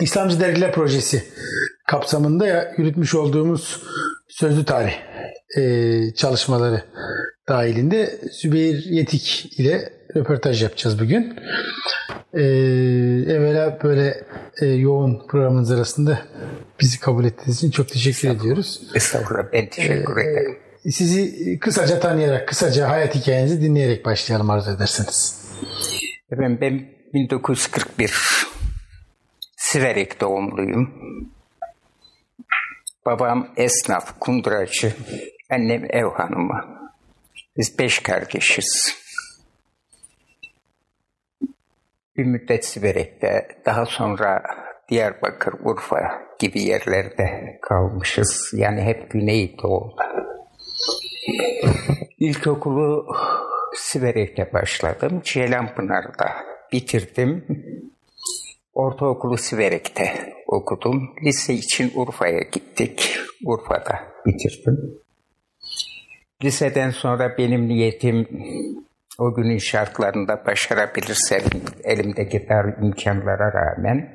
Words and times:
İslamcı 0.00 0.40
Dergiler 0.40 0.72
Projesi 0.72 1.24
kapsamında 1.86 2.72
yürütmüş 2.78 3.14
olduğumuz 3.14 3.82
sözlü 4.28 4.64
tarih 4.64 4.92
e, 5.58 6.14
çalışmaları 6.14 6.82
dahilinde 7.48 8.20
Zübeyir 8.32 8.84
Yetik 8.84 9.52
ile 9.60 9.92
röportaj 10.16 10.62
yapacağız 10.62 11.00
bugün. 11.00 11.36
E, 12.34 12.42
evvela 13.32 13.78
böyle 13.82 14.24
e, 14.60 14.66
yoğun 14.66 15.26
programınız 15.28 15.70
arasında 15.70 16.18
bizi 16.80 17.00
kabul 17.00 17.24
ettiğiniz 17.24 17.56
için 17.58 17.70
çok 17.70 17.88
teşekkür 17.88 18.28
ediyoruz. 18.28 18.82
Estağfurullah 18.94 19.44
ben 19.52 19.66
teşekkür 19.68 20.16
E, 20.16 20.22
ederim. 20.22 20.58
Sizi 20.90 21.58
kısaca 21.58 22.00
tanıyarak, 22.00 22.48
kısaca 22.48 22.88
hayat 22.88 23.14
hikayenizi 23.14 23.62
dinleyerek 23.62 24.04
başlayalım 24.04 24.50
arzu 24.50 24.70
ederseniz. 24.70 25.40
Efendim 26.32 26.58
ben 26.60 26.88
1941 27.14 28.12
Siverek 29.72 30.20
doğumluyum. 30.20 30.90
Babam 33.06 33.48
esnaf, 33.56 34.20
kunduracı, 34.20 34.92
annem 35.50 35.84
ev 35.90 36.04
hanımı. 36.04 36.90
Biz 37.56 37.78
beş 37.78 37.98
kardeşiz. 37.98 38.96
Bir 42.16 42.24
müddet 42.24 42.64
Siverek'te, 42.64 43.48
daha 43.66 43.86
sonra 43.86 44.42
Diyarbakır, 44.88 45.54
Urfa 45.64 46.22
gibi 46.38 46.62
yerlerde 46.62 47.58
kalmışız. 47.62 48.50
Yani 48.56 48.82
hep 48.82 49.10
Güneydoğu'da. 49.10 50.12
İlkokulu 52.18 53.06
Siverek'te 53.76 54.52
başladım. 54.52 55.20
Ceylanpınar'da 55.24 56.30
bitirdim. 56.72 57.46
Ortaokulu 58.74 59.36
Siverek'te 59.36 60.34
okudum. 60.46 61.14
Lise 61.24 61.54
için 61.54 61.92
Urfa'ya 61.94 62.40
gittik. 62.40 63.18
Urfa'da 63.44 63.98
bitirdim. 64.26 65.00
Liseden 66.44 66.90
sonra 66.90 67.38
benim 67.38 67.68
niyetim 67.68 68.28
o 69.18 69.34
günün 69.34 69.58
şartlarında 69.58 70.46
başarabilirsem 70.46 71.42
elimdeki 71.84 72.48
dar 72.48 72.82
imkanlara 72.82 73.52
rağmen 73.52 74.10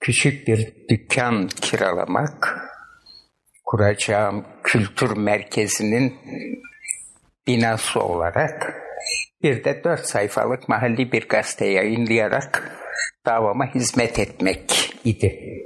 küçük 0.00 0.48
bir 0.48 0.74
dükkan 0.88 1.48
kiralamak, 1.48 2.58
kuracağım 3.64 4.44
kültür 4.62 5.16
merkezinin 5.16 6.14
binası 7.46 8.00
olarak 8.00 8.74
bir 9.42 9.64
de 9.64 9.84
dört 9.84 10.06
sayfalık 10.06 10.68
mahalli 10.68 11.12
bir 11.12 11.28
gazete 11.28 11.66
yayınlayarak 11.66 12.72
davama 13.26 13.74
hizmet 13.74 14.18
etmek 14.18 14.94
idi. 15.04 15.60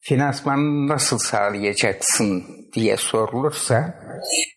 Finansmanı 0.00 0.88
nasıl 0.88 1.18
sağlayacaksın 1.18 2.44
diye 2.72 2.96
sorulursa 2.96 3.94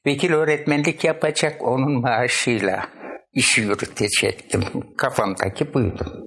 vekil 0.06 0.34
öğretmenlik 0.34 1.04
yapacak 1.04 1.62
onun 1.62 2.02
maaşıyla 2.02 2.90
işi 3.34 3.62
yürütecektim. 3.62 4.64
Kafamdaki 4.98 5.74
buydu. 5.74 6.26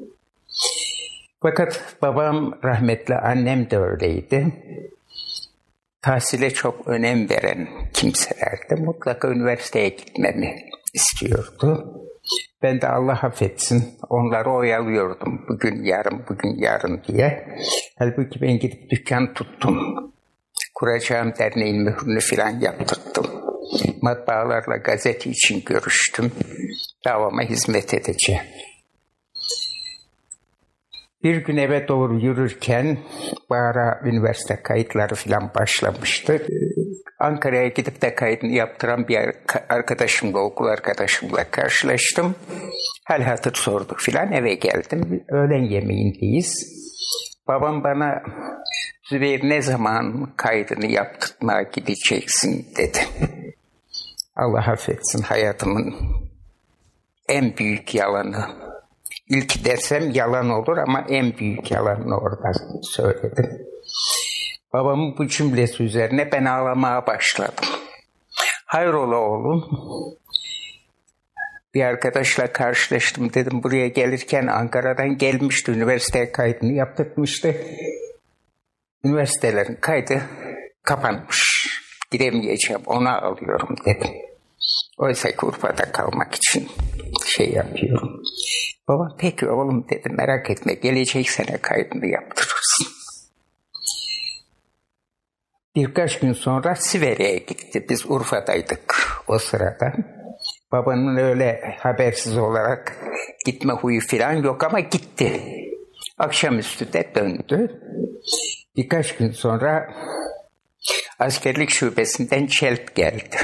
Fakat 1.42 1.96
babam 2.02 2.58
rahmetli 2.64 3.14
annem 3.14 3.70
de 3.70 3.78
öyleydi. 3.78 4.46
Tahsile 6.02 6.50
çok 6.50 6.88
önem 6.88 7.30
veren 7.30 7.68
kimselerdi. 7.92 8.74
Mutlaka 8.78 9.28
üniversiteye 9.28 9.88
gitmemi 9.88 10.56
istiyordu. 10.94 12.00
Ben 12.62 12.80
de 12.80 12.88
Allah 12.88 13.12
affetsin 13.22 13.84
onları 14.10 14.50
oyalıyordum. 14.50 15.44
Bugün 15.48 15.84
yarın, 15.84 16.22
bugün 16.28 16.58
yarın 16.58 17.02
diye. 17.08 17.58
Halbuki 17.98 18.40
ben 18.42 18.58
gidip 18.58 18.90
dükkan 18.90 19.34
tuttum. 19.34 19.76
Kuracağım 20.74 21.32
derneğin 21.38 21.82
mührünü 21.82 22.20
filan 22.20 22.60
yaptırdım. 22.60 23.26
Matbaalarla 24.02 24.76
gazete 24.76 25.30
için 25.30 25.62
görüştüm. 25.66 26.32
Davama 27.04 27.42
hizmet 27.42 27.94
edeceğim. 27.94 28.42
Bir 31.24 31.36
gün 31.36 31.56
eve 31.56 31.88
doğru 31.88 32.20
yürürken 32.20 32.98
Bahara 33.50 34.00
üniversite 34.04 34.62
kayıtları 34.62 35.14
falan 35.14 35.50
başlamıştı. 35.54 36.46
Ankara'ya 37.22 37.68
gidip 37.68 38.02
de 38.02 38.14
kaydını 38.14 38.52
yaptıran 38.52 39.08
bir 39.08 39.18
arkadaşımla, 39.68 40.38
okul 40.38 40.66
arkadaşımla 40.66 41.50
karşılaştım. 41.50 42.34
Hal 43.04 43.22
hatır 43.22 43.54
sorduk 43.54 44.00
filan 44.00 44.32
eve 44.32 44.54
geldim. 44.54 45.24
Öğlen 45.28 45.62
yemeğindeyiz. 45.62 46.82
Babam 47.48 47.84
bana 47.84 48.22
Zübeyir 49.10 49.48
ne 49.48 49.62
zaman 49.62 50.32
kaydını 50.36 50.86
yaptırmaya 50.86 51.62
gideceksin 51.62 52.66
dedi. 52.76 52.98
Allah 54.36 54.70
affetsin 54.72 55.22
hayatımın 55.22 55.94
en 57.28 57.56
büyük 57.56 57.94
yalanı. 57.94 58.46
İlk 59.28 59.64
dersem 59.64 60.10
yalan 60.10 60.50
olur 60.50 60.76
ama 60.76 61.04
en 61.08 61.38
büyük 61.38 61.70
yalanını 61.70 62.18
orada 62.18 62.52
söyledim. 62.82 63.66
Babamın 64.72 65.18
bu 65.18 65.28
cümlesi 65.28 65.82
üzerine 65.82 66.32
ben 66.32 66.44
ağlamaya 66.44 67.06
başladım. 67.06 67.64
Hayrola 68.66 69.16
oğlum? 69.16 69.64
Bir 71.74 71.82
arkadaşla 71.82 72.52
karşılaştım 72.52 73.34
dedim 73.34 73.62
buraya 73.62 73.88
gelirken 73.88 74.46
Ankara'dan 74.46 75.18
gelmişti 75.18 75.72
üniversiteye 75.72 76.32
kaydını 76.32 76.72
yaptırmıştı. 76.72 77.56
Üniversitelerin 79.04 79.78
kaydı 79.80 80.22
kapanmış. 80.82 81.68
Gidemeyeceğim 82.10 82.82
ona 82.86 83.20
alıyorum 83.20 83.76
dedim. 83.86 84.10
Oysa 84.98 85.28
Urfa'da 85.42 85.92
kalmak 85.92 86.34
için 86.34 86.68
şey 87.26 87.50
yapıyorum. 87.50 88.22
Baba 88.88 89.16
peki 89.18 89.48
oğlum 89.48 89.88
dedi 89.90 90.08
merak 90.10 90.50
etme 90.50 90.74
gelecek 90.74 91.30
sene 91.30 91.58
kaydını 91.58 92.06
yaptırırsın. 92.06 92.91
Birkaç 95.76 96.20
gün 96.20 96.32
sonra 96.32 96.74
Siverek'e 96.74 97.54
gitti. 97.54 97.86
Biz 97.88 98.10
Urfa'daydık 98.10 98.96
o 99.28 99.38
sırada. 99.38 99.92
Babanın 100.72 101.16
öyle 101.16 101.76
habersiz 101.78 102.36
olarak 102.38 102.96
gitme 103.46 103.72
huyu 103.72 104.00
falan 104.00 104.32
yok 104.32 104.64
ama 104.64 104.80
gitti. 104.80 105.40
Akşamüstü 106.18 106.92
de 106.92 107.12
döndü. 107.14 107.80
Birkaç 108.76 109.16
gün 109.16 109.30
sonra 109.30 109.94
askerlik 111.18 111.70
şubesinden 111.70 112.46
çelp 112.46 112.94
geldi. 112.94 113.36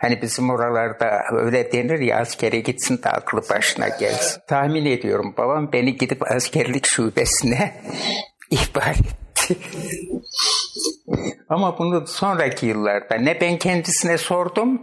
Hani 0.00 0.22
bizim 0.22 0.50
oralarda 0.50 1.22
öyle 1.32 1.72
denir 1.72 1.98
ya 1.98 2.18
askere 2.18 2.60
gitsin 2.60 3.02
de 3.02 3.08
aklı 3.08 3.40
başına 3.50 3.88
gelsin. 3.88 4.42
Tahmin 4.48 4.86
ediyorum 4.86 5.34
babam 5.38 5.72
beni 5.72 5.96
gidip 5.96 6.32
askerlik 6.32 6.86
şubesine 6.86 7.82
ihbar 8.50 8.90
etti. 8.90 9.21
Ama 11.48 11.78
bunu 11.78 12.06
sonraki 12.06 12.66
yıllarda 12.66 13.14
ne 13.14 13.40
ben 13.40 13.58
kendisine 13.58 14.18
sordum 14.18 14.82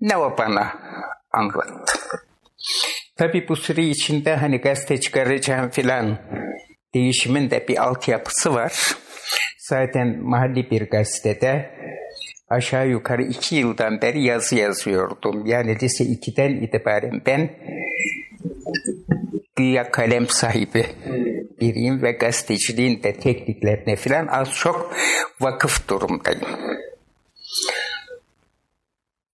ne 0.00 0.16
o 0.16 0.38
bana 0.38 0.72
anlattı. 1.32 1.98
Tabi 3.16 3.48
bu 3.48 3.56
süre 3.56 3.82
içinde 3.84 4.36
hani 4.36 4.58
gazete 4.58 5.00
çıkaracağım 5.00 5.70
filan 5.70 6.18
değişimin 6.94 7.50
de 7.50 7.68
bir 7.68 7.82
altyapısı 7.84 8.54
var. 8.54 8.96
Zaten 9.58 10.18
mahalli 10.22 10.70
bir 10.70 10.90
gazetede 10.90 11.70
aşağı 12.48 12.88
yukarı 12.88 13.22
iki 13.22 13.56
yıldan 13.56 14.02
beri 14.02 14.22
yazı 14.24 14.56
yazıyordum. 14.56 15.46
Yani 15.46 15.80
lise 15.82 16.04
2'den 16.04 16.50
itibaren 16.50 17.22
ben 17.26 17.50
güya 19.56 19.90
kalem 19.90 20.28
sahibi 20.28 20.86
biriyim 21.60 22.02
ve 22.02 22.12
gazeteciliğin 22.12 23.02
de 23.02 23.12
tekniklerine 23.12 23.96
filan 23.96 24.26
az 24.26 24.52
çok 24.52 24.96
vakıf 25.40 25.88
durumdayım. 25.88 26.40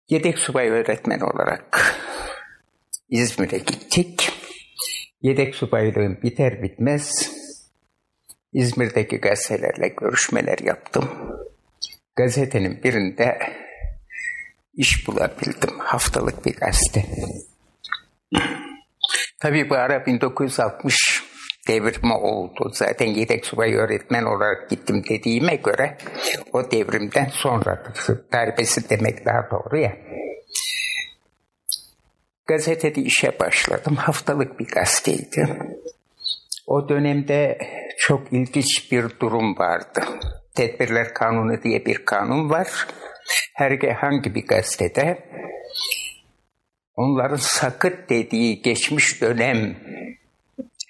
Yedek 0.08 0.38
subay 0.38 0.69
öğretmen 0.69 1.20
olarak 1.20 1.96
İzmir'e 3.08 3.58
gittik. 3.58 4.32
Yedek 5.22 5.55
subaylığım 5.55 6.22
biter 6.22 6.62
bitmez 6.62 7.31
İzmir'deki 8.52 9.17
gazetelerle 9.17 9.88
görüşmeler 9.88 10.58
yaptım. 10.58 11.11
Gazetenin 12.17 12.82
birinde 12.82 13.38
iş 14.75 15.08
bulabildim. 15.08 15.78
Haftalık 15.78 16.46
bir 16.46 16.56
gazete. 16.56 17.05
Tabii 19.41 19.71
bu 19.71 19.75
ara 19.75 20.07
1960 20.07 21.25
devrimi 21.69 22.15
oldu. 22.15 22.71
Zaten 22.73 23.07
yedek 23.07 23.47
subay 23.47 23.75
öğretmen 23.75 24.25
olarak 24.25 24.71
gittim 24.71 25.05
dediğime 25.09 25.57
göre 25.57 25.97
o 26.53 26.71
devrimden 26.71 27.29
sonra 27.33 27.83
darbesi 28.33 28.91
demek 28.91 29.27
daha 29.27 29.51
doğru 29.51 29.79
ya. 29.79 29.97
Gazetede 32.47 33.01
işe 33.01 33.39
başladım. 33.39 33.97
Haftalık 33.97 34.61
bir 34.61 34.67
gazeteydi. 34.67 35.49
O 36.67 36.89
dönemde 36.89 37.59
çok 37.99 38.33
ilginç 38.33 38.93
bir 38.93 39.05
durum 39.21 39.59
vardı. 39.59 40.05
Tedbirler 40.55 41.15
Kanunu 41.15 41.63
diye 41.63 41.87
bir 41.87 42.05
kanun 42.05 42.51
var. 42.51 42.87
Herhangi 43.55 44.35
bir 44.35 44.47
gazetede 44.47 45.19
onların 47.00 47.37
sakıt 47.37 48.11
dediği 48.11 48.62
geçmiş 48.62 49.20
dönem 49.20 49.76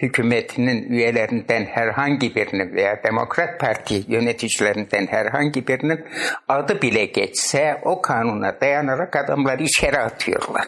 hükümetinin 0.02 0.90
üyelerinden 0.90 1.64
herhangi 1.64 2.34
birinin 2.34 2.74
veya 2.74 3.02
Demokrat 3.04 3.60
Parti 3.60 4.04
yöneticilerinden 4.08 5.06
herhangi 5.06 5.68
birinin 5.68 6.04
adı 6.48 6.82
bile 6.82 7.04
geçse 7.04 7.80
o 7.84 8.02
kanuna 8.02 8.60
dayanarak 8.60 9.16
adamları 9.16 9.62
içeri 9.62 9.98
atıyorlar. 9.98 10.66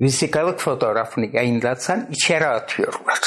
Vesikalık 0.00 0.60
fotoğrafını 0.60 1.26
yayınlatsan 1.36 2.08
içeri 2.10 2.46
atıyorlar. 2.46 3.20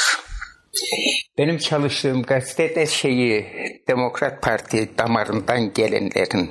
Benim 1.38 1.58
çalıştığım 1.58 2.22
gazetede 2.22 2.86
şeyi 2.86 3.46
Demokrat 3.88 4.42
Parti 4.42 4.98
damarından 4.98 5.72
gelenlerin 5.72 6.50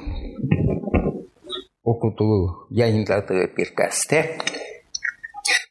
okuduğu, 1.86 2.68
yayınladığı 2.72 3.58
bir 3.58 3.74
gazete. 3.76 4.38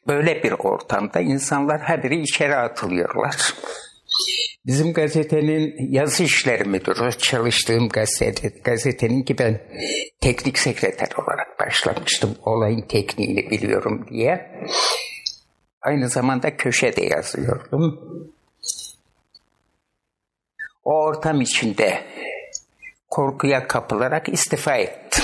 Böyle 0.07 0.43
bir 0.43 0.53
ortamda 0.53 1.21
insanlar 1.21 1.81
haberi 1.81 2.21
içeri 2.21 2.57
atılıyorlar. 2.57 3.55
Bizim 4.67 4.93
gazetenin 4.93 5.93
yazı 5.93 6.23
işleri 6.23 6.65
müdürü, 6.65 7.13
çalıştığım 7.19 7.89
gazete, 7.89 8.49
gazetenin 8.49 9.23
ki 9.23 9.39
ben 9.39 9.61
teknik 10.21 10.59
sekreter 10.59 11.09
olarak 11.19 11.61
başlamıştım. 11.61 12.37
Olayın 12.45 12.83
tekniğini 12.89 13.51
biliyorum 13.51 14.07
diye. 14.11 14.61
Aynı 15.83 16.09
zamanda 16.09 16.57
köşede 16.57 17.05
yazıyordum. 17.05 18.01
O 20.85 20.93
ortam 20.93 21.41
içinde 21.41 22.05
korkuya 23.11 23.69
kapılarak 23.69 24.29
istifa 24.29 24.77
ettim. 24.77 25.24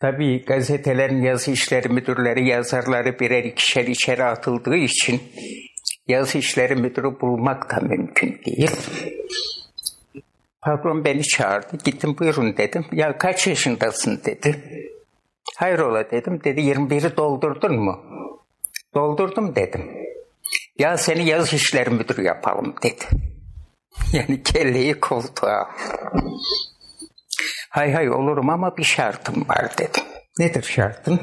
Tabii 0.00 0.44
gazetelerin 0.44 1.22
yazı 1.22 1.50
işleri 1.50 1.88
müdürleri, 1.88 2.48
yazarları 2.48 3.18
birer 3.20 3.44
ikişer 3.44 3.84
içeri 3.84 4.24
atıldığı 4.24 4.76
için 4.76 5.22
yazı 6.08 6.38
işleri 6.38 6.74
müdürü 6.74 7.20
bulmak 7.20 7.70
da 7.70 7.80
mümkün 7.80 8.40
değil. 8.46 8.70
Patron 10.62 11.04
beni 11.04 11.22
çağırdı. 11.22 11.76
Gittim 11.84 12.16
buyurun 12.18 12.56
dedim. 12.56 12.84
Ya 12.92 13.18
kaç 13.18 13.46
yaşındasın 13.46 14.20
dedi. 14.24 14.56
Hayrola 15.56 16.10
dedim. 16.10 16.40
Dedi 16.44 16.60
21'i 16.60 17.16
doldurdun 17.16 17.76
mu? 17.76 18.00
Doldurdum 18.94 19.56
dedim. 19.56 19.90
Ya 20.78 20.96
seni 20.96 21.28
yazı 21.28 21.56
işleri 21.56 21.90
müdürü 21.90 22.22
yapalım 22.22 22.74
dedi. 22.82 23.04
Yani 24.12 24.42
kelleyi 24.42 25.00
koltuğa. 25.00 25.70
Hay 27.70 27.92
hay 27.92 28.10
olurum 28.10 28.50
ama 28.50 28.76
bir 28.76 28.84
şartım 28.84 29.48
var 29.48 29.78
dedim. 29.78 30.04
Nedir 30.38 30.62
şartın? 30.62 31.20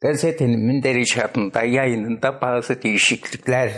Gazetenin 0.00 0.60
münderiçatında, 0.60 1.62
yayınında 1.62 2.40
bazı 2.40 2.82
değişiklikler 2.82 3.72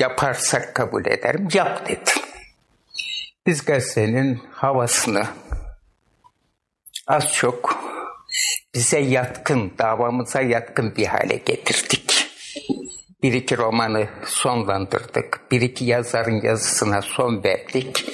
yaparsak 0.00 0.74
kabul 0.74 1.06
ederim. 1.06 1.48
Yap 1.54 1.88
dedim. 1.88 2.22
Biz 3.46 3.64
gazetenin 3.64 4.42
havasını 4.52 5.26
az 7.06 7.32
çok 7.32 7.82
bize 8.74 8.98
yatkın, 8.98 9.72
davamıza 9.78 10.40
yatkın 10.40 10.96
bir 10.96 11.06
hale 11.06 11.36
getirdik. 11.36 12.26
Bir 13.22 13.32
iki 13.32 13.56
romanı 13.56 14.08
sonlandırdık. 14.26 15.40
Bir 15.50 15.60
iki 15.60 15.84
yazarın 15.84 16.40
yazısına 16.42 17.02
son 17.02 17.44
verdik. 17.44 18.04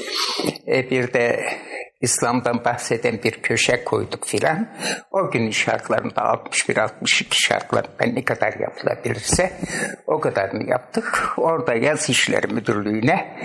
E 0.69 0.91
bir 0.91 1.13
de 1.13 1.59
İslam'dan 2.01 2.65
bahseden 2.65 3.23
bir 3.25 3.33
köşe 3.33 3.85
koyduk 3.85 4.27
filan. 4.27 4.69
O 5.11 5.31
günün 5.31 5.51
şartlarında 5.51 6.21
61-62 6.21 7.25
şartlarında 7.31 8.05
ne 8.05 8.25
kadar 8.25 8.53
yapılabilirse 8.61 9.53
o 10.07 10.21
kadarını 10.21 10.71
yaptık. 10.71 11.35
Orada 11.37 11.75
yaz 11.75 12.11
işleri 12.11 12.47
müdürlüğüne 12.55 13.39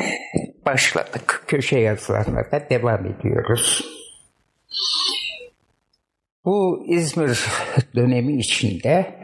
başladık. 0.65 1.44
Köşe 1.47 1.79
yazılarına 1.79 2.51
da 2.51 2.69
devam 2.69 3.05
ediyoruz. 3.05 3.85
Bu 6.45 6.85
İzmir 6.88 7.45
dönemi 7.95 8.39
içinde 8.39 9.15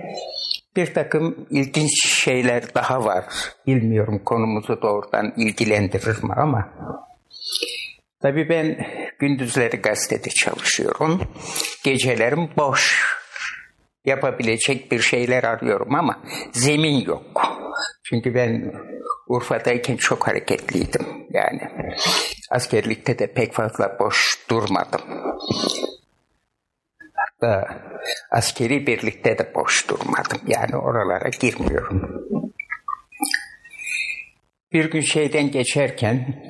bir 0.75 0.93
takım 0.93 1.47
ilginç 1.49 2.05
şeyler 2.05 2.75
daha 2.75 3.05
var. 3.05 3.25
Bilmiyorum 3.67 4.21
konumuzu 4.25 4.81
doğrudan 4.81 5.33
ilgilendirir 5.37 6.23
mi 6.23 6.33
ama. 6.37 6.69
Tabii 8.21 8.49
ben 8.49 8.87
gündüzleri 9.19 9.77
gazetede 9.77 10.29
çalışıyorum. 10.29 11.21
Gecelerim 11.83 12.49
boş. 12.57 13.15
Yapabilecek 14.05 14.91
bir 14.91 14.99
şeyler 14.99 15.43
arıyorum 15.43 15.95
ama 15.95 16.19
zemin 16.51 17.05
yok. 17.05 17.41
Çünkü 18.03 18.35
ben 18.35 18.73
Urfa'dayken 19.27 19.95
çok 19.95 20.27
hareketliydim. 20.27 21.05
Yani 21.29 21.61
askerlikte 22.51 23.19
de 23.19 23.33
pek 23.33 23.53
fazla 23.53 23.99
boş 23.99 24.39
durmadım. 24.49 25.01
Hatta 27.13 27.67
askeri 28.31 28.87
birlikte 28.87 29.37
de 29.37 29.53
boş 29.55 29.89
durmadım. 29.89 30.41
Yani 30.47 30.75
oralara 30.75 31.29
girmiyorum. 31.29 32.25
Bir 34.73 34.91
gün 34.91 35.01
şeyden 35.01 35.51
geçerken 35.51 36.43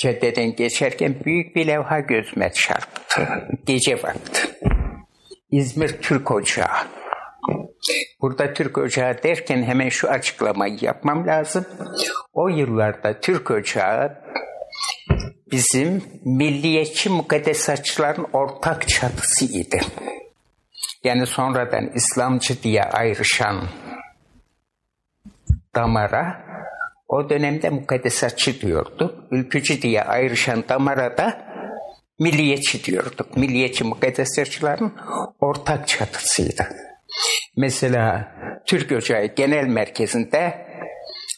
caddeden 0.00 0.56
geçerken 0.56 1.14
büyük 1.24 1.56
bir 1.56 1.66
levha 1.66 2.00
gözüme 2.00 2.52
çarptı. 2.52 3.28
Gece 3.66 4.02
vakti. 4.02 4.40
İzmir 5.50 5.88
Türk 5.88 6.30
Ocağı. 6.30 6.76
Burada 8.20 8.52
Türk 8.52 8.78
Ocağı 8.78 9.22
derken 9.22 9.62
hemen 9.62 9.88
şu 9.88 10.08
açıklamayı 10.08 10.78
yapmam 10.80 11.26
lazım. 11.26 11.64
O 12.32 12.48
yıllarda 12.48 13.20
Türk 13.20 13.50
Ocağı 13.50 14.22
bizim 15.52 16.02
milliyetçi 16.24 17.10
mukaddesatçıların 17.10 18.26
ortak 18.32 18.88
çatısıydı. 18.88 19.78
Yani 21.04 21.26
sonradan 21.26 21.90
İslamcı 21.94 22.62
diye 22.62 22.82
ayrışan 22.82 23.68
damara 25.74 26.49
o 27.10 27.30
dönemde 27.30 27.70
mukaddesatçı 27.70 28.60
diyordu. 28.60 29.28
Ülkücü 29.30 29.82
diye 29.82 30.02
ayrışan 30.02 30.64
damara 30.68 31.16
da 31.18 31.50
milliyetçi 32.18 32.84
diyorduk. 32.84 33.36
Milliyetçi 33.36 33.84
mukaddesatçıların 33.84 34.92
ortak 35.40 35.88
çatısıydı. 35.88 36.66
Mesela 37.56 38.32
Türk 38.66 38.92
Ocağı 38.92 39.24
Genel 39.26 39.66
Merkezi'nde 39.66 40.66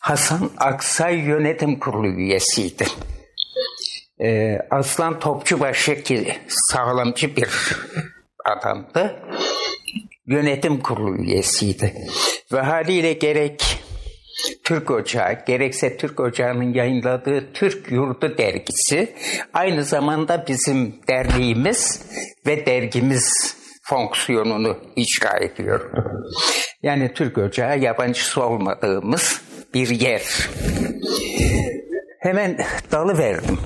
Hasan 0.01 0.51
Aksay 0.59 1.19
Yönetim 1.19 1.79
Kurulu 1.79 2.07
üyesiydi. 2.07 2.85
Ee, 4.21 4.59
Aslan 4.71 5.19
Topçubaşı 5.19 6.03
ki 6.03 6.37
sağlamcı 6.49 7.37
bir 7.37 7.49
adamdı. 8.45 9.23
Yönetim 10.27 10.81
kurulu 10.81 11.17
üyesiydi. 11.17 11.95
Ve 12.53 12.61
haliyle 12.61 13.13
gerek 13.13 13.83
Türk 14.65 14.91
Ocağı, 14.91 15.45
gerekse 15.47 15.97
Türk 15.97 16.21
Ocağı'nın 16.21 16.75
yayınladığı 16.75 17.53
Türk 17.53 17.93
Yurdu 17.93 18.39
dergisi 18.39 19.15
aynı 19.55 19.85
zamanda 19.85 20.45
bizim 20.49 20.95
derneğimiz 21.09 22.03
ve 22.47 22.67
dergimiz 22.67 23.57
fonksiyonunu 23.83 24.79
icra 24.97 25.39
ediyor. 25.39 25.91
Yani 26.83 27.13
Türk 27.15 27.39
Ocağı 27.39 27.79
yabancısı 27.79 28.45
olmadığımız 28.45 29.43
bir 29.75 29.89
yer. 29.89 30.23
Hemen 32.21 32.59
dalı 32.93 33.19
verdim. 33.19 33.59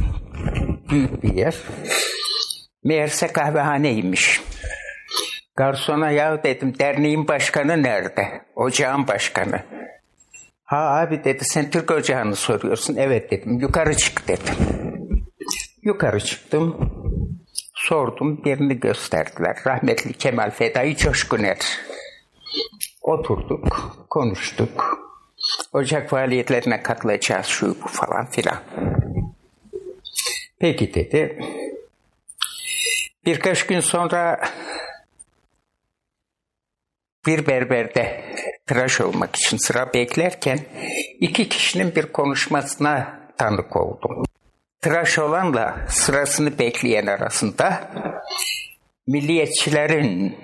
Büyük 0.90 1.22
bir 1.22 1.34
yer. 1.34 1.54
Meğerse 2.84 3.26
kahvehaneymiş. 3.26 4.40
Garsona 5.56 6.10
ya 6.10 6.42
dedim 6.44 6.78
derneğin 6.78 7.28
başkanı 7.28 7.82
nerede? 7.82 8.28
Ocağın 8.56 9.08
başkanı. 9.08 9.62
Ha 10.66 10.76
abi 10.76 11.24
dedi 11.24 11.44
sen 11.44 11.70
Türk 11.70 11.90
Ocağı'nı 11.90 12.36
soruyorsun. 12.36 12.96
Evet 12.96 13.30
dedim. 13.30 13.58
Yukarı 13.58 13.96
çık 13.96 14.28
dedim. 14.28 14.54
Yukarı 15.82 16.20
çıktım. 16.20 16.92
Sordum 17.74 18.44
birini 18.44 18.80
gösterdiler. 18.80 19.56
Rahmetli 19.66 20.12
Kemal 20.12 20.50
Fedai 20.50 20.96
Coşkuner. 20.96 21.58
Oturduk, 23.02 23.96
konuştuk. 24.10 24.98
Ocak 25.72 26.10
faaliyetlerine 26.10 26.82
katılacağız 26.82 27.46
şu 27.46 27.76
bu 27.82 27.88
falan 27.88 28.26
filan. 28.26 28.58
Peki 30.58 30.94
dedi. 30.94 31.38
Birkaç 33.24 33.66
gün 33.66 33.80
sonra 33.80 34.40
bir 37.26 37.46
berberde 37.46 38.24
tıraş 38.66 39.00
olmak 39.00 39.36
için 39.36 39.56
sıra 39.56 39.94
beklerken 39.94 40.58
iki 41.20 41.48
kişinin 41.48 41.94
bir 41.94 42.12
konuşmasına 42.12 43.20
tanık 43.38 43.76
oldum. 43.76 44.24
Tıraş 44.80 45.18
olanla 45.18 45.76
sırasını 45.88 46.58
bekleyen 46.58 47.06
arasında 47.06 47.90
milliyetçilerin 49.06 50.36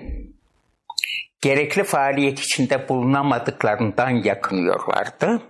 gerekli 1.41 1.83
faaliyet 1.83 2.39
içinde 2.39 2.89
bulunamadıklarından 2.89 4.09
yakınıyorlardı 4.09 5.41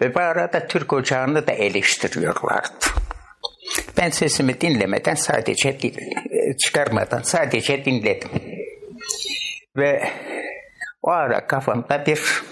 ve 0.00 0.14
bu 0.14 0.20
arada 0.20 0.66
Türk 0.66 0.92
Ocağı'nı 0.92 1.46
da 1.46 1.52
eleştiriyorlardı. 1.52 2.86
Ben 3.98 4.10
sesimi 4.10 4.60
dinlemeden 4.60 5.14
sadece 5.14 5.78
çıkarmadan 6.58 7.22
sadece 7.22 7.84
dinledim. 7.84 8.30
Ve 9.76 10.10
o 11.02 11.10
ara 11.10 11.46
kafamda 11.46 12.06
bir 12.06 12.42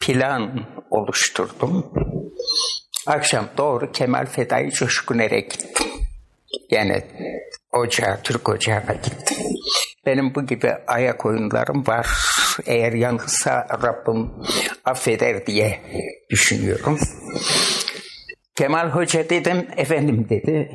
plan 0.00 0.60
oluşturdum. 0.90 1.92
Akşam 3.06 3.44
doğru 3.58 3.92
Kemal 3.92 4.26
Fedai 4.26 4.70
Coşkuner'e 4.70 5.40
gittim. 5.40 5.86
Yani 6.70 7.02
ocağa, 7.72 8.20
Türk 8.24 8.48
ocağına 8.48 8.92
gittim. 8.92 9.38
Benim 10.06 10.34
bu 10.34 10.46
gibi 10.46 10.72
ayak 10.86 11.26
oyunlarım 11.26 11.86
var. 11.86 12.06
Eğer 12.66 12.92
yanılsa 12.92 13.66
Rabbim 13.82 14.30
affeder 14.84 15.46
diye 15.46 15.80
düşünüyorum. 16.30 16.98
Kemal 18.54 18.88
Hoca 18.88 19.30
dedim, 19.30 19.66
efendim 19.76 20.26
dedi. 20.28 20.70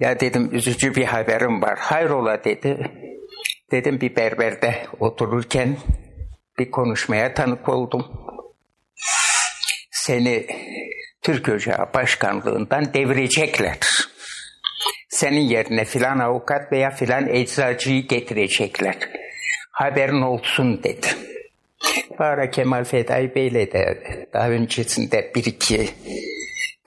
Ya 0.00 0.20
dedim 0.20 0.48
üzücü 0.52 0.94
bir 0.94 1.04
haberim 1.04 1.62
var. 1.62 1.78
Hayrola 1.78 2.44
dedi. 2.44 2.90
Dedim 3.70 4.00
bir 4.00 4.16
berberde 4.16 4.86
otururken 5.00 5.76
bir 6.58 6.70
konuşmaya 6.70 7.34
tanık 7.34 7.68
oldum. 7.68 8.06
Seni 9.90 10.46
Türk 11.22 11.48
Ocağı 11.48 11.94
Başkanlığından 11.94 12.94
devirecekler. 12.94 13.78
Senin 15.08 15.40
yerine 15.40 15.84
filan 15.84 16.18
avukat 16.18 16.72
veya 16.72 16.90
filan 16.90 17.28
eczacıyı 17.28 18.08
getirecekler. 18.08 18.96
Haberin 19.70 20.22
olsun 20.22 20.82
dedi. 20.82 21.06
Bara 22.18 22.50
Kemal 22.50 22.84
Fedai 22.84 23.34
Bey'le 23.34 23.72
de 23.72 24.02
daha 24.32 24.50
öncesinde 24.50 25.32
bir 25.34 25.44
iki 25.44 25.88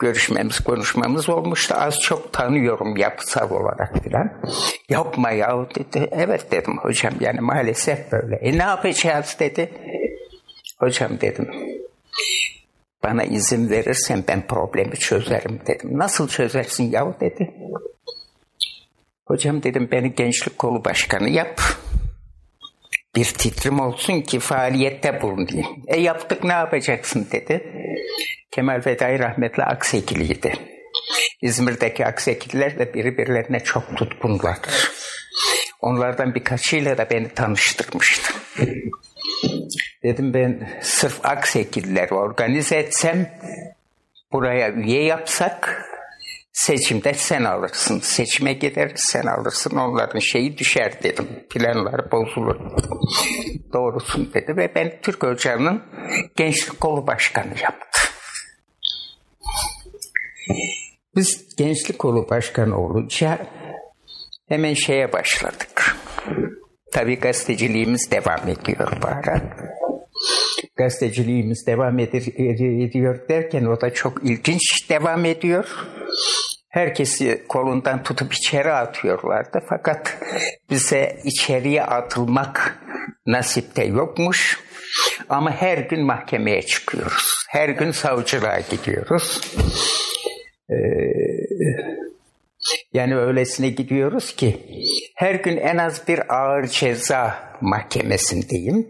görüşmemiz, 0.01 0.59
konuşmamız 0.59 1.29
olmuştu. 1.29 1.75
Az 1.77 1.99
çok 1.99 2.33
tanıyorum 2.33 2.97
yapısal 2.97 3.51
olarak 3.51 4.03
filan. 4.03 4.41
Yapma 4.89 5.31
ya 5.31 5.65
dedi. 5.75 6.09
Evet 6.11 6.51
dedim 6.51 6.77
hocam 6.77 7.13
yani 7.19 7.39
maalesef 7.39 8.11
böyle. 8.11 8.35
E 8.35 8.57
ne 8.57 8.63
yapacağız 8.63 9.35
dedi. 9.39 9.69
Hocam 10.79 11.21
dedim 11.21 11.47
bana 13.03 13.23
izin 13.23 13.69
verirsen 13.69 14.23
ben 14.27 14.47
problemi 14.47 14.95
çözerim 14.95 15.59
dedim. 15.67 15.97
Nasıl 15.97 16.27
çözersin 16.27 16.91
yahu 16.91 17.15
dedi. 17.19 17.53
Hocam 19.25 19.63
dedim 19.63 19.89
beni 19.91 20.15
gençlik 20.15 20.59
kolu 20.59 20.85
başkanı 20.85 21.29
yap. 21.29 21.61
Bir 23.15 23.25
titrim 23.25 23.79
olsun 23.79 24.21
ki 24.21 24.39
faaliyette 24.39 25.21
bulunayım. 25.21 25.67
E 25.87 25.99
yaptık 25.99 26.43
ne 26.43 26.53
yapacaksın 26.53 27.27
dedi. 27.31 27.63
Kemal 28.51 28.81
Fedai 28.81 29.19
rahmetli 29.19 29.63
Aksekiliydi. 29.63 30.53
İzmir'deki 31.41 32.05
Aksekililer 32.05 32.79
de 32.79 32.93
birbirlerine 32.93 33.59
çok 33.59 33.97
tutkunlardır. 33.97 34.91
Onlardan 35.81 36.35
birkaçıyla 36.35 36.97
da 36.97 37.09
beni 37.09 37.29
tanıştırmıştı. 37.29 38.33
Dedim 40.03 40.33
ben 40.33 40.69
sırf 40.81 41.25
Aksekilileri 41.25 42.13
organize 42.13 42.75
etsem, 42.75 43.29
buraya 44.31 44.71
üye 44.71 45.03
yapsak 45.03 45.85
seçimde 46.53 47.13
sen 47.13 47.43
alırsın. 47.43 47.99
Seçime 47.99 48.53
gideriz 48.53 49.01
sen 49.03 49.25
alırsın. 49.25 49.77
Onların 49.77 50.19
şeyi 50.19 50.57
düşer 50.57 51.03
dedim. 51.03 51.27
Planları 51.49 52.11
bozulur. 52.11 52.55
Doğrusun 53.73 54.31
dedi 54.33 54.57
ve 54.57 54.75
ben 54.75 55.01
Türk 55.01 55.23
Ocağı'nın 55.23 55.83
gençlik 56.35 56.81
kolu 56.81 57.07
başkanı 57.07 57.53
yaptı. 57.63 57.99
Biz 61.15 61.55
gençlik 61.55 61.99
kolu 61.99 62.29
başkanı 62.29 62.77
olunca 62.77 63.47
hemen 64.49 64.73
şeye 64.73 65.13
başladık. 65.13 65.95
Tabii 66.91 67.19
gazeteciliğimiz 67.19 68.11
devam 68.11 68.47
ediyor 68.47 68.91
bu 69.03 69.07
ara. 69.07 69.41
Gazeteciliğimiz 70.81 71.67
devam 71.67 71.99
ediyor 71.99 73.19
derken 73.29 73.65
o 73.65 73.81
da 73.81 73.93
çok 73.93 74.23
ilginç 74.23 74.89
devam 74.89 75.25
ediyor. 75.25 75.65
Herkesi 76.69 77.43
kolundan 77.47 78.03
tutup 78.03 78.33
içeri 78.33 78.71
atıyorlardı. 78.71 79.59
Fakat 79.69 80.17
bize 80.69 81.17
içeriye 81.23 81.83
atılmak 81.83 82.79
nasipte 83.25 83.83
yokmuş. 83.83 84.59
Ama 85.29 85.51
her 85.51 85.77
gün 85.77 86.05
mahkemeye 86.05 86.61
çıkıyoruz. 86.61 87.45
Her 87.49 87.69
gün 87.69 87.91
savcılığa 87.91 88.59
gidiyoruz. 88.59 89.41
Ee, 90.69 90.75
yani 92.93 93.17
öylesine 93.17 93.69
gidiyoruz 93.69 94.35
ki 94.35 94.57
her 95.15 95.35
gün 95.35 95.57
en 95.57 95.77
az 95.77 96.07
bir 96.07 96.35
ağır 96.35 96.67
ceza 96.67 97.51
mahkemesindeyim. 97.61 98.87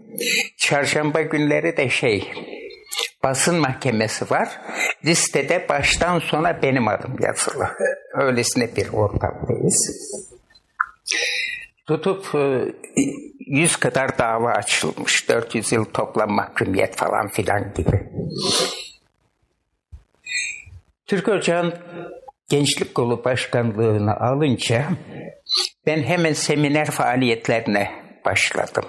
Çarşamba 0.56 1.22
günleri 1.22 1.76
de 1.76 1.88
şey 1.88 2.32
basın 3.22 3.56
mahkemesi 3.60 4.30
var. 4.30 4.60
Listede 5.04 5.66
baştan 5.68 6.18
sona 6.18 6.62
benim 6.62 6.88
adım 6.88 7.16
yazılı. 7.20 7.68
Öylesine 8.14 8.76
bir 8.76 8.88
ortamdayız. 8.88 9.90
Tutup 11.86 12.26
100 13.38 13.74
e, 13.76 13.80
kadar 13.80 14.18
dava 14.18 14.50
açılmış. 14.50 15.28
400 15.28 15.72
yıl 15.72 15.84
toplam 15.84 16.30
mahkumiyet 16.30 16.96
falan 16.96 17.28
filan 17.28 17.74
gibi. 17.74 18.10
Türk 21.06 21.28
Ocağı'nın 21.28 21.74
Gençlik 22.52 22.94
Kolu 22.94 23.24
Başkanlığı'nı 23.24 24.16
alınca 24.16 24.88
ben 25.86 26.02
hemen 26.02 26.32
seminer 26.32 26.90
faaliyetlerine 26.90 27.90
başladım. 28.24 28.84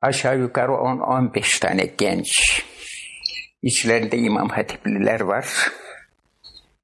Aşağı 0.00 0.38
yukarı 0.38 0.72
10-15 0.72 1.60
tane 1.60 1.86
genç. 1.98 2.62
İçlerinde 3.62 4.18
İmam 4.18 4.48
Hatipliler 4.48 5.20
var. 5.20 5.46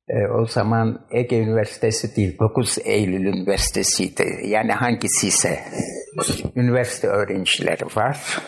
E, 0.09 0.27
o 0.27 0.47
zaman 0.47 1.07
Ege 1.11 1.39
Üniversitesi 1.39 2.17
değil, 2.17 2.39
9 2.39 2.79
Eylül 2.85 3.25
Üniversitesi'ydi. 3.25 4.41
Yani 4.45 4.73
hangisi 4.73 5.59
üniversite 6.57 7.09
öğrencileri 7.09 7.87
var. 7.97 8.39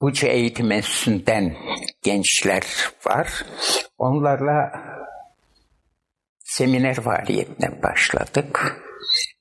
Buca 0.00 0.28
Eğitim 0.28 0.72
Enstitüsü'nden 0.72 1.56
gençler 2.02 2.64
var. 3.06 3.46
Onlarla 3.98 4.72
seminer 6.56 6.94
faaliyetine 6.94 7.82
başladık. 7.82 8.82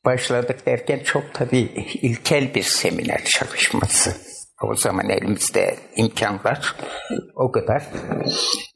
Başladık 0.06 0.66
derken 0.66 1.00
çok 1.00 1.34
tabii 1.34 1.60
ilkel 2.02 2.54
bir 2.54 2.64
seminer 2.64 3.24
çalışması. 3.24 4.16
O 4.62 4.76
zaman 4.76 5.10
elimizde 5.10 5.76
imkanlar 5.96 6.76
o 7.36 7.52
kadar. 7.52 7.84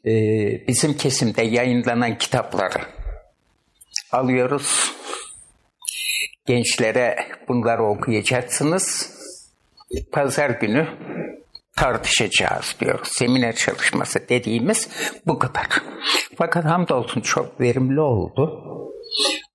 Ee, 0.05 0.67
bizim 0.67 0.98
kesimde 0.98 1.41
yayınlanan 1.41 2.17
kitapları 2.17 2.79
alıyoruz. 4.12 4.91
Gençlere 6.46 7.15
bunları 7.48 7.84
okuyacaksınız. 7.84 9.13
Pazar 10.12 10.50
günü 10.50 10.88
tartışacağız 11.80 12.76
diyoruz. 12.80 13.08
Seminer 13.08 13.56
çalışması 13.56 14.30
dediğimiz 14.30 14.90
bu 15.28 15.40
kadar. 15.40 15.68
Fakat 16.38 16.66
hamdolsun 16.66 17.22
çok 17.22 17.62
verimli 17.62 18.00
oldu. 18.00 18.64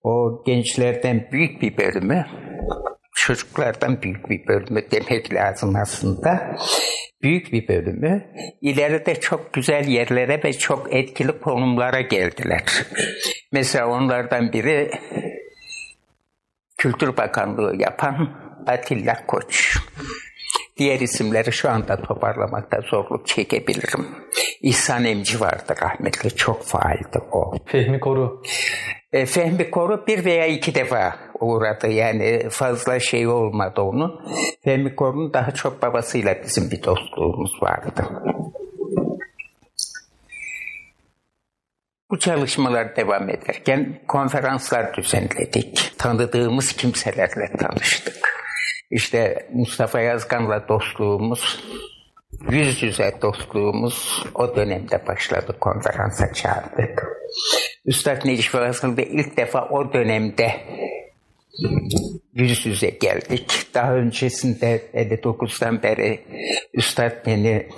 O 0.02 0.43
gençlerden 0.47 1.28
büyük 1.33 1.62
bir 1.62 1.76
bölümü, 1.76 2.26
çocuklardan 3.14 4.02
büyük 4.02 4.31
bir 4.31 4.47
bölümü 4.47 4.90
demek 4.90 5.35
lazım 5.35 5.76
aslında. 5.76 6.57
Büyük 7.23 7.52
bir 7.52 7.69
bölümü 7.69 8.25
ileride 8.61 9.21
çok 9.21 9.52
güzel 9.52 9.88
yerlere 9.88 10.43
ve 10.45 10.52
çok 10.52 10.95
etkili 10.95 11.40
konumlara 11.40 12.00
geldiler. 12.00 12.64
Mesela 13.52 13.87
onlardan 13.88 14.52
biri 14.52 14.90
Kültür 16.78 17.16
Bakanlığı 17.16 17.76
yapan 17.78 18.28
Atilla 18.66 19.26
Koç. 19.26 19.78
Diğer 20.76 21.00
isimleri 21.00 21.52
şu 21.52 21.71
anda 21.71 22.02
toparlamakta 22.02 22.81
zorluk 22.90 23.26
çekebilirim. 23.26 24.07
İhsan 24.62 25.04
Emci 25.04 25.40
vardı 25.40 25.75
rahmetli. 25.83 26.37
Çok 26.37 26.64
faaldi 26.64 27.19
o. 27.33 27.54
Fehmi 27.66 28.00
Koru. 28.00 28.43
E, 29.12 29.26
Fehmi 29.26 29.71
Koru 29.71 30.07
bir 30.07 30.25
veya 30.25 30.47
iki 30.47 30.75
defa 30.75 31.16
uğradı. 31.40 31.88
Yani 31.88 32.49
fazla 32.50 33.00
şey 33.00 33.26
olmadı 33.26 33.81
onun. 33.81 34.21
Fehmi 34.64 34.97
Koru'nun 34.97 35.33
daha 35.35 35.50
çok 35.50 35.83
babasıyla 35.83 36.43
bizim 36.43 36.71
bir 36.71 36.83
dostluğumuz 36.83 37.62
vardı. 37.62 38.04
Bu 42.11 42.19
çalışmalar 42.19 42.97
devam 42.97 43.31
ederken 43.31 44.00
konferanslar 44.09 44.97
düzenledik. 44.97 45.93
Tanıdığımız 45.99 46.73
kimselerle 46.73 47.52
tanıştık. 47.59 48.43
İşte 48.90 49.48
Mustafa 49.52 50.00
Yazgan'la 50.00 50.68
dostluğumuz, 50.68 51.64
yüz 52.50 52.82
yüze 52.82 53.14
dostluğumuz 53.22 54.24
o 54.34 54.56
dönemde 54.56 55.06
başladı. 55.06 55.56
Konferansa 55.60 56.32
çağırdık. 56.32 57.06
Üstad 57.86 58.24
Necip 58.24 58.52
Fazıl 58.52 58.96
da 58.96 59.02
ilk 59.02 59.36
defa 59.36 59.68
o 59.68 59.92
dönemde 59.92 60.60
yüz 62.34 62.66
yüze 62.66 62.90
geldik. 62.90 63.66
Daha 63.75 63.94
öncesinde 63.94 64.82
59'dan 64.94 65.82
beri 65.82 66.20
Üstad 66.75 67.26
beni 67.26 67.68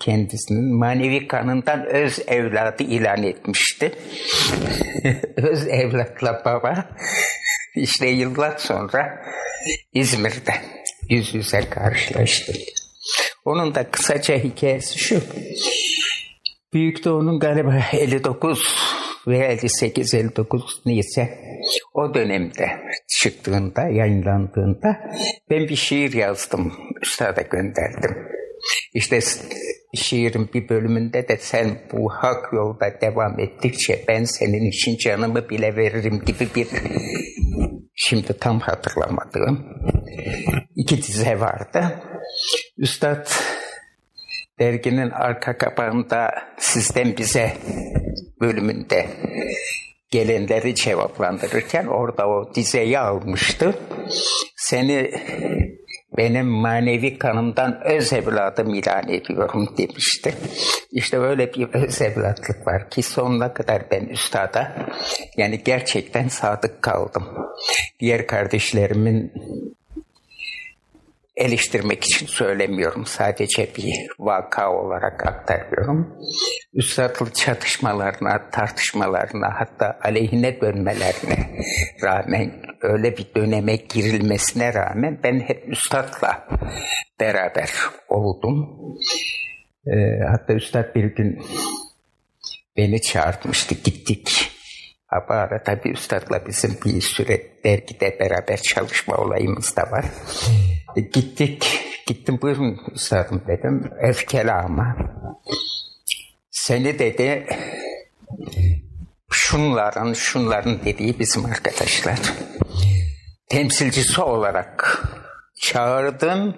kendisinin 0.00 0.78
manevi 0.78 1.28
kanından 1.28 1.86
öz 1.86 2.18
evladı 2.26 2.82
ilan 2.82 3.22
etmişti. 3.22 3.92
öz 5.36 5.66
evlatla 5.66 6.42
baba 6.44 6.88
işte 7.76 8.06
yıllar 8.06 8.58
sonra 8.58 9.22
İzmir'de 9.92 10.54
yüz 11.08 11.34
yüze 11.34 11.70
karşılaştık. 11.70 12.56
Onun 13.44 13.74
da 13.74 13.90
kısaca 13.90 14.36
hikayesi 14.36 14.98
şu. 14.98 15.22
Büyük 16.72 17.04
Doğu'nun 17.04 17.38
galiba 17.38 17.82
59 17.92 18.74
veya 18.88 19.07
58-59 19.34 20.60
neyse 20.86 21.38
o 21.94 22.14
dönemde 22.14 22.70
çıktığında, 23.08 23.82
yayınlandığında 23.82 24.96
ben 25.50 25.68
bir 25.68 25.76
şiir 25.76 26.12
yazdım. 26.12 26.72
Üstada 27.02 27.42
gönderdim. 27.42 28.16
İşte 28.94 29.20
şiirin 29.94 30.50
bir 30.54 30.68
bölümünde 30.68 31.28
de 31.28 31.36
sen 31.36 31.78
bu 31.92 32.10
hak 32.10 32.52
yolda 32.52 33.00
devam 33.00 33.40
ettikçe 33.40 34.04
ben 34.08 34.24
senin 34.24 34.70
için 34.70 34.96
canımı 34.96 35.48
bile 35.48 35.76
veririm 35.76 36.22
gibi 36.26 36.48
bir 36.56 36.68
şimdi 37.94 38.38
tam 38.40 38.60
hatırlamadığım 38.60 39.66
iki 40.76 40.96
dize 40.96 41.40
vardı. 41.40 42.02
Üstad 42.78 43.30
derginin 44.58 45.10
arka 45.10 45.58
kapağında 45.58 46.30
sizden 46.58 47.16
bize 47.16 47.52
bölümünde 48.40 49.06
gelenleri 50.10 50.74
cevaplandırırken 50.74 51.86
orada 51.86 52.28
o 52.28 52.54
dizeyi 52.54 52.98
almıştı. 52.98 53.74
Seni 54.56 55.10
benim 56.16 56.46
manevi 56.46 57.18
kanımdan 57.18 57.80
öz 57.84 58.12
evladım 58.12 58.74
ilan 58.74 59.08
ediyorum 59.08 59.74
demişti. 59.78 60.34
İşte 60.92 61.18
öyle 61.18 61.54
bir 61.54 61.68
öz 61.72 62.02
evlatlık 62.02 62.66
var 62.66 62.90
ki 62.90 63.02
sonuna 63.02 63.54
kadar 63.54 63.82
ben 63.90 64.04
üstada 64.04 64.72
yani 65.36 65.62
gerçekten 65.64 66.28
sadık 66.28 66.82
kaldım. 66.82 67.24
Diğer 68.00 68.26
kardeşlerimin 68.26 69.32
eleştirmek 71.38 72.04
için 72.04 72.26
söylemiyorum. 72.26 73.06
Sadece 73.06 73.68
bir 73.76 73.94
vaka 74.18 74.72
olarak 74.72 75.26
aktarıyorum. 75.26 76.18
Üstadlı 76.74 77.32
çatışmalarına, 77.32 78.50
tartışmalarına 78.50 79.60
hatta 79.60 79.98
aleyhine 80.04 80.60
dönmelerine 80.60 81.50
rağmen 82.02 82.52
öyle 82.80 83.16
bir 83.16 83.26
döneme 83.36 83.76
girilmesine 83.76 84.74
rağmen 84.74 85.18
ben 85.22 85.40
hep 85.40 85.68
üstadla 85.68 86.48
beraber 87.20 87.70
oldum. 88.08 88.68
Ee, 89.86 90.20
hatta 90.30 90.52
üstad 90.52 90.94
bir 90.94 91.04
gün 91.04 91.42
beni 92.76 93.02
çağırtmıştı. 93.02 93.74
Gittik. 93.84 94.57
Ama 95.10 95.40
ara 95.40 95.62
tabii 95.62 95.88
üstadla 95.88 96.46
bizim 96.46 96.78
bir 96.84 97.00
süre 97.00 97.42
dergide 97.64 98.16
beraber 98.20 98.56
çalışma 98.56 99.16
olayımız 99.16 99.76
da 99.76 99.82
var. 99.82 100.04
E, 100.96 101.00
gittik. 101.00 101.84
Gittim 102.06 102.38
buyurun 102.42 102.80
üstadım 102.94 103.42
dedim. 103.46 103.90
Öfkeli 104.00 104.52
ama. 104.52 104.96
Seni 106.50 106.98
dedi 106.98 107.46
şunların 109.30 110.12
şunların 110.12 110.84
dediği 110.84 111.18
bizim 111.18 111.44
arkadaşlar. 111.44 112.18
Temsilcisi 113.48 114.20
olarak 114.20 115.02
çağırdın 115.60 116.56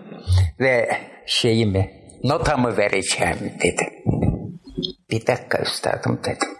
ve 0.60 0.98
şeyimi 1.26 1.90
notamı 2.24 2.76
vereceğim 2.76 3.38
dedi. 3.62 3.88
Bir 5.10 5.26
dakika 5.26 5.58
üstadım 5.58 6.20
dedim. 6.24 6.59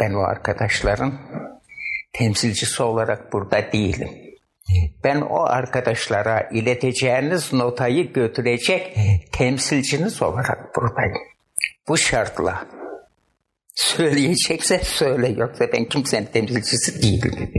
Ben 0.00 0.12
o 0.12 0.20
arkadaşların 0.20 1.12
temsilcisi 2.12 2.82
olarak 2.82 3.32
burada 3.32 3.72
değilim. 3.72 4.08
Ben 5.04 5.20
o 5.20 5.42
arkadaşlara 5.42 6.48
ileteceğiniz 6.52 7.52
notayı 7.52 8.12
götürecek 8.12 8.96
temsilciniz 9.32 10.22
olarak 10.22 10.76
buradayım. 10.76 11.18
Bu 11.88 11.98
şartla 11.98 12.66
söyleyecekse 13.74 14.78
söyle 14.78 15.28
yoksa 15.28 15.72
ben 15.72 15.84
kimsenin 15.84 16.26
temsilcisi 16.26 17.02
değilim. 17.02 17.52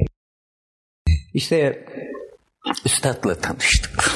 İşte 1.33 1.85
üstadla 2.85 3.35
tanıştık. 3.35 4.11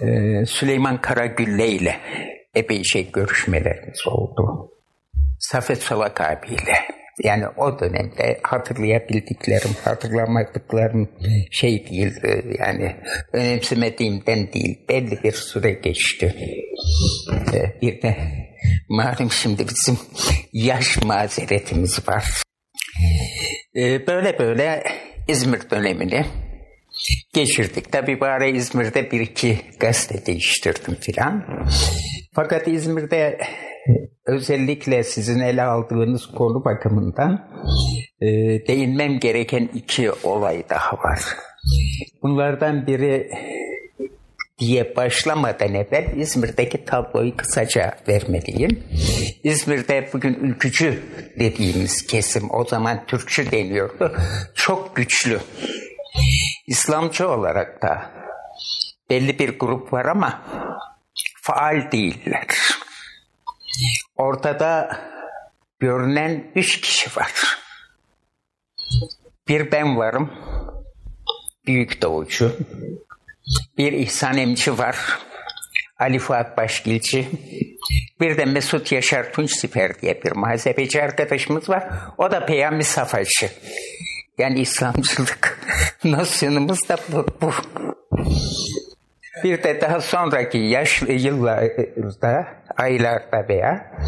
Ee, 0.00 0.46
Süleyman 0.46 1.00
Karagülle 1.00 1.68
ile 1.68 2.00
epeyce 2.54 3.02
görüşmelerimiz 3.02 4.06
oldu. 4.06 4.72
Safet 5.40 5.82
Solak 5.82 6.20
abiyle. 6.20 6.74
Yani 7.24 7.44
o 7.56 7.78
dönemde 7.80 8.40
hatırlayabildiklerim, 8.42 9.70
hatırlamadıklarım 9.84 11.08
şey 11.50 11.86
değil, 11.90 12.12
yani 12.58 12.96
önemsemediğimden 13.32 14.52
değil, 14.52 14.78
belli 14.88 15.22
bir 15.22 15.32
süre 15.32 15.72
geçti. 15.72 16.34
Ee, 17.54 17.80
bir 17.82 18.02
de 18.02 18.16
malum 18.88 19.30
şimdi 19.30 19.66
bizim 19.68 19.98
yaş 20.52 21.02
mazeretimiz 21.02 22.08
var. 22.08 22.42
Ee, 23.76 24.06
böyle 24.06 24.38
böyle 24.38 24.84
İzmir 25.28 25.70
dönemini 25.70 26.26
geçirdik. 27.34 27.92
Tabi 27.92 28.20
bari 28.20 28.56
İzmir'de 28.56 29.10
bir 29.10 29.20
iki 29.20 29.58
gazete 29.80 30.26
değiştirdim 30.26 30.94
filan. 30.94 31.44
Fakat 32.34 32.68
İzmir'de 32.68 33.38
özellikle 34.26 35.02
sizin 35.02 35.40
ele 35.40 35.62
aldığınız 35.62 36.26
konu 36.26 36.64
bakımından 36.64 37.48
e, 38.20 38.26
değinmem 38.66 39.18
gereken 39.18 39.70
iki 39.74 40.12
olay 40.12 40.64
daha 40.70 40.98
var. 40.98 41.20
Bunlardan 42.22 42.86
biri 42.86 43.30
diye 44.58 44.96
başlamadan 44.96 45.74
evvel 45.74 46.16
İzmir'deki 46.16 46.84
tabloyu 46.84 47.36
kısaca 47.36 47.94
vermeliyim. 48.08 48.82
İzmir'de 49.44 50.08
bugün 50.12 50.34
ülkücü 50.34 51.02
dediğimiz 51.38 52.06
kesim 52.06 52.50
o 52.50 52.64
zaman 52.64 53.06
Türkçü 53.06 53.50
deniyordu. 53.50 54.16
Çok 54.54 54.96
güçlü. 54.96 55.40
İslamcı 56.66 57.28
olarak 57.28 57.82
da 57.82 58.10
belli 59.10 59.38
bir 59.38 59.58
grup 59.58 59.92
var 59.92 60.04
ama 60.04 60.42
faal 61.42 61.92
değiller. 61.92 62.46
Ortada 64.16 65.00
görünen 65.80 66.52
üç 66.54 66.80
kişi 66.80 67.20
var. 67.20 67.32
Bir 69.48 69.72
ben 69.72 69.96
varım, 69.96 70.30
büyük 71.66 72.02
doğucu. 72.02 72.56
Bir 73.78 73.92
İhsan 73.92 74.38
Emci 74.38 74.78
var, 74.78 74.96
Ali 75.98 76.18
Fuat 76.18 76.56
Başgilci. 76.56 77.28
Bir 78.20 78.36
de 78.36 78.44
Mesut 78.44 78.92
Yaşar 78.92 79.32
Tunç 79.32 79.50
Siper 79.56 80.00
diye 80.00 80.22
bir 80.24 80.32
muhasebeci 80.32 81.02
arkadaşımız 81.02 81.68
var. 81.68 81.88
O 82.18 82.30
da 82.30 82.46
Peyami 82.46 82.84
Safacı. 82.84 83.50
Yani 84.38 84.60
İslamcılık 84.60 85.60
nosyonumuz 86.04 86.88
da 86.88 86.96
bu. 87.12 87.26
bu. 87.40 87.52
Bir 89.44 89.62
de 89.62 89.80
daha 89.80 90.00
sonraki 90.00 90.58
yaş 90.58 91.02
yıllarda, 91.02 92.46
aylarda 92.80 93.48
veya 93.48 93.98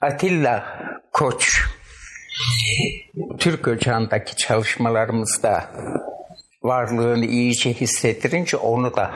Atilla 0.00 0.64
Koç 1.12 1.64
Türk 3.38 3.68
ocağındaki 3.68 4.36
çalışmalarımızda 4.36 5.64
varlığını 6.62 7.24
iyice 7.24 7.72
hissettirince 7.72 8.56
onu 8.56 8.96
da 8.96 9.10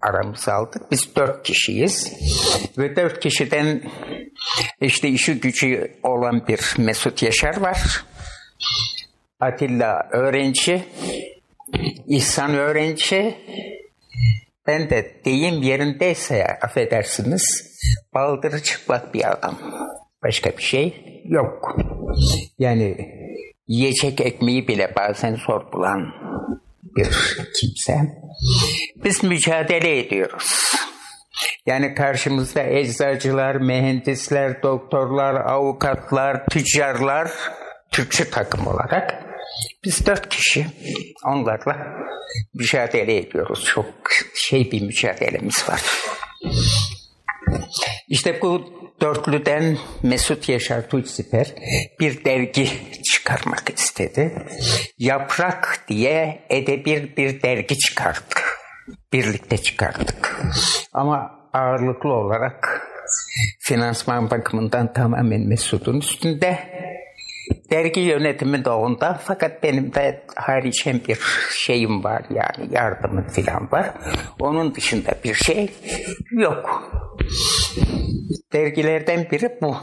aramıza 0.00 0.52
aldık. 0.52 0.90
Biz 0.90 1.16
dört 1.16 1.42
kişiyiz. 1.42 2.12
Ve 2.78 2.96
dört 2.96 3.20
kişiden 3.20 3.82
işte 4.80 5.08
işi 5.08 5.40
gücü 5.40 5.92
olan 6.02 6.48
bir 6.48 6.60
Mesut 6.78 7.22
Yaşar 7.22 7.60
var. 7.60 8.04
Atilla 9.40 10.08
öğrenci, 10.10 10.84
İhsan 12.06 12.54
öğrenci, 12.54 13.34
ben 14.70 14.90
de 14.90 15.20
deyim 15.24 15.62
yerindeyse 15.62 16.46
affedersiniz 16.62 17.70
baldırı 18.14 18.62
çıplak 18.62 19.14
bir 19.14 19.32
adam. 19.32 19.58
Başka 20.24 20.50
bir 20.50 20.62
şey 20.62 21.22
yok. 21.24 21.76
Yani 22.58 22.96
yiyecek 23.66 24.20
ekmeği 24.20 24.68
bile 24.68 24.94
bazen 24.96 25.36
zor 25.46 25.72
bulan 25.72 26.12
bir 26.96 27.08
kimse. 27.60 27.94
Biz 29.04 29.24
mücadele 29.24 29.98
ediyoruz. 29.98 30.74
Yani 31.66 31.94
karşımızda 31.94 32.62
eczacılar, 32.62 33.54
mühendisler, 33.56 34.62
doktorlar, 34.62 35.34
avukatlar, 35.34 36.46
tüccarlar, 36.46 37.30
Türkçü 37.90 38.30
takım 38.30 38.66
olarak 38.66 39.29
biz 39.84 40.06
dört 40.06 40.28
kişi 40.28 40.66
onlarla 41.26 41.76
mücadele 42.54 43.16
ediyoruz. 43.16 43.64
Çok 43.64 43.86
şey 44.34 44.72
bir 44.72 44.82
mücadelemiz 44.82 45.68
var. 45.68 45.82
İşte 48.08 48.40
bu 48.42 48.80
dörtlüden 49.00 49.78
Mesut 50.02 50.48
Yaşar 50.48 50.88
Tunçsiper 50.88 51.54
bir 52.00 52.24
dergi 52.24 52.68
çıkarmak 53.12 53.70
istedi. 53.76 54.46
Yaprak 54.98 55.84
diye 55.88 56.46
edebi 56.50 57.14
bir 57.16 57.42
dergi 57.42 57.78
çıkarttık. 57.78 58.58
Birlikte 59.12 59.58
çıkarttık. 59.58 60.40
Ama 60.92 61.30
ağırlıklı 61.52 62.12
olarak 62.12 62.86
finansman 63.60 64.30
bakımından 64.30 64.92
tamamen 64.92 65.40
Mesut'un 65.40 65.98
üstünde. 65.98 66.58
Dergi 67.70 68.00
yönetimi 68.00 68.64
de 68.64 68.70
onda 68.70 69.20
fakat 69.24 69.62
benim 69.62 69.94
de 69.94 70.22
haricen 70.36 71.00
bir 71.08 71.18
şeyim 71.56 72.04
var 72.04 72.22
yani 72.30 72.74
yardımım 72.74 73.28
falan 73.28 73.70
var. 73.72 73.90
Onun 74.38 74.74
dışında 74.74 75.14
bir 75.24 75.34
şey 75.34 75.70
yok. 76.30 76.92
Dergilerden 78.52 79.30
biri 79.30 79.58
bu. 79.62 79.76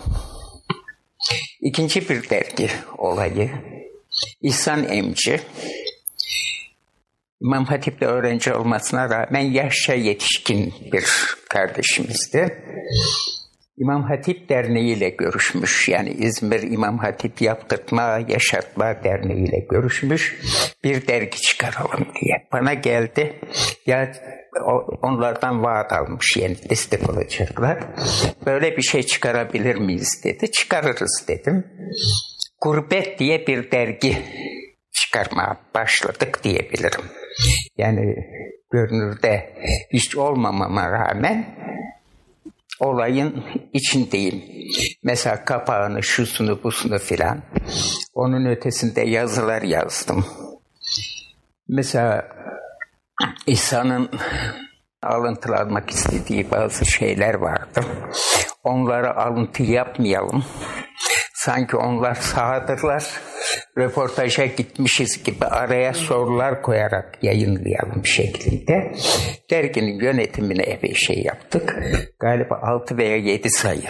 İkinci 1.61 2.09
bir 2.09 2.29
dergi 2.29 2.69
olayı. 2.97 3.51
İhsan 4.41 4.83
Emci. 4.83 5.39
İmam 7.41 7.65
Hatip'te 7.65 8.05
öğrenci 8.05 8.53
olmasına 8.53 9.09
rağmen 9.09 9.41
yaşça 9.41 9.93
yetişkin 9.93 10.73
bir 10.91 11.05
kardeşimizdi. 11.49 12.63
İmam 13.77 14.03
Hatip 14.03 14.49
Derneği 14.49 14.97
ile 14.97 15.09
görüşmüş. 15.09 15.89
Yani 15.89 16.09
İzmir 16.09 16.61
İmam 16.61 16.97
Hatip 16.97 17.41
Yaptırma 17.41 18.19
Yaşatma 18.27 19.03
Derneği 19.03 19.49
ile 19.49 19.59
görüşmüş. 19.69 20.41
Bir 20.83 21.07
dergi 21.07 21.41
çıkaralım 21.41 22.07
diye. 22.21 22.47
Bana 22.53 22.73
geldi. 22.73 23.39
Ya 23.85 24.11
onlardan 25.01 25.63
vaat 25.63 25.93
almış 25.93 26.37
yani 26.37 26.55
destek 26.69 27.09
olacaklar. 27.09 27.79
Böyle 28.45 28.77
bir 28.77 28.81
şey 28.81 29.03
çıkarabilir 29.03 29.75
miyiz 29.75 30.21
dedi. 30.23 30.51
Çıkarırız 30.51 31.25
dedim. 31.27 31.65
Gurbet 32.61 33.19
diye 33.19 33.47
bir 33.47 33.71
dergi 33.71 34.17
çıkarmaya 34.91 35.57
başladık 35.75 36.39
diyebilirim. 36.43 37.05
Yani 37.77 38.15
görünürde 38.71 39.53
hiç 39.93 40.15
olmamama 40.15 40.91
rağmen 40.91 41.45
olayın 42.79 43.43
içindeyim. 43.73 44.43
Mesela 45.03 45.45
kapağını, 45.45 46.03
şusunu, 46.03 46.63
busunu 46.63 46.99
filan. 46.99 47.41
Onun 48.13 48.45
ötesinde 48.45 49.01
yazılar 49.01 49.61
yazdım. 49.61 50.25
Mesela 51.67 52.27
İsa'nın 53.47 54.09
alıntılanmak 55.03 55.89
istediği 55.89 56.51
bazı 56.51 56.85
şeyler 56.85 57.33
vardı. 57.33 57.85
Onlara 58.63 59.17
alıntı 59.17 59.63
yapmayalım. 59.63 60.45
Sanki 61.47 61.77
onlar 61.77 62.15
sağdırlar. 62.15 63.03
Röportaja 63.77 64.45
gitmişiz 64.45 65.23
gibi 65.23 65.45
araya 65.45 65.93
sorular 65.93 66.61
koyarak 66.61 67.19
yayınlayalım 67.21 68.05
şeklinde. 68.05 68.95
Derginin 69.51 69.99
yönetimine 69.99 70.63
epey 70.63 70.93
şey 70.93 71.21
yaptık. 71.23 71.79
Galiba 72.19 72.59
6 72.63 72.97
veya 72.97 73.17
7 73.17 73.49
sayı 73.49 73.89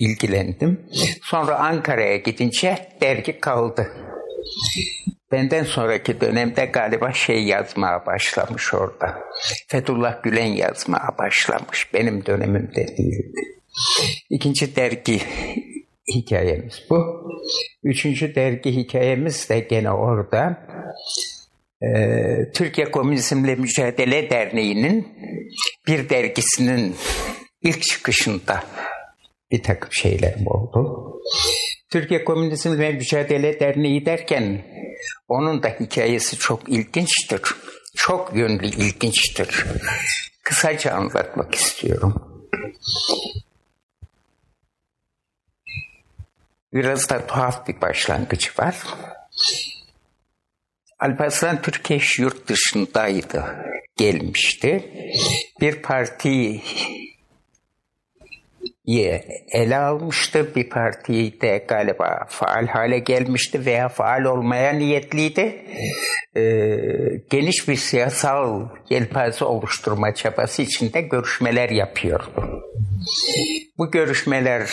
ilgilendim. 0.00 0.80
Sonra 1.22 1.58
Ankara'ya 1.58 2.16
gidince 2.16 2.88
dergi 3.00 3.40
kaldı. 3.40 3.88
Benden 5.32 5.64
sonraki 5.64 6.20
dönemde 6.20 6.64
galiba 6.64 7.12
şey 7.12 7.44
yazmaya 7.44 8.06
başlamış 8.06 8.74
orada. 8.74 9.18
Fethullah 9.68 10.22
Gülen 10.22 10.52
yazmaya 10.52 11.18
başlamış. 11.18 11.94
Benim 11.94 12.26
dönemimde 12.26 12.86
değildi. 12.98 13.40
İkinci 14.30 14.76
dergi 14.76 15.20
hikayemiz 16.08 16.82
bu. 16.90 17.30
Üçüncü 17.82 18.34
dergi 18.34 18.72
hikayemiz 18.72 19.48
de 19.48 19.60
gene 19.60 19.90
orada. 19.90 20.58
Ee, 21.82 22.52
Türkiye 22.54 22.90
Komünizmle 22.90 23.54
Mücadele 23.54 24.30
Derneği'nin 24.30 25.08
bir 25.86 26.08
dergisinin 26.08 26.96
ilk 27.62 27.82
çıkışında 27.82 28.64
bir 29.50 29.62
takım 29.62 29.92
şeyler 29.92 30.34
oldu. 30.46 31.10
Türkiye 31.92 32.24
Komünizmle 32.24 32.92
Mücadele 32.92 33.60
Derneği 33.60 34.06
derken 34.06 34.64
onun 35.28 35.62
da 35.62 35.68
hikayesi 35.68 36.36
çok 36.38 36.68
ilginçtir. 36.68 37.40
Çok 37.96 38.36
yönlü 38.36 38.66
ilginçtir. 38.66 39.64
Kısaca 40.44 40.92
anlatmak 40.92 41.54
istiyorum. 41.54 42.14
Biraz 46.74 47.10
da 47.10 47.26
tuhaf 47.26 47.68
bir 47.68 47.80
başlangıç 47.80 48.58
var. 48.58 48.76
Alparslan 51.00 51.62
Türkeş 51.62 52.18
yurt 52.18 52.48
dışındaydı, 52.48 53.44
gelmişti. 53.96 54.90
Bir 55.60 55.82
parti 55.82 56.60
ele 59.52 59.76
almıştı. 59.76 60.54
Bir 60.56 60.68
partiyi 60.68 61.40
de 61.40 61.64
galiba 61.68 62.26
faal 62.28 62.66
hale 62.66 62.98
gelmişti 62.98 63.66
veya 63.66 63.88
faal 63.88 64.24
olmaya 64.24 64.72
niyetliydi. 64.72 65.64
Ee, 66.36 66.76
geniş 67.30 67.68
bir 67.68 67.76
siyasal 67.76 68.68
yelpaze 68.90 69.44
oluşturma 69.44 70.14
çabası 70.14 70.62
içinde 70.62 71.00
görüşmeler 71.00 71.70
yapıyordu. 71.70 72.64
Bu 73.78 73.90
görüşmeler 73.90 74.70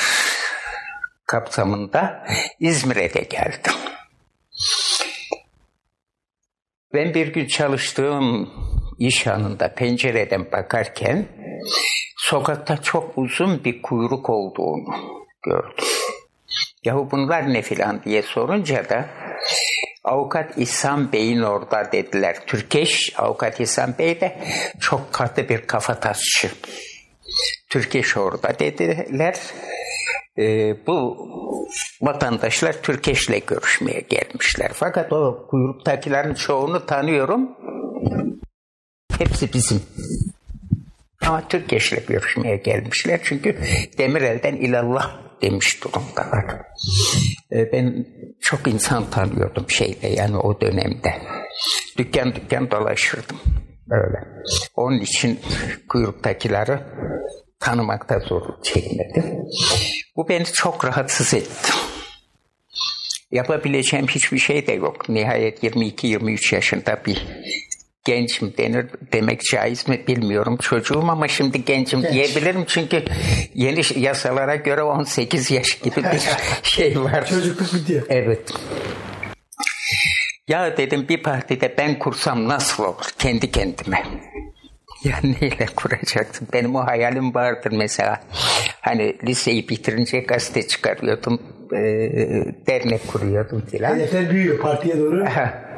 kapsamında 1.31 2.25
İzmir'e 2.59 3.13
de 3.13 3.21
geldim. 3.21 3.73
Ben 6.93 7.13
bir 7.13 7.27
gün 7.27 7.47
çalıştığım 7.47 8.49
iş 8.99 9.27
anında 9.27 9.73
pencereden 9.73 10.51
bakarken 10.51 11.25
sokakta 12.17 12.81
çok 12.81 13.17
uzun 13.17 13.63
bir 13.63 13.81
kuyruk 13.81 14.29
olduğunu 14.29 14.95
gördüm. 15.45 15.85
Yahu 16.83 17.11
bunlar 17.11 17.53
ne 17.53 17.61
filan 17.61 18.03
diye 18.03 18.21
sorunca 18.21 18.89
da 18.89 19.05
Avukat 20.03 20.57
İhsan 20.57 21.11
Bey'in 21.11 21.41
orada 21.41 21.91
dediler. 21.91 22.37
Türkeş, 22.47 23.13
Avukat 23.17 23.59
İhsan 23.59 23.95
Bey 23.99 24.21
de 24.21 24.37
çok 24.79 25.13
katı 25.13 25.49
bir 25.49 25.67
kafatasçı. 25.67 26.51
Türkeş 27.69 28.17
orada 28.17 28.59
dediler. 28.59 29.35
Ee, 30.37 30.75
bu 30.87 31.27
vatandaşlar 32.01 32.81
Türkeş'le 32.81 33.45
görüşmeye 33.47 33.99
gelmişler. 34.09 34.71
Fakat 34.73 35.13
o 35.13 35.47
kuyruktakilerin 35.49 36.33
çoğunu 36.33 36.85
tanıyorum. 36.85 37.49
Hepsi 39.19 39.53
bizim. 39.53 39.81
Ama 41.27 41.47
Türkeş'le 41.47 42.07
görüşmeye 42.07 42.57
gelmişler. 42.57 43.19
Çünkü 43.23 43.57
Demirel'den 43.97 44.55
ilallah 44.55 45.21
demiş 45.41 45.83
durumdalar. 45.83 46.45
Ee, 47.51 47.71
ben 47.71 48.05
çok 48.41 48.67
insan 48.67 49.09
tanıyordum 49.09 49.69
şeyde 49.69 50.07
yani 50.07 50.37
o 50.37 50.61
dönemde. 50.61 51.13
Dükkan 51.97 52.35
dükkan 52.35 52.71
dolaşırdım. 52.71 53.37
Böyle. 53.89 54.27
Onun 54.75 54.99
için 54.99 55.39
kuyruktakileri 55.89 56.79
tanımakta 57.62 58.19
zorluk 58.19 58.63
çekmedim. 58.65 59.26
Bu 60.15 60.30
beni 60.30 60.45
çok 60.45 60.86
rahatsız 60.86 61.34
etti. 61.34 61.71
Yapabileceğim 63.32 64.08
hiçbir 64.08 64.38
şey 64.39 64.67
de 64.67 64.71
yok. 64.71 65.10
Nihayet 65.10 65.63
22-23 65.63 66.56
yaşında 66.56 67.02
bir 67.06 67.28
gençim 68.06 68.54
denir 68.58 68.86
demek 69.13 69.41
caiz 69.52 69.88
mi 69.88 70.04
bilmiyorum 70.08 70.58
çocuğum 70.58 71.06
ama 71.10 71.28
şimdi 71.28 71.65
gencim 71.65 72.02
Genç. 72.02 72.13
diyebilirim 72.13 72.65
çünkü 72.67 73.04
yeni 73.56 73.82
yasalara 74.00 74.56
göre 74.56 74.84
18 74.84 75.52
yaş 75.52 75.80
gibi 75.80 76.04
bir 76.04 76.21
şey 76.63 77.00
var. 77.02 77.26
Çocukluk 77.28 77.74
bitiyor. 77.74 78.06
Evet. 78.10 78.52
Ya 80.47 80.78
dedim 80.78 81.06
bir 81.10 81.24
partide 81.24 81.76
ben 81.78 82.00
kursam 82.00 82.47
nasıl 82.47 82.84
olur 82.84 83.06
kendi 83.19 83.52
kendime. 83.52 84.04
Ya 85.03 85.19
neyle 85.23 85.65
kuracaksın? 85.75 86.47
Benim 86.53 86.75
o 86.75 86.87
hayalim 86.87 87.33
vardır 87.33 87.71
mesela. 87.71 88.21
Hani 88.81 89.17
liseyi 89.23 89.69
bitirince 89.69 90.19
gazete 90.19 90.67
çıkarıyordum, 90.67 91.41
e, 91.73 91.79
dernek 92.67 93.07
kuruyordum 93.07 93.61
filan. 93.61 93.95
Hedefler 93.95 94.29
büyüyor 94.29 94.59
partiye 94.59 94.99
doğru. 94.99 95.25
Ha. 95.25 95.71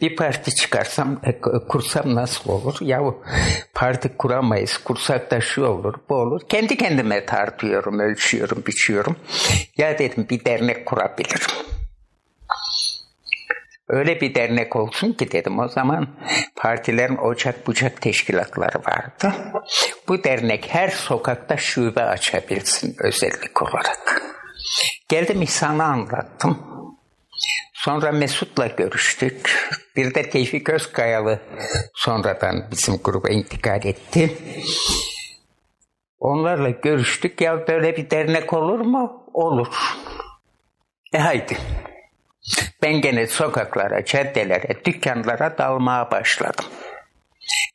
Bir 0.00 0.16
parti 0.16 0.54
çıkarsam, 0.54 1.20
e, 1.24 1.40
kursam 1.68 2.14
nasıl 2.14 2.50
olur? 2.50 2.76
Yahu 2.80 3.22
parti 3.74 4.08
kuramayız, 4.08 4.78
kursak 4.78 5.30
da 5.30 5.40
şu 5.40 5.64
olur, 5.64 5.94
bu 6.08 6.14
olur. 6.14 6.40
Kendi 6.48 6.76
kendime 6.76 7.26
tartıyorum, 7.26 7.98
ölçüyorum, 7.98 8.62
biçiyorum. 8.66 9.16
Ya 9.76 9.98
dedim 9.98 10.26
bir 10.30 10.44
dernek 10.44 10.86
kurabilirim. 10.86 11.73
Öyle 13.88 14.20
bir 14.20 14.34
dernek 14.34 14.76
olsun 14.76 15.12
ki 15.12 15.32
dedim 15.32 15.58
o 15.58 15.68
zaman 15.68 16.08
partilerin 16.56 17.16
ocak 17.16 17.66
bucak 17.66 18.02
teşkilatları 18.02 18.78
vardı. 18.78 19.34
Bu 20.08 20.24
dernek 20.24 20.66
her 20.68 20.88
sokakta 20.88 21.56
şube 21.56 22.02
açabilsin 22.02 22.96
özellik 22.98 23.62
olarak. 23.62 24.22
Geldim 25.08 25.42
İhsan'a 25.42 25.84
anlattım. 25.84 26.58
Sonra 27.72 28.12
Mesut'la 28.12 28.66
görüştük. 28.66 29.68
Bir 29.96 30.14
de 30.14 30.30
Tevfik 30.30 30.68
Özkayalı 30.70 31.40
sonradan 31.94 32.68
bizim 32.70 32.96
gruba 33.04 33.28
intikal 33.28 33.84
etti. 33.84 34.38
Onlarla 36.18 36.70
görüştük. 36.70 37.40
Ya 37.40 37.68
böyle 37.68 37.96
bir 37.96 38.10
dernek 38.10 38.52
olur 38.52 38.80
mu? 38.80 39.30
Olur. 39.32 39.96
E 41.12 41.18
haydi. 41.18 41.56
Ben 42.82 43.00
gene 43.00 43.26
sokaklara, 43.26 44.04
caddelere, 44.04 44.84
dükkanlara 44.84 45.58
dalmaya 45.58 46.10
başladım. 46.10 46.64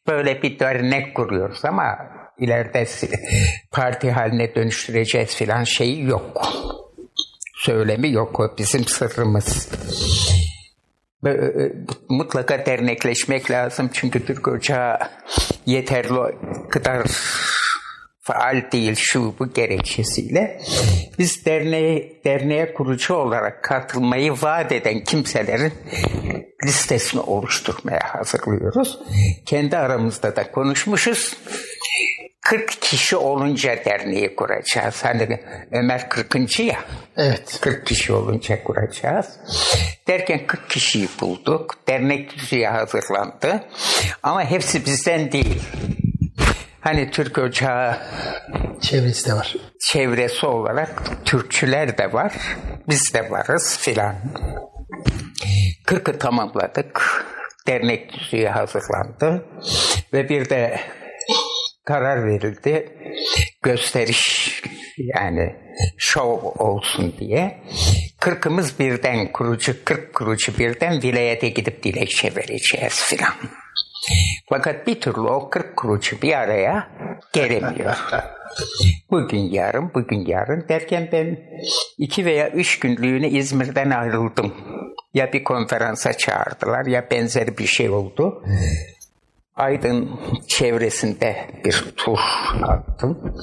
Böyle 0.08 0.42
bir 0.42 0.60
dernek 0.60 1.16
kuruyoruz 1.16 1.66
ama 1.66 1.98
ileride 2.38 2.88
parti 3.72 4.12
haline 4.12 4.56
dönüştüreceğiz 4.56 5.36
filan 5.36 5.64
şeyi 5.64 6.06
yok. 6.06 6.42
Söylemi 7.56 8.12
yok 8.12 8.40
o 8.40 8.58
bizim 8.58 8.86
sırrımız. 8.86 9.70
Mutlaka 12.10 12.66
dernekleşmek 12.66 13.52
lazım 13.52 13.90
çünkü 13.94 14.26
Türk 14.26 14.48
Ocağı 14.48 14.98
yeterli 15.66 16.36
kadar 16.70 17.08
faal 18.34 18.72
değil 18.72 18.96
şu 18.96 19.36
bu 19.40 19.54
gerekçesiyle 19.54 20.62
biz 21.20 21.46
derneğe, 21.46 22.14
derneğe 22.26 22.74
kurucu 22.74 23.14
olarak 23.14 23.64
katılmayı 23.64 24.32
vaat 24.32 24.72
eden 24.72 25.04
kimselerin 25.04 25.74
listesini 26.66 27.22
oluşturmaya 27.22 28.02
hazırlıyoruz. 28.16 29.00
Kendi 29.46 29.78
aramızda 29.78 30.36
da 30.36 30.52
konuşmuşuz. 30.52 31.38
40 32.42 32.82
kişi 32.82 33.16
olunca 33.16 33.86
derneği 33.86 34.36
kuracağız. 34.36 35.06
Hani 35.06 35.40
Ömer 35.72 36.10
40. 36.10 36.60
ya. 36.60 36.80
Evet. 37.18 37.58
40 37.62 37.86
kişi 37.86 38.14
olunca 38.14 38.64
kuracağız. 38.64 39.40
Derken 40.08 40.48
40 40.48 40.70
kişiyi 40.70 41.08
bulduk. 41.22 41.76
Dernek 41.88 42.36
düzüğü 42.38 42.64
hazırlandı. 42.64 43.64
Ama 44.24 44.44
hepsi 44.44 44.86
bizden 44.86 45.32
değil. 45.32 45.62
Hani 46.82 47.12
Türk 47.12 47.38
Ocağı 47.38 47.98
Çevresi 48.82 49.30
de 49.30 49.34
var. 49.34 49.56
çevresi 49.80 50.46
olarak 50.46 51.04
Türkçüler 51.26 51.98
de 51.98 52.14
var. 52.14 52.34
Biz 52.90 53.14
de 53.14 53.32
varız 53.32 53.78
filan. 53.82 54.16
40'ı 55.88 56.20
tamamladık. 56.20 57.26
Dernek 57.68 58.14
düzüğü 58.14 58.46
hazırlandı. 58.46 59.46
Ve 60.14 60.30
bir 60.30 60.50
de 60.50 60.80
karar 61.86 62.26
verildi. 62.26 62.90
Gösteriş 63.62 64.54
yani 64.98 65.56
şov 65.98 66.40
olsun 66.44 67.14
diye. 67.20 67.58
Kırkımız 68.20 68.80
birden 68.80 69.32
kurucu, 69.32 69.86
kırk 69.86 70.14
kurucu 70.14 70.58
birden 70.58 71.02
vilayete 71.04 71.50
gidip 71.50 71.84
dilekçe 71.84 72.36
vereceğiz 72.36 73.04
filan. 73.04 73.34
Fakat 74.50 74.88
bir 74.88 75.02
türlü 75.02 75.20
o 75.20 75.50
kırk 75.50 75.78
kurucu 75.78 76.22
bir 76.22 76.34
araya 76.34 76.90
gelemiyor. 77.34 77.96
Bugün 79.12 79.40
yarın, 79.40 79.94
bugün 79.94 80.26
yarın 80.26 80.66
derken 80.70 81.10
ben 81.12 81.40
iki 81.98 82.26
veya 82.26 82.50
üç 82.50 82.80
günlüğüne 82.80 83.30
İzmir'den 83.30 83.90
ayrıldım. 83.90 84.54
Ya 85.14 85.34
bir 85.34 85.44
konferansa 85.44 86.14
çağırdılar 86.14 86.86
ya 86.86 87.08
benzer 87.12 87.58
bir 87.58 87.66
şey 87.66 87.90
oldu. 87.90 88.44
Aydın 89.56 90.20
çevresinde 90.48 91.48
bir 91.66 91.86
tur 91.98 92.20
attım. 92.64 93.36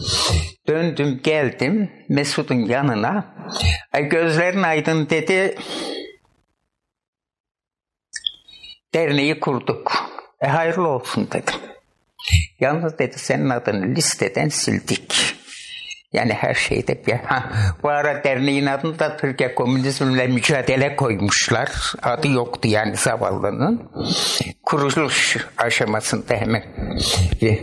Döndüm 0.69 1.21
geldim 1.25 1.91
Mesut'un 2.09 2.55
yanına. 2.55 3.35
Ay 3.93 4.09
gözlerin 4.09 4.63
aydın 4.63 5.09
dedi. 5.11 5.57
Derneği 8.95 9.41
kurduk. 9.41 9.93
E 10.41 10.47
hayırlı 10.47 10.89
olsun 10.89 11.29
dedim. 11.33 11.55
Yalnız 12.61 12.99
dedi 12.99 13.19
senin 13.19 13.51
adını 13.51 13.95
listeden 13.95 14.49
sildik. 14.49 15.37
Yani 16.13 16.33
her 16.33 16.55
şeyde 16.55 17.07
bir... 17.07 17.13
Ha, 17.13 17.51
bu 17.83 17.89
ara 17.89 18.25
derneğin 18.25 18.67
adını 18.67 18.99
da 18.99 19.17
Türkiye 19.17 19.55
Komünizmle 19.55 20.27
Mücadele 20.27 20.97
koymuşlar. 20.97 21.93
Adı 22.03 22.29
yoktu 22.29 22.69
yani 22.69 22.97
zavallının. 22.97 23.91
Kuruluş 24.63 25.37
aşamasında 25.59 26.35
hemen. 26.35 26.65
Bir, 27.43 27.59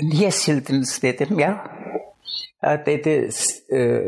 Niye 0.00 0.30
sildiniz 0.30 1.02
dedim 1.02 1.38
ya. 1.38 1.64
Ha, 2.60 2.82
dedi 2.86 3.28
e, 3.72 4.02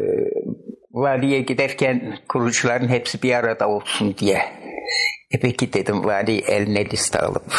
valiye 0.92 1.40
giderken 1.40 2.18
kurucuların 2.28 2.88
hepsi 2.88 3.22
bir 3.22 3.34
arada 3.34 3.68
olsun 3.68 4.14
diye. 4.18 4.61
E 5.32 5.40
peki 5.40 5.72
dedim 5.72 6.04
vali 6.04 6.38
eline 6.38 6.84
liste 6.90 7.18
alıp 7.18 7.52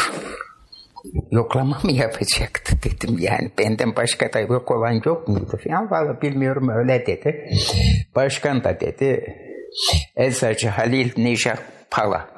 yoklama 1.30 1.80
mı 1.82 1.92
yapacaktı 1.92 2.76
dedim 2.84 3.16
yani 3.18 3.50
benden 3.58 3.96
başka 3.96 4.32
da 4.32 4.40
yok 4.40 4.70
olan 4.70 5.02
yok 5.04 5.28
muydu 5.28 5.60
falan 5.64 5.90
valla 5.90 6.22
bilmiyorum 6.22 6.68
öyle 6.68 7.06
dedi. 7.06 7.50
Başkan 8.14 8.64
da 8.64 8.80
dedi 8.80 9.36
Eczacı 10.16 10.68
Halil 10.68 11.12
Necat 11.16 11.62
Pala 11.90 12.28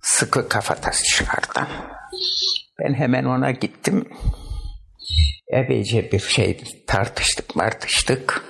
sıkı 0.00 0.48
kafatasçılardan. 0.48 1.68
Ben 2.78 2.94
hemen 2.94 3.24
ona 3.24 3.50
gittim. 3.50 4.04
Epeyce 5.48 6.12
bir 6.12 6.18
şey 6.18 6.60
tartıştık 6.86 7.56
martıştık. 7.56 8.42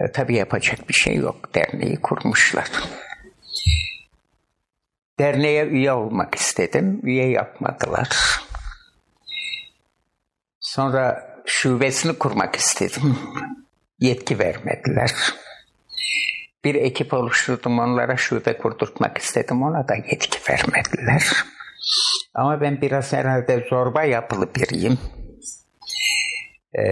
E, 0.00 0.12
tabii 0.12 0.36
yapacak 0.36 0.88
bir 0.88 0.94
şey 0.94 1.14
yok. 1.14 1.54
Derneği 1.54 1.96
kurmuşlar. 1.96 2.70
Derneğe 5.18 5.66
üye 5.66 5.92
olmak 5.92 6.34
istedim. 6.34 7.00
Üye 7.02 7.30
yapmadılar. 7.30 8.08
Sonra 10.60 11.36
şubesini 11.46 12.18
kurmak 12.18 12.56
istedim. 12.56 13.18
Yetki 14.00 14.38
vermediler. 14.38 15.12
Bir 16.64 16.74
ekip 16.74 17.14
oluşturdum 17.14 17.78
onlara 17.78 18.16
şube 18.16 18.58
kurdurtmak 18.58 19.18
istedim. 19.18 19.62
Ona 19.62 19.88
da 19.88 19.94
yetki 19.94 20.52
vermediler. 20.52 21.22
Ama 22.34 22.60
ben 22.60 22.80
biraz 22.80 23.12
herhalde 23.12 23.66
zorba 23.70 24.02
yapılı 24.04 24.54
biriyim. 24.54 24.98
Ee, 26.78 26.82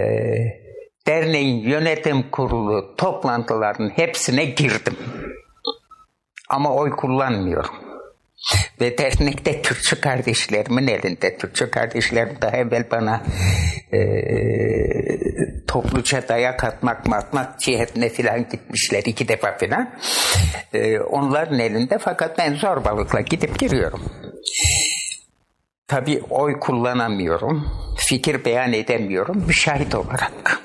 derneğin 1.07 1.69
yönetim 1.69 2.31
kurulu 2.31 2.95
toplantılarının 2.97 3.89
hepsine 3.89 4.45
girdim. 4.45 4.97
Ama 6.49 6.73
oy 6.73 6.91
kullanmıyorum. 6.91 7.84
Ve 8.81 8.97
dernekte 8.97 9.61
Türkçü 9.61 10.01
kardeşlerimin 10.01 10.87
elinde. 10.87 11.37
Türkçü 11.37 11.71
kardeşlerim 11.71 12.37
daha 12.41 12.57
evvel 12.57 12.83
bana 12.91 13.23
e, 13.93 13.99
topluca 15.67 16.27
dayak 16.27 16.63
atmak 16.63 17.07
matmak 17.07 17.59
cihetine 17.59 18.09
filan 18.09 18.49
gitmişler 18.49 19.03
iki 19.05 19.27
defa 19.27 19.57
filan. 19.57 19.89
E, 20.73 20.99
onların 20.99 21.59
elinde 21.59 21.97
fakat 21.97 22.37
ben 22.37 22.53
zorbalıkla 22.55 23.21
gidip 23.21 23.59
giriyorum. 23.59 24.01
Tabii 25.87 26.21
oy 26.29 26.59
kullanamıyorum. 26.59 27.67
Fikir 27.97 28.45
beyan 28.45 28.73
edemiyorum. 28.73 29.43
Müşahit 29.47 29.95
olarak. 29.95 30.61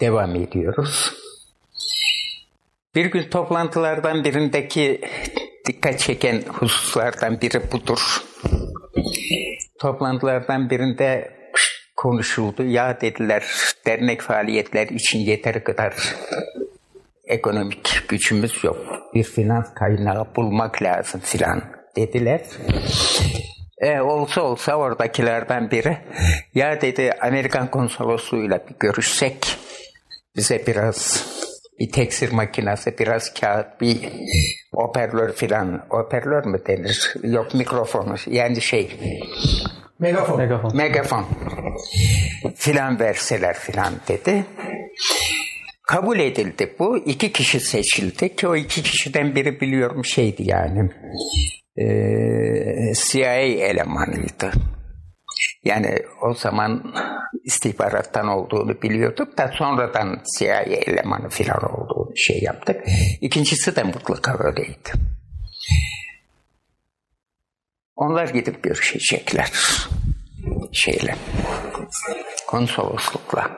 Devam 0.00 0.36
ediyoruz. 0.36 1.12
Bir 2.96 3.06
gün 3.06 3.22
toplantılardan 3.22 4.24
birindeki 4.24 5.00
dikkat 5.66 5.98
çeken 5.98 6.42
hususlardan 6.48 7.40
biri 7.40 7.72
budur. 7.72 8.24
Toplantılardan 9.78 10.70
birinde 10.70 11.30
konuşuldu. 11.96 12.62
Ya 12.62 13.00
dediler 13.00 13.44
dernek 13.86 14.20
faaliyetler 14.20 14.86
için 14.86 15.18
yeteri 15.18 15.64
kadar 15.64 15.94
ekonomik 17.24 18.08
gücümüz 18.08 18.64
yok. 18.64 18.76
Bir 19.14 19.24
finans 19.24 19.74
kaynağı 19.74 20.26
bulmak 20.36 20.82
lazım 20.82 21.20
filan 21.24 21.62
dediler. 21.96 22.40
E, 23.78 24.00
olsa 24.00 24.42
olsa 24.42 24.76
oradakilerden 24.76 25.70
biri 25.70 25.98
ya 26.54 26.80
dedi 26.80 27.12
Amerikan 27.20 27.70
konsolosluğuyla 27.70 28.58
bir 28.68 28.74
görüşsek 28.80 29.58
bize 30.36 30.66
biraz 30.66 31.26
bir 31.80 31.92
teksir 31.92 32.32
makinesi, 32.32 32.98
biraz 32.98 33.34
kağıt, 33.34 33.80
bir 33.80 33.98
operlör 34.72 35.32
filan. 35.32 35.86
Operlör 35.90 36.44
mü 36.44 36.58
denir? 36.66 37.14
Yok 37.22 37.54
mikrofonu. 37.54 38.14
Yani 38.26 38.60
şey. 38.60 38.96
Megafon. 39.98 40.38
Megafon. 40.38 40.76
Megafon. 40.76 41.24
Filan 42.54 43.00
verseler 43.00 43.54
filan 43.54 43.92
dedi. 44.08 44.44
Kabul 45.82 46.18
edildi 46.18 46.74
bu. 46.78 46.98
İki 46.98 47.32
kişi 47.32 47.60
seçildi 47.60 48.36
ki 48.36 48.48
o 48.48 48.56
iki 48.56 48.82
kişiden 48.82 49.34
biri 49.34 49.60
biliyorum 49.60 50.04
şeydi 50.04 50.42
yani. 50.50 50.90
Ee, 51.78 52.92
CIA 52.94 53.36
elemanıydı. 53.36 54.52
Yani 55.64 55.98
o 56.22 56.34
zaman 56.34 56.94
istihbarattan 57.44 58.28
olduğunu 58.28 58.82
biliyorduk 58.82 59.38
da 59.38 59.52
sonradan 59.58 60.22
CIA 60.38 60.60
elemanı 60.60 61.28
falan 61.28 61.74
olduğunu 61.74 62.16
şey 62.16 62.38
yaptık. 62.42 62.82
İkincisi 63.20 63.76
de 63.76 63.82
mutlaka 63.82 64.36
öyleydi. 64.44 64.92
Onlar 67.96 68.28
gidip 68.28 68.62
görüşecekler 68.62 69.52
şeyle 70.72 71.16
konsoloslukla. 72.46 73.50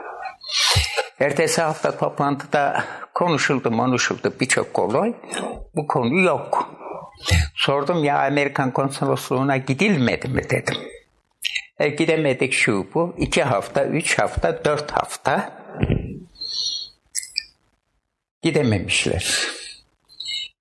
Ertesi 1.20 1.62
hafta 1.62 1.98
toplantıda 1.98 2.84
konuşuldu 3.14 3.70
konuşuldu 3.70 4.34
birçok 4.40 4.74
konu. 4.74 5.14
Bu 5.76 5.86
konu 5.86 6.20
yok. 6.20 6.74
Sordum 7.54 8.04
ya 8.04 8.26
Amerikan 8.26 8.70
konsolosluğuna 8.70 9.56
gidilmedi 9.56 10.28
mi 10.28 10.50
dedim. 10.50 10.76
E, 11.78 11.88
gidemedik 11.88 12.52
şu 12.52 12.86
bu. 12.94 13.14
iki 13.18 13.42
hafta, 13.42 13.84
üç 13.84 14.18
hafta, 14.18 14.64
dört 14.64 14.90
hafta 14.90 15.62
gidememişler. 18.42 19.38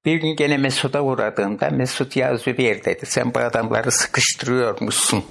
Bir 0.06 0.16
gün 0.16 0.36
gene 0.36 0.58
Mesut'a 0.58 1.02
uğradığımda 1.02 1.70
Mesut 1.70 2.16
ya 2.16 2.38
Zübeyir 2.38 2.84
dedi 2.84 3.06
sen 3.06 3.34
bu 3.34 3.40
adamları 3.40 3.92
sıkıştırıyor 3.92 4.82
musun 4.82 5.26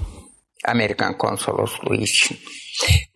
Amerikan 0.65 1.19
konsolosluğu 1.19 1.95
için? 1.95 2.39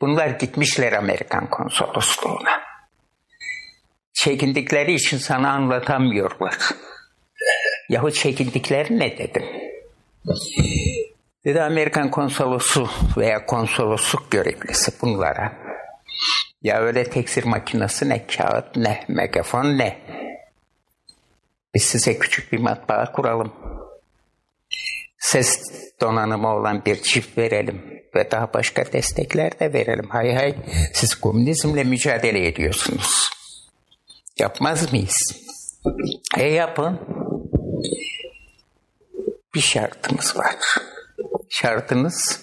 Bunlar 0.00 0.28
gitmişler 0.28 0.92
Amerikan 0.92 1.50
konsolosluğuna. 1.50 2.60
Çekindikleri 4.12 4.94
için 4.94 5.18
sana 5.18 5.50
anlatamıyorlar. 5.50 6.56
Yahu 7.88 8.12
çekindikleri 8.12 8.98
ne 8.98 9.18
dedim. 9.18 9.44
Dedi 11.44 11.62
Amerikan 11.62 12.10
konsolosu 12.10 12.88
veya 13.16 13.46
konsolosluk 13.46 14.30
görevlisi 14.30 14.92
bunlara. 15.02 15.52
Ya 16.62 16.80
öyle 16.80 17.04
teksir 17.04 17.44
makinesi 17.44 18.08
ne 18.08 18.26
kağıt 18.26 18.76
ne 18.76 19.04
megafon 19.08 19.78
ne. 19.78 19.98
Biz 21.74 21.82
size 21.82 22.18
küçük 22.18 22.52
bir 22.52 22.58
matbaa 22.58 23.12
kuralım. 23.12 23.52
Ses 25.18 25.62
donanımı 26.00 26.54
olan 26.54 26.84
bir 26.84 27.02
çift 27.02 27.38
verelim 27.38 28.02
ve 28.14 28.30
daha 28.30 28.54
başka 28.54 28.92
destekler 28.92 29.60
de 29.60 29.72
verelim. 29.72 30.08
Hay 30.08 30.34
hay 30.34 30.54
siz 30.92 31.14
komünizmle 31.14 31.84
mücadele 31.84 32.46
ediyorsunuz. 32.46 33.30
Yapmaz 34.38 34.92
mıyız? 34.92 35.46
E 36.38 36.44
yapın. 36.44 37.00
Bir 39.54 39.60
şartımız 39.60 40.36
var. 40.36 40.56
Şartınız 41.50 42.40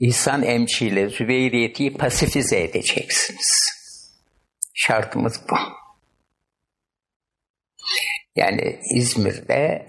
İhsan 0.00 0.42
Emçi 0.42 0.86
ile 0.86 1.08
Züveyriyeti'yi 1.08 1.94
pasifize 1.94 2.62
edeceksiniz. 2.62 3.74
Şartımız 4.74 5.40
bu. 5.50 5.56
Yani 8.36 8.80
İzmir'de 8.94 9.86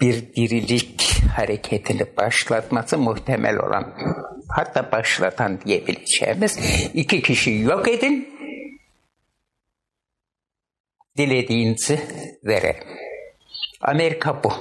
bir 0.00 0.34
dirilik 0.34 1.20
hareketini 1.36 2.16
başlatması 2.16 2.98
muhtemel 2.98 3.56
olan 3.56 3.94
hatta 4.48 4.92
başlatan 4.92 5.60
diyebileceğimiz 5.60 6.58
iki 6.94 7.22
kişi 7.22 7.50
yok 7.50 7.88
edin 7.88 8.36
dilediğinizi 11.16 12.00
verelim. 12.44 12.84
Amerika 13.80 14.44
bu. 14.44 14.52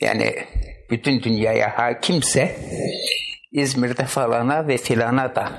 Yani 0.00 0.44
bütün 0.90 1.22
dünyaya 1.22 1.78
hakimse 1.78 2.56
İzmir'de 3.52 4.04
falana 4.04 4.68
ve 4.68 4.76
filana 4.76 5.34
da 5.34 5.52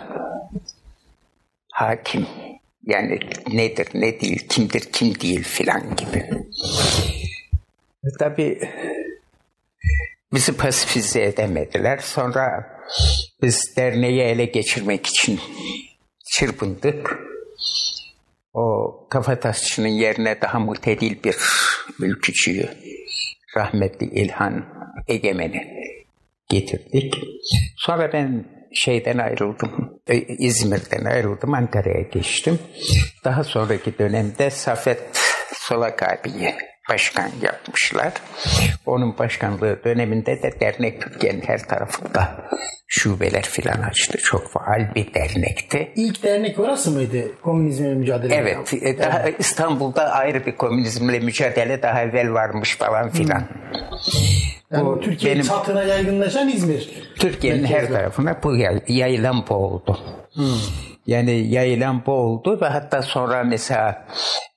hakim. 1.72 2.28
Yani 2.84 3.20
nedir, 3.48 3.88
ne 3.94 4.20
değil, 4.20 4.48
kimdir, 4.50 4.80
kim 4.80 5.20
değil 5.20 5.44
filan 5.44 5.96
gibi. 5.96 6.30
Tabii 8.20 8.60
bizi 10.34 10.58
pasifize 10.58 11.24
edemediler. 11.24 11.98
Sonra 11.98 12.66
biz 13.42 13.78
derneği 13.78 14.22
ele 14.22 14.46
geçirmek 14.46 15.08
için 15.08 15.40
çırpındık. 16.32 17.20
O 18.54 19.08
kafatasçının 19.10 19.88
yerine 19.88 20.42
daha 20.42 20.60
mutedil 20.60 21.24
bir 21.24 21.36
mülkücüyü 22.00 22.70
rahmetli 23.58 24.06
İlhan 24.06 24.81
Egemen'i 25.08 25.68
getirdik. 26.50 27.14
Sonra 27.78 28.14
ben 28.14 28.46
şeyden 28.74 29.18
ayrıldım, 29.18 30.02
e, 30.08 30.18
İzmir'den 30.22 31.06
ayrıldım, 31.06 31.54
Ankara'ya 31.54 32.02
geçtim. 32.02 32.60
Daha 33.26 33.44
sonraki 33.44 33.98
dönemde 33.98 34.50
Safet 34.50 35.00
Solak 35.54 36.04
abiyi 36.04 36.54
başkan 36.90 37.30
yapmışlar. 37.42 38.14
Onun 38.86 39.18
başkanlığı 39.18 39.84
döneminde 39.84 40.44
de 40.44 40.60
dernek 40.60 41.02
Türkiye'nin 41.02 41.42
her 41.42 41.68
tarafında 41.68 42.50
şubeler 42.88 43.42
filan 43.42 43.82
açtı. 43.82 44.18
Çok 44.18 44.52
faal 44.52 44.96
bir 44.96 45.14
dernekti. 45.14 45.92
İlk 45.96 46.24
dernek 46.24 46.60
orası 46.60 46.92
mıydı? 46.92 47.42
Komünizmle 47.42 47.94
mücadele. 47.94 48.36
Evet. 48.36 48.74
E, 48.74 49.00
daha 49.00 49.30
İstanbul'da 49.30 50.12
ayrı 50.12 50.46
bir 50.46 50.56
komünizmle 50.56 51.20
mücadele 51.20 51.82
daha 51.82 52.02
evvel 52.02 52.34
varmış 52.34 52.78
falan 52.78 53.10
filan. 53.10 53.48
Yani 54.72 54.86
Bu 54.86 54.90
o 54.90 55.00
Türkiye 55.00 55.34
benim- 55.34 55.46
çapına 55.46 55.84
yaygınlaşan 55.84 56.50
İzmir. 56.50 56.90
Türkiye'nin 57.20 57.64
her 57.64 57.88
tarafına 57.88 58.44
bu 58.44 58.56
yay- 58.56 58.82
yayılan 58.88 59.46
bu 59.50 59.54
oldu. 59.54 60.00
Yani 61.08 61.32
yayılan 61.54 62.06
bu 62.06 62.12
oldu 62.12 62.60
ve 62.62 62.66
hatta 62.66 63.02
sonra 63.02 63.44
mesela 63.44 64.08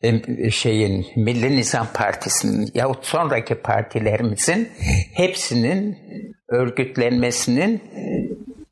em, 0.02 0.22
şeyin 0.50 1.06
Milli 1.16 1.56
Nizam 1.56 1.86
Partisi'nin 1.94 2.70
yahut 2.74 3.06
sonraki 3.06 3.54
partilerimizin 3.54 4.68
hepsinin 5.14 5.98
örgütlenmesinin 6.48 7.82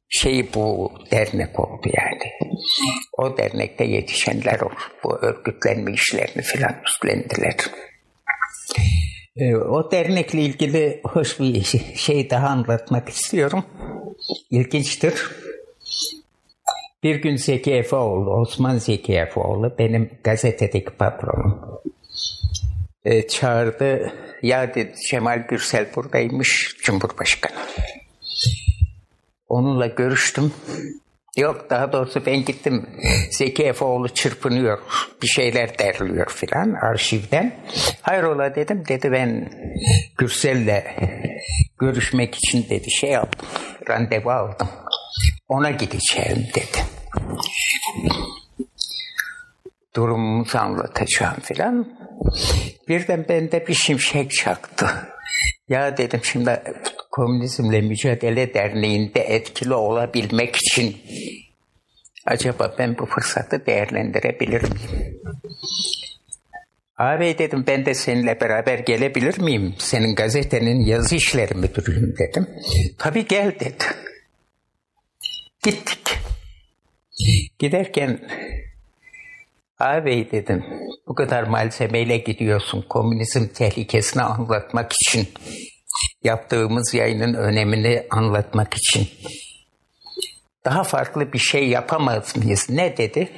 şeyi 0.09 0.55
bu 0.55 0.93
dernek 1.11 1.61
oldu 1.61 1.89
yani. 1.97 2.33
O 3.19 3.37
dernekte 3.39 3.85
yetişenler 3.85 4.61
oldu. 4.61 4.75
Bu 5.05 5.17
örgütlenme 5.19 5.93
işlerini 5.93 6.43
filan 6.43 6.75
üstlendiler. 6.87 7.57
Ee, 9.37 9.57
O 9.57 9.90
dernekle 9.90 10.40
ilgili 10.40 11.01
hoş 11.05 11.40
bir 11.40 11.64
şey 11.97 12.31
daha 12.31 12.49
anlatmak 12.49 13.09
istiyorum. 13.09 13.64
İlginçtir. 14.51 15.15
Bir 17.02 17.17
gün 17.17 17.37
Zeki 17.37 17.73
Efeoğlu, 17.75 18.31
Osman 18.31 18.79
Zeki 18.79 19.15
Efeoğlu 19.15 19.75
benim 19.79 20.11
gazetedeki 20.25 20.90
patronum. 20.90 21.61
Ee, 23.04 23.29
çağırdı. 23.29 24.13
Ya 24.42 24.75
dedi 24.75 24.94
Cemal 25.11 25.46
Gürsel 25.48 25.87
buradaymış 25.96 26.77
Cumhurbaşkanı. 26.83 27.59
Onunla 29.48 29.87
görüştüm. 29.87 30.52
Yok 31.37 31.71
daha 31.71 31.93
doğrusu 31.93 32.27
ben 32.27 32.45
gittim. 32.45 32.87
Zeki 33.31 33.63
Efeoğlu 33.65 34.09
çırpınıyor. 34.09 34.79
Bir 35.23 35.27
şeyler 35.27 35.79
derliyor 35.79 36.31
filan 36.31 36.73
arşivden. 36.73 37.55
Hayrola 38.03 38.55
dedim. 38.55 38.85
Dedi 38.89 39.13
ben 39.13 39.51
Gürsel'le 40.19 40.85
görüşmek 41.79 42.35
için 42.35 42.67
dedi 42.71 42.91
şey 42.91 43.11
yaptım. 43.11 43.49
Randevu 43.89 44.31
aldım. 44.31 44.69
Ona 45.49 45.71
gideceğim 45.71 46.47
dedi. 46.55 46.79
durumumuzu 49.97 50.59
anlatacağım 50.59 51.41
filan. 51.41 51.99
Birden 52.89 53.27
bende 53.29 53.67
bir 53.67 53.75
şimşek 53.75 54.31
çaktı. 54.31 54.87
Ya 55.69 55.97
dedim 55.97 56.21
şimdi 56.25 56.63
Komünizmle 57.13 57.81
Mücadele 57.81 58.54
Derneği'nde 58.54 59.21
etkili 59.21 59.75
olabilmek 59.75 60.56
için 60.56 60.96
acaba 62.27 62.75
ben 62.79 62.98
bu 62.98 63.06
fırsatı 63.06 63.67
değerlendirebilir 63.67 64.63
miyim? 64.63 65.21
Abi 66.98 67.38
dedim 67.38 67.65
ben 67.67 67.87
de 67.87 67.94
seninle 67.94 68.40
beraber 68.40 68.79
gelebilir 68.79 69.38
miyim? 69.38 69.75
Senin 69.79 70.15
gazetenin 70.15 70.81
yazı 70.81 71.17
işleri 71.17 71.54
müdürüyüm 71.54 72.15
dedim. 72.19 72.46
Tabii 72.98 73.27
gel 73.27 73.54
dedi. 73.60 73.85
Gittik. 75.65 76.19
Giderken 77.58 78.21
ağabey 79.79 80.31
dedim 80.31 80.65
bu 81.06 81.15
kadar 81.15 81.42
malzemeyle 81.42 82.17
gidiyorsun 82.17 82.83
komünizm 82.88 83.46
tehlikesini 83.46 84.23
anlatmak 84.23 84.92
için 84.92 85.29
yaptığımız 86.25 86.95
yayının 86.95 87.35
önemini 87.35 88.07
anlatmak 88.11 88.75
için 88.75 89.09
daha 90.65 90.85
farklı 90.85 91.33
bir 91.33 91.38
şey 91.38 91.69
yapamaz 91.69 92.37
mıyız? 92.37 92.71
Ne 92.71 92.97
dedi? 92.97 93.29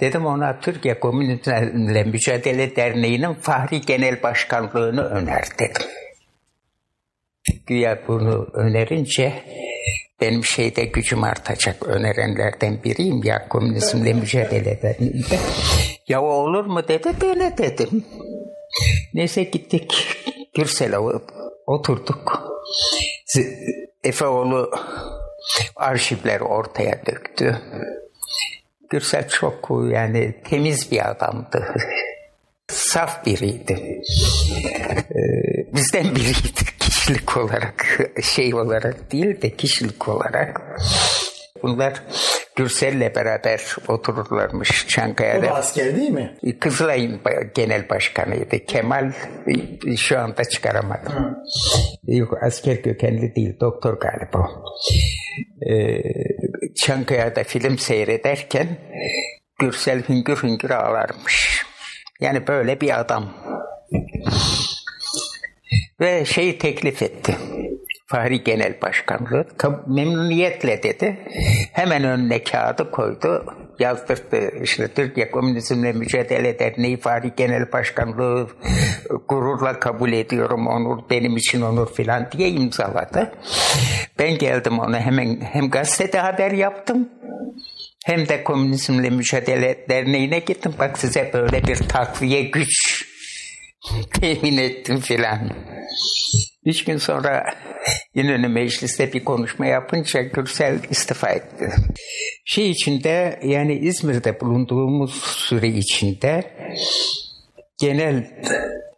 Dedim 0.00 0.26
ona 0.26 0.60
Türkiye 0.60 1.00
Komünizmle 1.00 2.04
Mücadele 2.04 2.76
Derneği'nin 2.76 3.34
Fahri 3.34 3.80
Genel 3.80 4.22
Başkanlığını 4.22 5.02
öner 5.02 5.44
dedim. 5.58 5.82
Güya 7.66 7.98
bunu 8.08 8.48
önerince 8.54 9.44
benim 10.20 10.44
şeyde 10.44 10.84
gücüm 10.84 11.24
artacak 11.24 11.86
önerenlerden 11.86 12.82
biriyim 12.84 13.22
ya 13.24 13.48
komünizmle 13.48 14.12
mücadele 14.12 14.82
derneğinde. 14.82 15.38
Ya 16.08 16.22
olur 16.22 16.64
mu 16.64 16.88
dedi 16.88 17.08
böyle 17.20 17.58
dedim. 17.58 18.04
Neyse 19.14 19.42
gittik 19.42 20.16
Gürsel'e 20.54 20.98
oturduk. 21.70 22.42
Efeoğlu 24.04 24.70
arşivleri 25.76 26.42
ortaya 26.42 27.06
döktü. 27.06 27.60
Gürsel 28.90 29.28
çok 29.28 29.70
yani 29.90 30.42
temiz 30.44 30.90
bir 30.90 31.10
adamdı. 31.10 31.74
Saf 32.68 33.26
biriydi. 33.26 34.02
Ee, 35.10 35.74
bizden 35.74 36.14
biriydi 36.14 36.48
kişilik 36.78 37.36
olarak, 37.36 38.00
şey 38.22 38.54
olarak 38.54 39.12
değil 39.12 39.42
de 39.42 39.56
kişilik 39.56 40.08
olarak. 40.08 40.60
Bunlar 41.62 42.02
Gürsel'le 42.56 43.14
beraber 43.14 43.76
otururlarmış 43.88 44.86
Çankaya'da. 44.88 45.46
O 45.46 45.50
da 45.50 45.54
asker 45.54 45.96
değil 45.96 46.10
mi? 46.10 46.36
Kızılay'ın 46.60 47.20
genel 47.54 47.88
başkanıydı. 47.88 48.58
Kemal 48.66 49.12
şu 49.96 50.18
anda 50.18 50.44
çıkaramadım. 50.44 51.12
Hı. 51.12 51.36
Yok 52.06 52.42
asker 52.42 52.82
kökenli 52.82 53.34
değil, 53.34 53.60
doktor 53.60 54.00
galiba. 54.00 54.50
Ee, 55.70 56.02
Çankaya'da 56.74 57.44
film 57.44 57.78
seyrederken 57.78 58.68
Gürsel 59.58 60.02
hüngür 60.08 60.42
hüngür 60.42 60.70
ağlarmış. 60.70 61.66
Yani 62.20 62.46
böyle 62.46 62.80
bir 62.80 63.00
adam. 63.00 63.34
Ve 66.00 66.24
şeyi 66.24 66.58
teklif 66.58 67.02
etti. 67.02 67.36
Fahri 68.10 68.44
Genel 68.44 68.80
Başkanlığı 68.82 69.46
memnuniyetle 69.86 70.82
dedi. 70.82 71.18
Hemen 71.72 72.04
önüne 72.04 72.44
kağıdı 72.44 72.90
koydu. 72.90 73.44
Yazdırdı 73.78 74.62
işte 74.62 74.88
Türkiye 74.88 75.30
Komünizmle 75.30 75.92
Mücadele 75.92 76.58
Derneği 76.58 76.96
Fahri 76.96 77.32
Genel 77.36 77.72
Başkanlığı 77.72 78.48
gururla 79.28 79.80
kabul 79.80 80.12
ediyorum 80.12 80.66
onur 80.66 81.10
benim 81.10 81.36
için 81.36 81.60
onur 81.60 81.94
filan 81.94 82.28
diye 82.32 82.48
imzaladı. 82.48 83.32
Ben 84.18 84.38
geldim 84.38 84.78
ona 84.78 85.00
hemen 85.00 85.40
hem 85.40 85.70
gazetede 85.70 86.18
haber 86.18 86.50
yaptım 86.50 87.08
hem 88.04 88.28
de 88.28 88.44
Komünizmle 88.44 89.10
Mücadele 89.10 89.86
Derneği'ne 89.88 90.38
gittim. 90.38 90.74
Bak 90.78 90.98
size 90.98 91.30
böyle 91.34 91.64
bir 91.64 91.76
takviye 91.76 92.42
güç 92.42 93.06
temin 94.20 94.56
ettim 94.56 95.00
filan. 95.00 95.50
Üç 96.64 96.84
gün 96.84 96.96
sonra 96.96 97.44
İnönü 98.14 98.48
Meclis'te 98.48 99.12
bir 99.12 99.24
konuşma 99.24 99.66
yapınca 99.66 100.22
Gürsel 100.22 100.78
istifa 100.90 101.28
etti. 101.28 101.70
Şey 102.44 102.70
içinde 102.70 103.40
yani 103.44 103.74
İzmir'de 103.74 104.40
bulunduğumuz 104.40 105.14
süre 105.22 105.68
içinde 105.68 106.44
genel 107.80 108.26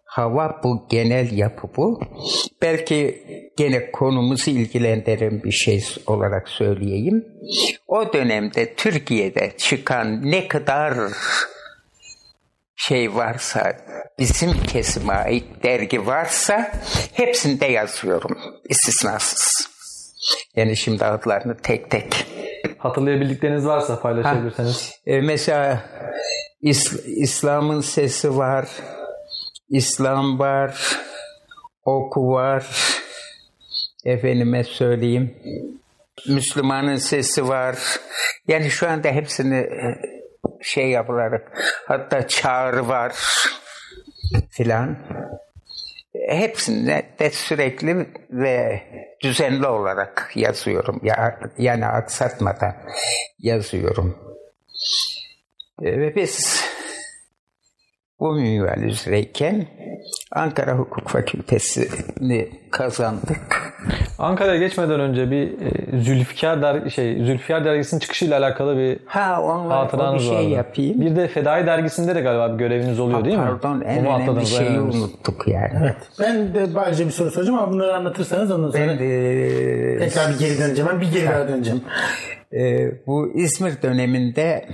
hava 0.04 0.60
bu, 0.64 0.86
genel 0.90 1.38
yapı 1.38 1.68
bu. 1.76 2.00
Belki 2.62 3.22
gene 3.58 3.90
konumuzu 3.90 4.50
ilgilendiren 4.50 5.42
bir 5.42 5.52
şey 5.52 5.84
olarak 6.06 6.48
söyleyeyim. 6.48 7.24
O 7.86 8.12
dönemde 8.12 8.74
Türkiye'de 8.74 9.52
çıkan 9.56 10.30
ne 10.30 10.48
kadar 10.48 10.94
şey 12.88 13.14
varsa, 13.14 13.76
bizim 14.18 14.62
kesime 14.62 15.12
ait 15.12 15.62
dergi 15.62 16.06
varsa 16.06 16.72
hepsinde 17.12 17.66
yazıyorum 17.66 18.38
istisnasız. 18.68 19.68
Yani 20.56 20.76
şimdi 20.76 21.04
adlarını 21.04 21.56
tek 21.56 21.90
tek. 21.90 22.26
Hatırlayabildikleriniz 22.78 23.66
varsa 23.66 24.00
paylaşabilirseniz. 24.00 24.90
Ha, 24.90 24.96
e, 25.06 25.20
mesela 25.20 25.84
İs, 26.60 26.92
İslam'ın 27.06 27.80
sesi 27.80 28.36
var, 28.36 28.68
İslam 29.68 30.38
var, 30.38 30.98
oku 31.84 32.32
var, 32.32 32.66
efendime 34.04 34.64
söyleyeyim, 34.64 35.34
Müslümanın 36.28 36.96
sesi 36.96 37.48
var. 37.48 37.76
Yani 38.48 38.70
şu 38.70 38.88
anda 38.88 39.08
hepsini 39.08 39.56
e, 39.56 40.21
şey 40.62 40.90
yapılarak 40.90 41.58
hatta 41.86 42.28
çağrı 42.28 42.88
var 42.88 43.12
filan. 44.50 44.98
Hepsinde 46.28 47.02
de 47.18 47.30
sürekli 47.30 48.06
ve 48.30 48.82
düzenli 49.22 49.66
olarak 49.66 50.30
yazıyorum. 50.34 51.00
Ya, 51.02 51.40
yani 51.58 51.86
aksatmadan 51.86 52.74
yazıyorum. 53.38 54.18
Ve 55.80 56.14
biz 56.16 56.64
bu 58.20 58.32
minval 58.32 58.82
üzereyken 58.82 59.66
Ankara 60.32 60.78
Hukuk 60.78 61.08
Fakültesini 61.08 62.50
kazandık. 62.70 63.61
Ankara'ya 64.18 64.58
geçmeden 64.58 65.00
önce 65.00 65.30
bir 65.30 65.42
e, 65.42 66.00
Zülfikar 66.02 66.62
der 66.62 66.90
şey 66.90 67.24
Zülfikar 67.24 67.64
dergisinin 67.64 68.00
çıkışıyla 68.00 68.38
alakalı 68.38 68.78
bir 68.78 68.98
ha 69.06 69.42
onlar, 69.42 69.78
hatıranız 69.78 70.22
bir 70.22 70.28
şey 70.28 70.36
vardı. 70.36 70.48
yapayım. 70.48 71.00
Bir 71.00 71.16
de 71.16 71.28
Fedai 71.28 71.66
dergisinde 71.66 72.14
de 72.14 72.20
galiba 72.20 72.52
bir 72.52 72.58
göreviniz 72.58 73.00
oluyor 73.00 73.18
ha, 73.18 73.24
değil 73.24 73.36
pardon, 73.36 73.54
mi? 73.54 73.60
Pardon 73.60 73.80
en 73.80 74.04
Onu 74.04 74.22
önemli 74.22 74.46
şeyi 74.46 74.80
unuttuk 74.80 75.48
yani. 75.48 75.72
Evet. 75.82 75.96
Ben 76.20 76.54
de 76.54 76.80
ayrıca 76.80 77.06
bir 77.06 77.10
soru 77.10 77.30
soracağım 77.30 77.58
ama 77.58 77.72
bunları 77.72 77.96
anlatırsanız 77.96 78.50
ondan 78.50 78.70
sonra 78.70 78.86
ben 78.86 78.98
de, 78.98 79.98
tekrar 79.98 80.32
bir 80.32 80.38
geri 80.38 80.58
döneceğim. 80.58 80.90
Ben 80.92 81.00
bir 81.00 81.12
geri 81.12 81.26
daha 81.26 81.48
döneceğim. 81.48 81.82
E, 82.54 82.92
bu 83.06 83.32
İzmir 83.34 83.82
döneminde 83.82 84.68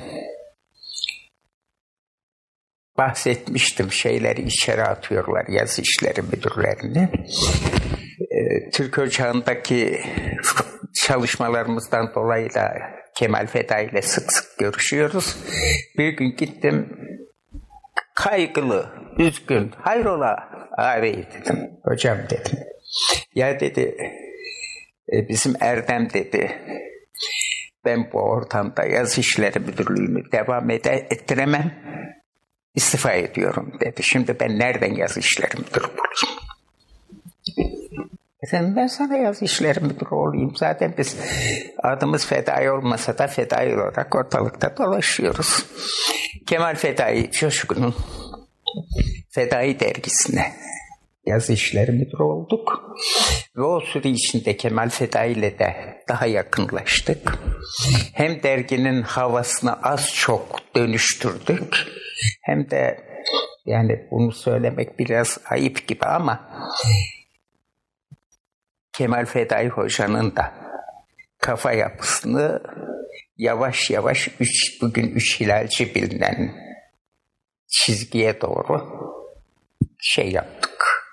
bahsetmiştim 2.98 3.92
şeyleri 3.92 4.42
içeri 4.42 4.82
atıyorlar 4.82 5.46
yazı 5.48 5.82
işleri 5.82 6.22
müdürlerini. 6.22 7.08
Türk 8.72 8.98
Ocağı'ndaki 8.98 10.00
çalışmalarımızdan 10.94 12.14
dolayı 12.14 12.54
da 12.54 12.72
Kemal 13.16 13.46
Feda 13.46 13.78
ile 13.78 14.02
sık 14.02 14.32
sık 14.32 14.58
görüşüyoruz. 14.58 15.36
Bir 15.98 16.08
gün 16.08 16.36
gittim 16.36 16.98
kaygılı, 18.14 18.90
üzgün, 19.18 19.70
hayrola 19.70 20.36
abi 20.78 21.26
dedim, 21.34 21.70
hocam 21.82 22.18
dedim. 22.30 22.58
Ya 23.34 23.60
dedi, 23.60 23.96
e, 25.12 25.28
bizim 25.28 25.54
Erdem 25.60 26.10
dedi, 26.10 26.56
ben 27.84 28.12
bu 28.12 28.18
ortamda 28.18 28.84
yazı 28.84 29.20
işleri 29.20 29.60
müdürlüğünü 29.60 30.32
devam 30.32 30.70
ettiremem 30.70 31.74
istifa 32.74 33.12
ediyorum 33.12 33.72
dedi. 33.80 34.02
Şimdi 34.02 34.40
ben 34.40 34.58
nereden 34.58 34.94
yazı 34.94 35.20
işleri 35.20 35.56
müdürü 35.56 35.84
bulayım? 35.84 36.38
Dedim 38.42 38.76
ben 38.76 38.86
sana 38.86 39.16
yazı 39.16 39.44
işleri 39.44 39.80
müdürü 39.80 40.14
olayım. 40.14 40.56
Zaten 40.56 40.94
biz 40.98 41.16
adımız 41.82 42.26
fedai 42.26 42.70
olmasa 42.70 43.18
da 43.18 43.26
fedai 43.26 43.74
olarak 43.74 44.14
ortalıkta 44.14 44.76
dolaşıyoruz. 44.76 45.66
Kemal 46.46 46.74
Fedai 46.74 47.30
Coşkun'un 47.30 47.94
Fedai 49.30 49.80
dergisine 49.80 50.52
yazı 51.26 51.52
işleri 51.52 51.92
müdürü 51.92 52.22
olduk. 52.22 52.96
Ve 53.56 53.62
o 53.62 53.80
süre 53.80 54.08
içinde 54.08 54.56
Kemal 54.56 54.88
Fedai 54.88 55.32
ile 55.32 55.58
de 55.58 55.76
daha 56.08 56.26
yakınlaştık. 56.26 57.38
Hem 58.12 58.42
derginin 58.42 59.02
havasını 59.02 59.82
az 59.82 60.14
çok 60.14 60.58
dönüştürdük 60.76 61.76
Hem 62.42 62.70
de 62.70 63.00
yani 63.66 64.06
bunu 64.10 64.32
söylemek 64.32 64.98
biraz 64.98 65.38
ayıp 65.50 65.88
gibi 65.88 66.04
ama 66.04 66.50
Kemal 68.98 69.26
Fedai 69.26 69.68
Hoca'nın 69.68 70.36
da 70.36 70.54
kafa 71.38 71.72
yapısını 71.72 72.62
yavaş 73.36 73.90
yavaş 73.90 74.28
üç, 74.40 74.82
bugün 74.82 75.08
üç 75.08 75.40
hilalci 75.40 75.94
bilinen 75.94 76.54
çizgiye 77.66 78.40
doğru 78.40 78.98
şey 79.98 80.32
yaptık. 80.32 81.04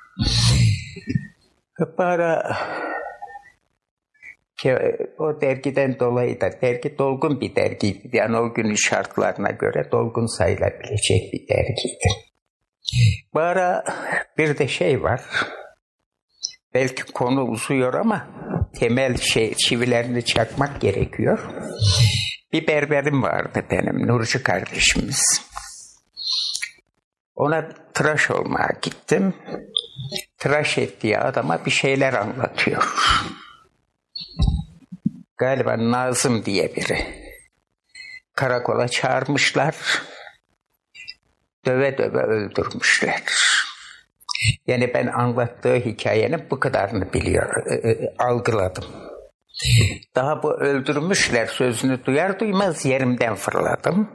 Para 1.97 2.57
o 5.17 5.41
dergiden 5.41 5.99
dolayı 5.99 6.41
da 6.41 6.61
dergi 6.61 6.97
dolgun 6.97 7.41
bir 7.41 7.55
dergiydi. 7.55 8.09
Yani 8.13 8.37
o 8.37 8.53
günün 8.53 8.75
şartlarına 8.75 9.51
göre 9.51 9.91
dolgun 9.91 10.37
sayılabilecek 10.37 11.33
bir 11.33 11.47
dergiydi. 11.47 12.07
Bu 13.33 13.39
ara 13.39 13.83
bir 14.37 14.57
de 14.57 14.67
şey 14.67 15.03
var. 15.03 15.21
Belki 16.75 17.03
konu 17.03 17.41
uzuyor 17.43 17.93
ama 17.93 18.27
temel 18.79 19.17
şey 19.17 19.53
çivilerini 19.53 20.25
çakmak 20.25 20.81
gerekiyor. 20.81 21.39
Bir 22.53 22.67
berberim 22.67 23.23
vardı 23.23 23.63
benim, 23.71 24.07
Nurcu 24.07 24.43
kardeşimiz. 24.43 25.41
Ona 27.35 27.69
tıraş 27.93 28.31
olmaya 28.31 28.69
gittim. 28.81 29.33
Tıraş 30.37 30.77
ettiği 30.77 31.17
adama 31.19 31.65
bir 31.65 31.71
şeyler 31.71 32.13
anlatıyor. 32.13 32.83
Galiba 35.37 35.91
Nazım 35.91 36.45
diye 36.45 36.75
biri. 36.75 36.97
Karakola 38.33 38.87
çağırmışlar. 38.87 39.75
Döve 41.65 41.97
döve 41.97 42.21
öldürmüşler. 42.21 43.23
Yani 44.67 44.93
ben 44.93 45.07
anlattığı 45.07 45.75
hikayenin 45.75 46.43
bu 46.51 46.59
kadarını 46.59 47.13
biliyor, 47.13 47.65
e, 47.67 47.89
e, 47.89 48.13
algıladım. 48.19 48.85
Daha 50.15 50.43
bu 50.43 50.53
öldürmüşler 50.53 51.45
sözünü 51.47 52.05
duyar 52.05 52.39
duymaz 52.39 52.85
yerimden 52.85 53.35
fırladım. 53.35 54.09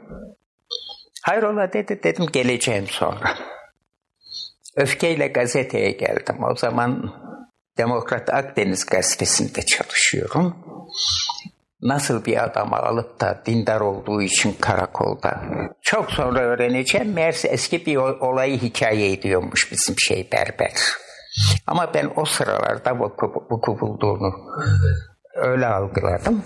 Hayrola 1.23 1.73
dedi 1.73 1.99
dedim 2.03 2.25
geleceğim 2.33 2.87
sonra. 2.87 3.37
Öfkeyle 4.75 5.27
gazeteye 5.27 5.91
geldim. 5.91 6.43
O 6.51 6.55
zaman 6.55 7.13
Demokrat 7.77 8.29
Akdeniz 8.29 8.85
gazetesinde 8.85 9.61
çalışıyorum. 9.61 10.55
Nasıl 11.81 12.25
bir 12.25 12.43
adamı 12.43 12.75
alıp 12.75 13.21
da 13.21 13.41
dindar 13.45 13.81
olduğu 13.81 14.21
için 14.21 14.53
karakolda. 14.61 15.41
Çok 15.81 16.11
sonra 16.11 16.39
öğreneceğim. 16.39 17.13
Meğerse 17.13 17.47
eski 17.47 17.85
bir 17.85 17.95
olayı 17.95 18.57
hikaye 18.57 19.11
ediyormuş 19.11 19.71
bizim 19.71 19.95
şey 19.97 20.29
berber. 20.31 20.73
Ama 21.67 21.93
ben 21.93 22.11
o 22.15 22.25
sıralarda 22.25 22.99
vuku, 22.99 23.45
vuku 23.51 23.79
bulduğunu 23.79 24.33
öyle 25.35 25.65
algıladım. 25.65 26.43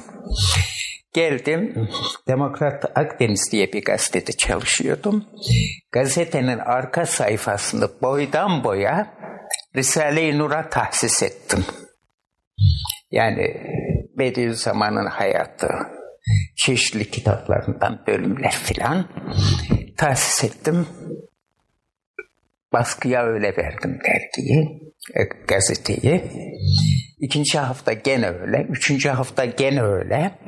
Geldim, 1.13 1.89
Demokrat 2.27 2.97
Akdeniz 2.97 3.51
diye 3.51 3.73
bir 3.73 3.83
gazetede 3.83 4.31
çalışıyordum. 4.31 5.25
Gazetenin 5.91 6.59
arka 6.59 7.05
sayfasını 7.05 7.89
boydan 8.01 8.63
boya 8.63 9.13
Risale-i 9.75 10.37
Nur'a 10.37 10.69
tahsis 10.69 11.23
ettim. 11.23 11.65
Yani 13.11 13.61
Bediüzzaman'ın 14.17 15.05
hayatı, 15.05 15.69
çeşitli 16.55 17.11
kitaplarından 17.11 18.03
bölümler 18.07 18.51
filan 18.51 19.09
tahsis 19.97 20.43
ettim. 20.43 20.87
Baskıya 22.73 23.23
öyle 23.23 23.57
verdim 23.57 23.99
dergiyi, 24.05 24.93
e, 25.15 25.23
gazeteyi. 25.47 26.23
İkinci 27.19 27.59
hafta 27.59 27.93
gene 27.93 28.29
öyle, 28.29 28.67
üçüncü 28.69 29.09
hafta 29.09 29.45
gene 29.45 29.81
öyle. 29.81 30.39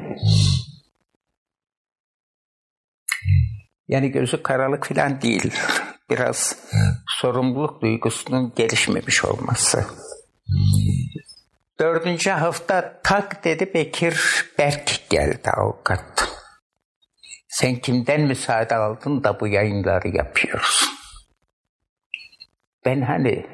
Yani 3.88 4.12
gözü 4.12 4.44
karalık 4.44 4.88
filan 4.88 5.22
değil. 5.22 5.54
Biraz 6.10 6.58
sorumluluk 7.08 7.82
duygusunun 7.82 8.54
gelişmemiş 8.56 9.26
olması. 9.26 9.86
Dördüncü 11.80 12.30
hafta 12.30 13.02
tak 13.04 13.44
dedi 13.44 13.74
Bekir 13.74 14.46
Berk 14.60 15.10
geldi 15.10 15.50
avukat. 15.58 16.30
Sen 17.48 17.76
kimden 17.76 18.22
müsaade 18.22 18.76
aldın 18.76 19.24
da 19.24 19.40
bu 19.40 19.48
yayınları 19.48 20.08
yapıyorsun? 20.08 20.90
Ben 22.86 23.02
hani 23.02 23.46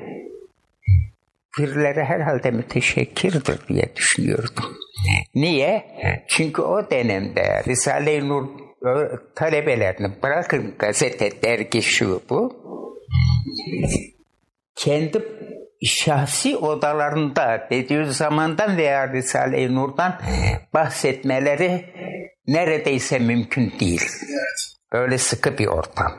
birilere 1.58 2.04
herhalde 2.04 2.52
müteşekkirdir 2.52 3.68
diye 3.68 3.96
düşünüyordum. 3.96 4.78
Niye? 5.36 5.86
Çünkü 6.28 6.62
o 6.62 6.92
dönemde 6.92 7.64
Risale-i 7.68 8.30
Nur 8.30 8.48
talebelerini 9.36 10.22
bırakın 10.24 10.76
gazete, 10.80 11.42
dergi 11.42 11.82
şu 11.82 12.22
bu. 12.30 12.64
Kendi 14.76 15.24
şahsi 15.86 16.58
odalarında 16.58 17.68
Bediüzzaman'dan 17.72 18.78
veya 18.78 19.14
Risale-i 19.14 19.76
Nur'dan 19.76 20.22
bahsetmeleri 20.74 21.86
neredeyse 22.48 23.20
mümkün 23.20 23.74
değil. 23.80 24.06
Öyle 24.92 25.18
sıkı 25.18 25.58
bir 25.58 25.68
ortam. 25.68 26.12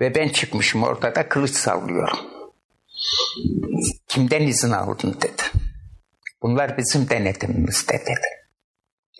Ve 0.00 0.14
ben 0.14 0.28
çıkmışım 0.28 0.82
ortada 0.82 1.28
kılıç 1.28 1.50
sallıyorum. 1.50 2.18
Kimden 4.08 4.42
izin 4.42 4.70
aldın 4.70 5.16
dedi. 5.20 5.42
Bunlar 6.42 6.78
bizim 6.78 7.08
denetimimizde 7.08 7.92
dedi. 7.92 8.42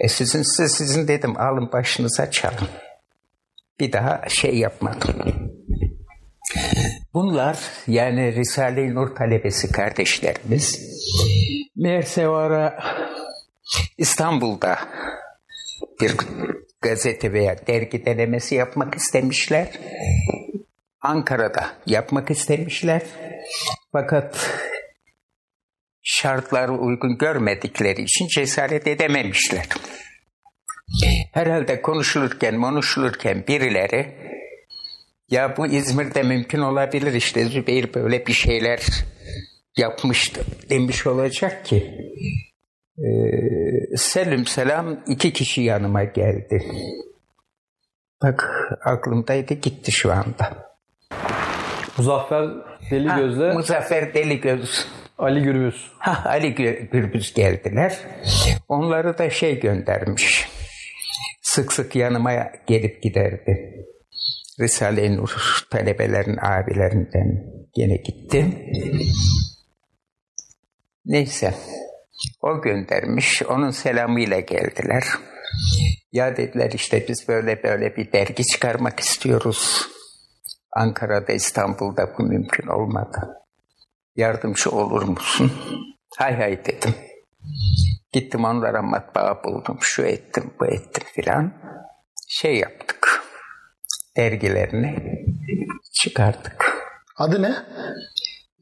E 0.00 0.08
sizin 0.08 0.42
siz 0.42 0.72
sizin 0.72 1.08
dedim 1.08 1.40
alın 1.40 1.72
başınıza 1.72 2.30
çalın. 2.30 2.68
Bir 3.80 3.92
daha 3.92 4.28
şey 4.28 4.58
yapmadım. 4.58 5.52
Bunlar 7.14 7.58
yani 7.86 8.34
Risale-i 8.34 8.94
Nur 8.94 9.16
talebesi 9.16 9.72
kardeşlerimiz 9.72 10.80
meğerse 11.76 12.28
o 12.28 12.32
ara 12.32 12.78
İstanbul'da 13.98 14.78
bir 16.00 16.16
gazete 16.80 17.32
veya 17.32 17.66
dergi 17.66 18.06
denemesi 18.06 18.54
yapmak 18.54 18.94
istemişler. 18.94 19.68
Ankara'da 21.00 21.66
yapmak 21.86 22.30
istemişler. 22.30 23.02
Fakat 23.92 24.50
şartları 26.02 26.72
uygun 26.72 27.18
görmedikleri 27.18 28.02
için 28.02 28.26
cesaret 28.28 28.86
edememişler. 28.86 29.66
Herhalde 31.32 31.82
konuşulurken, 31.82 32.60
konuşulurken 32.60 33.44
birileri 33.48 34.32
ya 35.32 35.56
bu 35.56 35.66
İzmir'de 35.66 36.22
mümkün 36.22 36.58
olabilir 36.58 37.12
işte 37.12 37.44
Zübeyir 37.44 37.94
böyle 37.94 38.26
bir 38.26 38.32
şeyler 38.32 38.80
yapmıştı 39.76 40.40
demiş 40.70 41.06
olacak 41.06 41.64
ki 41.64 41.92
ee, 42.98 43.96
Selim 43.96 44.46
Selam 44.46 45.00
iki 45.06 45.32
kişi 45.32 45.62
yanıma 45.62 46.04
geldi. 46.04 46.62
Bak 48.22 48.50
aklımdaydı 48.84 49.54
gitti 49.54 49.92
şu 49.92 50.12
anda. 50.12 50.72
Muzaffer 51.98 52.48
Deligöz'le 52.90 53.54
Muzaffer 53.54 54.14
Deligöz. 54.14 54.86
Ali 55.18 55.42
Gürbüz. 55.42 55.90
Ha, 55.98 56.22
Ali 56.26 56.54
Gürbüz 56.92 57.34
geldiler. 57.34 57.98
Onları 58.68 59.18
da 59.18 59.30
şey 59.30 59.60
göndermiş. 59.60 60.48
Sık 61.42 61.72
sık 61.72 61.96
yanıma 61.96 62.32
gelip 62.66 63.02
giderdi. 63.02 63.86
Risale-i 64.60 65.16
Nur 65.16 65.64
talebelerin 65.70 66.36
abilerinden 66.36 67.52
gene 67.74 67.96
gittim. 67.96 68.58
Neyse. 71.04 71.54
O 72.42 72.62
göndermiş. 72.62 73.42
Onun 73.42 73.70
selamıyla 73.70 74.40
geldiler. 74.40 75.04
Ya 76.12 76.36
dediler 76.36 76.70
işte 76.74 77.04
biz 77.08 77.28
böyle 77.28 77.62
böyle 77.62 77.96
bir 77.96 78.12
dergi 78.12 78.46
çıkarmak 78.46 79.00
istiyoruz. 79.00 79.88
Ankara'da, 80.72 81.32
İstanbul'da 81.32 82.14
bu 82.18 82.22
mümkün 82.22 82.66
olmadı. 82.66 83.28
Yardımcı 84.16 84.70
olur 84.70 85.02
musun? 85.02 85.52
Hay 86.18 86.36
hay 86.36 86.64
dedim. 86.64 86.94
Gittim 88.12 88.44
onlara 88.44 88.82
matbaa 88.82 89.44
buldum. 89.44 89.78
Şu 89.80 90.02
ettim, 90.02 90.54
bu 90.60 90.66
ettim 90.66 91.04
filan. 91.14 91.52
Şey 92.28 92.56
yaptık. 92.56 93.01
Dergilerini 94.16 94.94
çıkardık. 95.92 96.72
Adı 97.16 97.42
ne? 97.42 97.54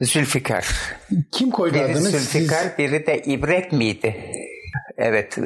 Zülfikar. 0.01 0.67
Kim 1.31 1.51
koydu 1.51 1.73
Biri 1.73 1.83
adını? 1.83 1.97
Zülfikar, 1.99 2.63
Siz... 2.63 2.77
biri 2.77 3.07
de 3.07 3.21
İbret 3.21 3.71
miydi? 3.71 4.15
Evet, 4.97 5.37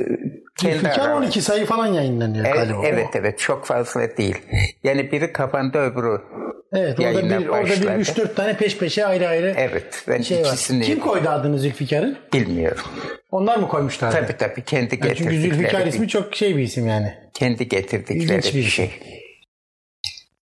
Zülfikar 0.62 0.99
araları. 0.99 1.16
12 1.16 1.41
sayı 1.41 1.66
falan 1.66 1.88
yayınlanıyor 1.88 2.45
Evet, 2.45 2.56
galiba. 2.56 2.82
evet 2.88 3.08
evet 3.16 3.39
çok 3.39 3.66
fazla 3.66 4.18
değil. 4.18 4.38
Yani 4.84 5.12
biri 5.12 5.34
kapandı 5.34 5.78
öbürü. 5.78 6.22
Evet 6.74 6.99
orada 6.99 7.39
bir, 7.39 7.47
orada 7.47 7.66
bir 7.82 7.86
başladı. 7.99 8.30
3-4 8.32 8.36
tane 8.36 8.58
peş 8.58 8.78
peşe 8.78 9.06
ayrı 9.06 9.28
ayrı 9.28 9.53
Evet 9.58 10.03
ben 10.08 10.22
şey 10.22 10.41
var. 10.41 10.45
ikisini 10.47 10.84
Kim 10.84 10.99
koydu 10.99 11.30
adını 11.30 11.60
Zülfikar'ın? 11.60 12.18
bilmiyorum. 12.34 12.84
Onlar 13.32 13.58
mı 13.58 13.68
koymuşlar? 13.68 14.12
Tabii 14.12 14.38
tabii 14.38 14.64
kendi 14.64 14.99
Yani 15.03 15.16
çünkü 15.16 15.41
Zülfikar 15.41 15.88
ismi 15.88 16.08
çok 16.08 16.36
şey 16.36 16.58
bir 16.58 16.62
isim 16.64 16.88
yani. 16.88 17.14
kendi 17.34 17.68
getirdikleri 17.70 18.20
İlginç 18.20 18.53
bir 18.53 18.60
bir 18.60 18.64
şey. 18.64 18.91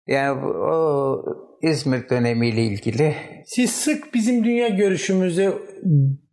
Yani 0.08 0.46
o 0.46 1.24
İzmir 1.62 2.08
dönemiyle 2.08 2.62
ilgili 2.62 3.16
Siz 3.46 3.70
sık 3.70 4.14
bizim 4.14 4.44
dünya 4.44 4.68
görüşümüzü 4.68 5.54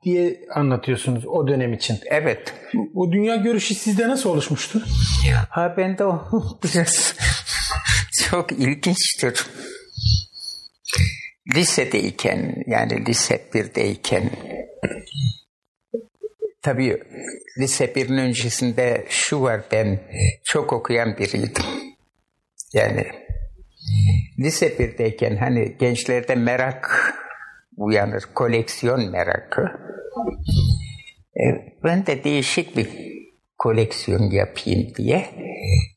diye 0.04 0.40
anlatıyorsunuz 0.56 1.26
o 1.28 1.48
dönem 1.48 1.74
için. 1.74 1.98
evet 2.06 2.54
O 2.96 3.12
dünya 3.12 3.36
görüşü 3.36 3.76
sizde 3.76 4.08
nasıl 4.10 4.30
oluşmuştu? 4.30 4.84
Ha 5.50 5.74
ben 5.78 5.98
de 5.98 6.06
o 6.06 6.22
biraz 6.64 7.16
çok 8.30 8.52
ilginçtir. 8.52 9.46
Lisedeyken 11.56 12.64
yani 12.68 13.06
lise 13.06 13.42
1'deyken 13.54 14.30
tabii 16.62 17.00
lise 17.60 17.86
1'in 17.86 18.18
öncesinde 18.18 19.06
şu 19.10 19.42
var 19.42 19.62
ben 19.72 20.00
çok 20.44 20.74
okuyan 20.74 21.18
biriydim. 21.18 21.64
Yani 22.74 23.25
lise 24.40 24.68
1'deyken 24.68 25.38
hani 25.38 25.78
gençlerde 25.80 26.36
merak 26.36 27.14
uyanır, 27.78 28.24
koleksiyon 28.36 29.12
merakı. 29.12 29.62
E, 31.36 31.44
ben 31.84 32.06
de 32.06 32.24
değişik 32.24 32.78
bir 32.78 32.90
koleksiyon 33.58 34.32
yapayım 34.32 34.96
diye. 34.96 35.26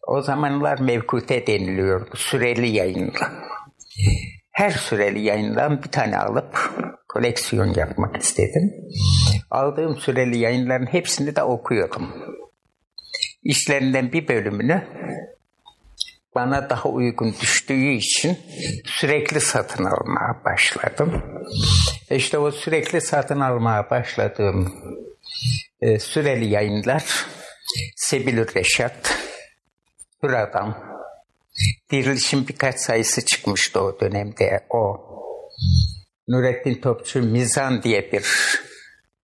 O 0.07 0.22
zamanlar 0.22 0.80
mevkute 0.80 1.47
deniliyordu. 1.47 2.16
Süreli 2.16 2.68
yayınla. 2.68 3.32
Her 4.51 4.70
süreli 4.70 5.20
yayından 5.20 5.82
bir 5.82 5.89
tane 5.89 6.18
alıp 6.18 6.70
koleksiyon 7.09 7.74
yapmak 7.74 8.16
istedim. 8.16 8.72
Aldığım 9.51 9.97
süreli 9.97 10.39
yayınların 10.39 10.86
hepsini 10.86 11.36
de 11.36 11.43
okuyorum. 11.43 12.09
İşlerinden 13.43 14.12
bir 14.12 14.28
bölümünü 14.28 14.82
bana 16.39 16.70
daha 16.70 16.89
uygun 16.89 17.34
düştüğü 17.41 17.91
için 17.91 18.39
sürekli 18.84 19.41
satın 19.41 19.84
almaya 19.84 20.45
başladım. 20.45 21.22
İşte 22.11 22.39
o 22.39 22.51
sürekli 22.51 23.01
satın 23.01 23.41
almaya 23.41 23.91
başladığım 23.91 24.74
e, 25.80 25.99
süreli 25.99 26.45
yayınlar 26.45 27.26
Sebil 27.97 28.55
Reşat, 28.55 29.18
Hür 30.22 30.32
Adam, 30.32 30.78
Diriliş'in 31.91 32.49
birkaç 32.49 32.80
sayısı 32.80 33.24
çıkmıştı 33.24 33.80
o 33.80 34.01
dönemde. 34.01 34.66
O 34.70 34.97
Nurettin 36.28 36.80
Topçu 36.80 37.22
Mizan 37.22 37.82
diye 37.82 38.12
bir 38.12 38.26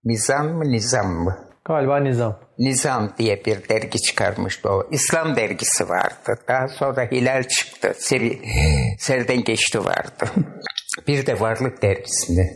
Mizan 0.05 0.47
mı 0.47 0.65
Nizam 0.65 1.07
mı? 1.07 1.54
Galiba 1.65 2.01
Nizam. 2.01 2.39
Nizam 2.59 3.13
diye 3.19 3.45
bir 3.45 3.69
dergi 3.69 3.99
çıkarmıştı 4.03 4.69
o. 4.69 4.89
İslam 4.91 5.37
dergisi 5.37 5.89
vardı. 5.89 6.39
Daha 6.49 6.69
sonra 6.69 7.03
Hilal 7.11 7.43
çıktı. 7.43 7.93
Seri, 7.97 8.39
Serden 8.99 9.45
Geçti 9.45 9.85
vardı. 9.85 10.31
Bir 11.09 11.27
de 11.27 11.41
Varlık 11.41 11.83
dergisini. 11.83 12.51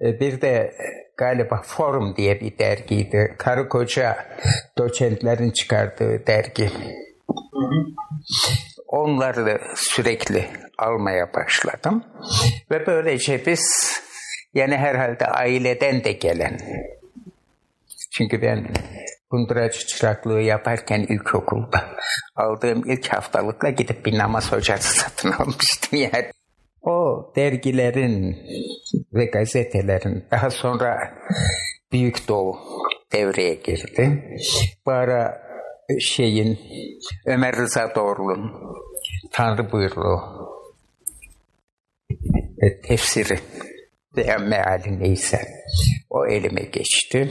E, 0.00 0.20
Bir 0.20 0.40
de 0.40 0.72
galiba 1.16 1.62
Forum 1.64 2.16
diye 2.16 2.40
bir 2.40 2.58
dergiydi. 2.58 3.34
Karı 3.38 3.68
koca 3.68 4.26
doçentlerin 4.78 5.50
çıkardığı 5.50 6.26
dergi. 6.26 6.70
Onları 8.86 9.60
sürekli 9.76 10.46
almaya 10.78 11.34
başladım. 11.34 12.04
Ve 12.70 12.86
böylece 12.86 13.46
biz 13.46 13.92
yani 14.54 14.76
herhalde 14.76 15.26
aileden 15.26 16.04
de 16.04 16.12
gelen 16.12 16.58
çünkü 18.12 18.42
ben 18.42 18.66
kunduracı 19.30 19.86
çıraklığı 19.86 20.40
yaparken 20.40 21.00
ilkokulda 21.00 21.84
aldığım 22.36 22.90
ilk 22.90 23.08
haftalıkla 23.08 23.70
gidip 23.70 24.06
bir 24.06 24.18
namaz 24.18 24.52
hocası 24.52 24.98
satın 25.00 25.32
almıştım 25.32 25.98
yani. 25.98 26.30
O 26.82 27.32
dergilerin 27.36 28.36
ve 29.12 29.24
gazetelerin 29.24 30.24
daha 30.30 30.50
sonra 30.50 31.14
Büyük 31.92 32.28
Doğu 32.28 32.56
devreye 33.12 33.54
girdi. 33.54 34.22
Bu 34.86 34.90
ara 34.90 35.42
şeyin 36.00 36.58
Ömer 37.26 37.56
Rıza 37.56 37.94
Doğrulu'nun 37.94 38.52
Tanrı 39.32 39.72
buyruğu 39.72 40.20
tefsiri 42.82 43.38
veya 44.16 44.38
meali 44.38 45.00
neyse 45.00 45.40
o 46.10 46.26
elime 46.26 46.62
geçti. 46.62 47.30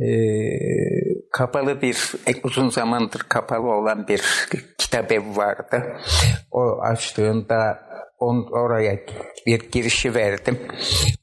Ee, 0.00 0.06
kapalı 1.32 1.82
bir 1.82 2.12
uzun 2.44 2.68
zamandır 2.68 3.20
kapalı 3.28 3.70
olan 3.70 4.08
bir 4.08 4.22
kitap 4.78 5.12
evi 5.12 5.36
vardı. 5.36 5.96
O 6.50 6.80
açtığında 6.80 7.78
on, 8.18 8.48
oraya 8.52 8.98
bir 9.46 9.70
girişi 9.70 10.14
verdim. 10.14 10.58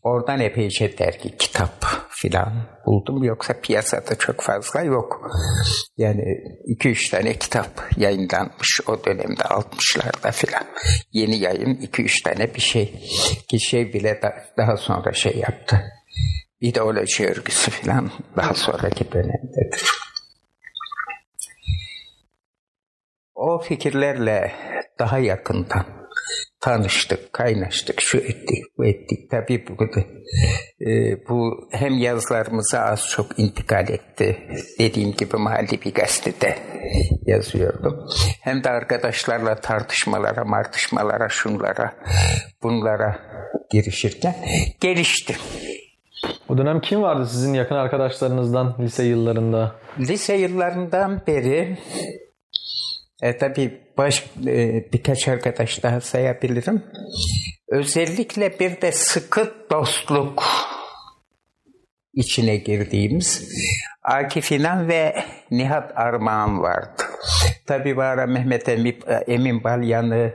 Oradan 0.03 0.39
epeyce 0.39 0.97
dergi, 0.97 1.38
kitap 1.38 1.86
filan 2.09 2.53
buldum. 2.86 3.24
Yoksa 3.24 3.53
piyasada 3.61 4.15
çok 4.15 4.41
fazla 4.41 4.82
yok. 4.82 5.32
Yani 5.97 6.24
iki 6.65 6.89
üç 6.89 7.09
tane 7.09 7.34
kitap 7.34 7.88
yayınlanmış 7.97 8.82
o 8.88 9.05
dönemde 9.05 9.43
60'larda 9.43 10.32
filan. 10.32 10.63
Yeni 11.11 11.38
yayın 11.38 11.76
iki 11.76 12.03
üç 12.03 12.22
tane 12.22 12.55
bir 12.55 12.61
şey. 12.61 13.09
Ki 13.47 13.59
şey 13.59 13.93
bile 13.93 14.22
da, 14.22 14.34
daha 14.57 14.78
sonra 14.78 15.13
şey 15.13 15.38
yaptı. 15.38 15.82
İdeoloji 16.62 17.28
örgüsü 17.28 17.72
filan 17.72 18.12
daha 18.36 18.53
sonraki 18.53 19.12
dönemdedir. 19.12 19.86
O 23.36 23.59
fikirlerle 23.59 24.51
daha 24.99 25.20
yakından 25.20 25.86
tanıştık, 26.59 27.34
kaynaştık, 27.34 28.01
şu 28.01 28.18
ettik, 28.18 28.64
bu 28.78 28.86
ettik. 28.86 29.32
Tabii 29.32 29.66
bu, 29.68 29.86
e, 30.86 31.18
bu 31.30 31.70
hem 31.72 31.97
yazılarımıza 31.97 32.80
az 32.80 33.07
çok 33.07 33.39
intikal 33.39 33.89
etti. 33.89 34.38
Dediğim 34.80 35.12
gibi 35.12 35.38
mahalli 35.38 35.82
bir 35.82 35.93
gazetede 35.93 36.55
yazıyordum. 37.26 38.09
Hem 38.41 38.64
de 38.64 38.70
arkadaşlarla 38.70 39.55
tartışmalara, 39.55 40.45
martışmalara, 40.45 41.30
şunlara, 41.30 41.95
bunlara 42.64 43.20
girişirken 43.72 44.36
gelişti. 44.80 45.36
O 46.49 46.57
dönem 46.57 46.82
kim 46.82 47.01
vardı 47.01 47.28
sizin 47.32 47.53
yakın 47.53 47.76
arkadaşlarınızdan 47.76 48.76
lise 48.80 49.03
yıllarında? 49.03 49.76
Lise 49.99 50.34
yıllarından 50.34 51.22
beri 51.28 51.78
e, 53.22 53.38
tabii 53.38 53.82
baş, 53.97 54.26
e, 54.47 54.86
birkaç 54.93 55.28
arkadaş 55.28 55.84
daha 55.84 56.01
sayabilirim. 56.01 56.84
Özellikle 57.67 58.59
bir 58.59 58.82
de 58.82 58.91
sıkı 58.91 59.53
dostluk 59.72 60.43
içine 62.13 62.55
girdiğimiz 62.55 63.49
Akif 64.03 64.51
İnan 64.51 64.88
ve 64.88 65.24
Nihat 65.51 65.97
Armağan 65.97 66.61
vardı. 66.61 67.03
Tabii 67.65 68.03
ara 68.03 68.28
Mehmet 68.28 68.69
Emin, 68.69 68.99
Emin 69.28 69.63
Balyan'ı 69.63 70.15
e, 70.15 70.34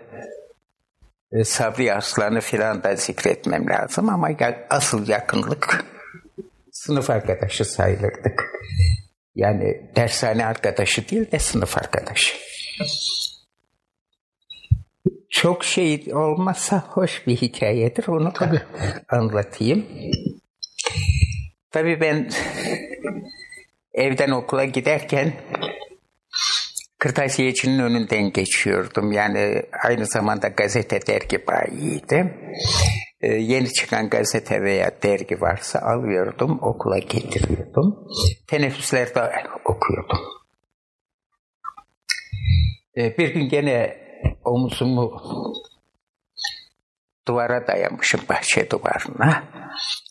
Sabri 1.45 1.93
Arslan'ı 1.93 2.41
filan 2.41 2.83
da 2.83 2.97
zikretmem 2.97 3.71
lazım 3.71 4.09
ama 4.09 4.31
asıl 4.71 5.09
yakınlık 5.09 5.85
sınıf 6.73 7.11
arkadaşı 7.11 7.65
sayılırdık. 7.65 8.45
Yani 9.35 9.91
dershane 9.97 10.47
arkadaşı 10.47 11.09
değil 11.09 11.31
de 11.33 11.39
sınıf 11.39 11.79
arkadaşı. 11.79 12.37
Çok 15.31 15.65
şey 15.65 16.15
olmazsa 16.15 16.85
hoş 16.89 17.27
bir 17.27 17.37
hikayedir. 17.37 18.09
Onu 18.09 18.35
da 18.35 18.63
anlatayım. 19.09 19.87
Tabii 21.71 22.01
ben 22.01 22.31
evden 23.95 24.31
okula 24.31 24.65
giderken 24.65 25.33
Kırtasiyecinin 27.07 27.79
önünden 27.79 28.33
geçiyordum. 28.33 29.13
Yani 29.13 29.63
aynı 29.85 30.07
zamanda 30.07 30.49
gazete 30.49 31.07
dergi 31.07 31.47
bayiydi. 31.47 32.35
Ee, 33.21 33.27
yeni 33.27 33.73
çıkan 33.73 34.11
gazete 34.11 34.63
veya 34.63 34.91
dergi 35.03 35.41
varsa 35.41 35.79
alıyordum, 35.79 36.59
okula 36.63 36.99
getiriyordum. 36.99 38.09
Teneffüslerde 38.47 39.21
okuyordum. 39.65 40.19
Ee, 42.97 43.19
bir 43.19 43.35
gün 43.35 43.49
gene 43.49 43.97
omzumu 44.45 45.23
duvara 47.29 47.67
dayamışım 47.67 48.21
bahçe 48.29 48.71
duvarına. 48.71 49.45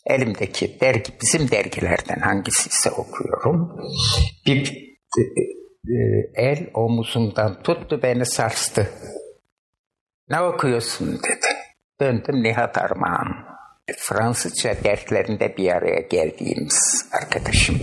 Elimdeki 0.06 0.80
dergi 0.80 1.12
bizim 1.22 1.50
dergilerden 1.50 2.20
hangisiyse 2.20 2.90
okuyorum. 2.90 3.76
Bir 4.46 4.96
e, 5.18 5.22
el 6.34 6.70
omuzumdan 6.74 7.62
tuttu 7.62 8.02
beni 8.02 8.26
sarstı. 8.26 8.90
Ne 10.28 10.40
okuyorsun 10.40 11.08
dedi. 11.08 11.46
Döndüm 12.00 12.42
Nihat 12.42 12.78
Armağan. 12.78 13.46
Fransızca 13.98 14.84
derslerinde 14.84 15.56
bir 15.56 15.70
araya 15.70 16.00
geldiğimiz 16.00 17.08
arkadaşım. 17.12 17.80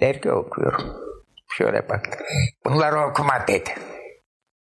Dergi 0.00 0.32
okuyorum. 0.32 0.84
Şöyle 1.58 1.88
bak. 1.88 2.18
Bunları 2.64 3.10
okuma 3.10 3.46
dedi. 3.48 3.70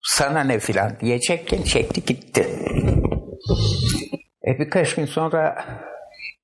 Sana 0.02 0.44
ne 0.44 0.60
filan 0.60 1.00
diyecekken 1.00 1.64
çekti 1.64 2.06
gitti. 2.06 2.48
E 4.48 4.60
birkaç 4.60 4.96
gün 4.96 5.06
sonra 5.06 5.66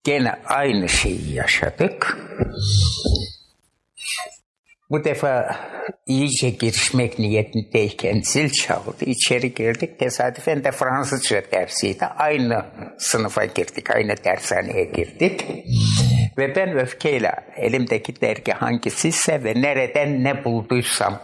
gene 0.04 0.36
aynı 0.46 0.90
şeyi 0.90 1.34
yaşadık. 1.34 2.18
Bu 4.90 5.04
defa 5.04 5.56
iyice 6.06 6.50
girişmek 6.50 7.20
niyetindeyken 7.20 8.22
zil 8.22 8.50
çaldı. 8.50 9.06
İçeri 9.06 9.54
girdik. 9.54 10.00
Tesadüfen 10.00 10.64
de 10.64 10.72
Fransızca 10.72 11.44
dersiydi. 11.52 12.06
Aynı 12.06 12.66
sınıfa 12.98 13.46
girdik. 13.46 13.92
Aynı 13.92 14.16
dershaneye 14.24 14.84
girdik. 14.84 15.46
Ve 16.38 16.56
ben 16.56 16.78
öfkeyle 16.78 17.32
elimdeki 17.58 18.22
dergi 18.22 18.52
hangisiyse 18.52 19.44
ve 19.44 19.62
nereden 19.62 20.24
ne 20.24 20.46
bulduysam 20.46 21.22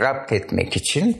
rapt 0.00 0.32
etmek 0.32 0.76
için 0.76 1.16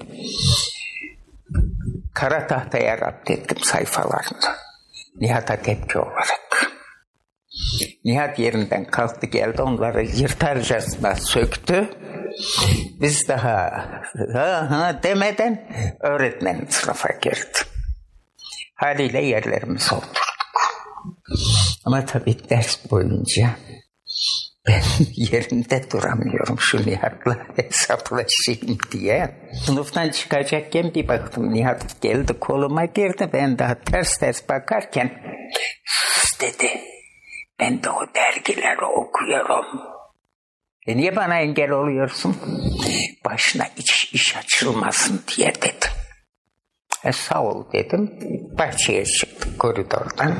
kara 2.14 2.46
tahtaya 2.46 3.00
rapt 3.00 3.30
ettim 3.30 3.58
sayfalarını. 3.62 4.56
Nihat'a 5.20 5.56
tepki 5.56 5.98
olarak. 5.98 6.72
Nihat 8.04 8.38
yerinden 8.38 8.84
kalktı 8.84 9.26
geldi 9.26 9.62
onları 9.62 10.04
yırtarcasına 10.04 11.14
söktü. 11.14 11.90
Biz 13.00 13.28
daha 13.28 13.52
ha 14.34 14.70
ha 14.70 15.00
demeden 15.02 15.72
öğretmenin 16.00 16.66
sınıfa 16.68 17.08
girdi. 17.22 17.58
Haliyle 18.74 19.24
yerlerimize 19.24 19.94
oturduk. 19.94 20.28
Ama 21.84 22.06
tabii 22.06 22.36
ders 22.50 22.90
boyunca 22.90 23.50
ben 24.68 24.82
yerimde 25.16 25.90
duramıyorum 25.90 26.60
şu 26.60 26.86
Nihat'la 26.86 27.36
hesaplaşayım 27.56 28.78
diye. 28.92 29.30
Sınıftan 29.64 30.08
çıkacakken 30.08 30.94
bir 30.94 31.08
baktım 31.08 31.54
Nihat 31.54 32.02
geldi 32.02 32.32
koluma 32.40 32.84
girdi. 32.84 33.30
Ben 33.32 33.58
daha 33.58 33.74
ters 33.74 34.16
ters 34.16 34.48
bakarken 34.48 35.10
sus 35.84 36.40
dedi. 36.40 36.80
Ben 37.60 37.82
de 37.82 37.90
o 37.90 38.14
dergileri 38.14 38.84
okuyorum. 38.84 39.66
E 40.86 40.96
niye 40.96 41.16
bana 41.16 41.40
engel 41.40 41.70
oluyorsun? 41.70 42.36
Başına 43.24 43.66
iç 43.76 44.14
iş 44.14 44.36
açılmasın 44.36 45.24
diye 45.36 45.54
dedi. 45.54 45.86
E 47.04 47.12
sağ 47.12 47.42
ol 47.42 47.72
dedim. 47.72 48.18
Bahçeye 48.58 49.04
çıktık 49.04 49.58
koridordan. 49.58 50.36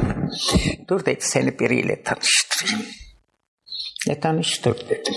Dur 0.88 1.04
dedi 1.04 1.20
seni 1.20 1.58
biriyle 1.58 2.02
tanıştırayım. 2.02 2.86
Ne 4.06 4.20
tanıştır 4.20 4.88
dedim. 4.88 5.14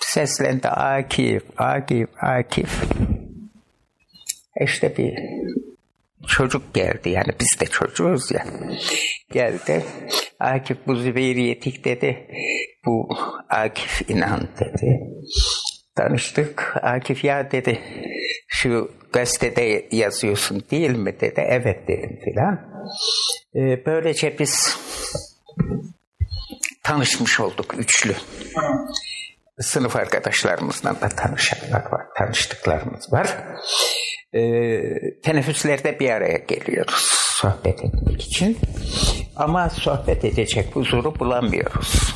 Seslendi 0.00 0.68
Akif, 0.68 1.42
Akif, 1.56 2.08
Akif. 2.22 2.82
İşte 4.60 4.96
bir 4.96 5.14
çocuk 6.26 6.74
geldi 6.74 7.10
yani 7.10 7.32
biz 7.40 7.60
de 7.60 7.66
çocuğuz 7.66 8.30
ya. 8.30 8.44
Geldi. 9.32 9.84
Akif 10.40 10.78
bu 10.86 10.94
Zübeyir 10.94 11.36
Yetik 11.36 11.84
dedi. 11.84 12.26
Bu 12.86 13.08
Akif 13.48 14.10
inan 14.10 14.48
dedi. 14.60 15.00
Tanıştık. 15.96 16.74
Akif 16.82 17.24
ya 17.24 17.50
dedi 17.50 17.80
şu 18.48 18.90
gazetede 19.12 19.88
yazıyorsun 19.92 20.62
değil 20.70 20.96
mi 20.96 21.20
dedi. 21.20 21.44
Evet 21.48 21.88
dedim 21.88 22.20
filan. 22.24 22.60
Ee, 23.54 23.86
böylece 23.86 24.38
biz 24.38 24.78
tanışmış 26.82 27.40
olduk 27.40 27.74
üçlü. 27.78 28.14
Sınıf 29.60 29.96
arkadaşlarımızla 29.96 31.00
da 31.00 31.08
tanışanlar 31.08 31.92
var, 31.92 32.06
tanıştıklarımız 32.18 33.12
var. 33.12 33.36
Ee, 34.34 35.20
teneffüslerde 35.22 36.00
bir 36.00 36.10
araya 36.10 36.38
geliyoruz 36.38 37.22
sohbet 37.42 37.84
etmek 37.84 38.22
için. 38.22 38.58
Ama 39.36 39.70
sohbet 39.70 40.24
edecek 40.24 40.76
huzuru 40.76 41.18
bulamıyoruz. 41.18 42.14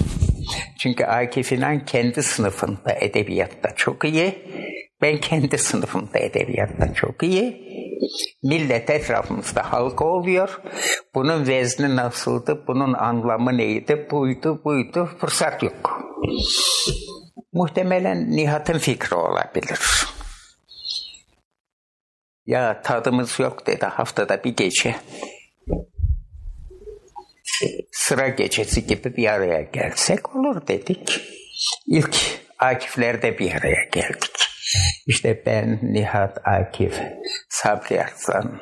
Çünkü 0.79 1.05
Akif 1.05 1.53
İnan 1.53 1.85
kendi 1.85 2.23
sınıfında 2.23 2.93
edebiyatta 2.93 3.75
çok 3.77 4.05
iyi. 4.05 4.35
Ben 5.03 5.21
kendi 5.21 5.59
sınıfımda 5.59 6.19
edebiyatta 6.19 6.95
çok 6.95 7.23
iyi. 7.23 7.67
Millet 8.43 8.91
etrafımızda 8.91 9.73
halka 9.73 10.05
oluyor. 10.05 10.61
Bunun 11.14 11.47
vezni 11.47 11.97
nasıldı, 11.97 12.64
bunun 12.69 12.93
anlamı 12.93 13.57
neydi, 13.57 14.09
buydu, 14.11 14.61
buydu. 14.64 15.11
Fırsat 15.21 15.62
yok. 15.62 16.03
Muhtemelen 17.53 18.31
Nihat'ın 18.31 18.79
fikri 18.79 19.17
olabilir. 19.17 20.07
Ya 22.47 22.83
tadımız 22.83 23.41
yok 23.41 23.67
dedi 23.67 23.87
haftada 23.87 24.45
bir 24.45 24.57
gece. 24.57 24.95
Sıra 27.93 28.29
gecesi 28.29 28.87
gibi 28.87 29.17
bir 29.17 29.29
araya 29.29 29.61
gelsek 29.63 30.37
olur 30.37 30.67
dedik. 30.67 31.21
İlk 31.87 32.17
Akifler'de 32.59 33.39
bir 33.39 33.53
araya 33.53 33.85
geldik. 33.93 34.31
İşte 35.07 35.43
ben, 35.47 35.81
Nihat 35.83 36.39
Akif, 36.45 37.01
Sabri 37.49 38.03
Arslan, 38.03 38.61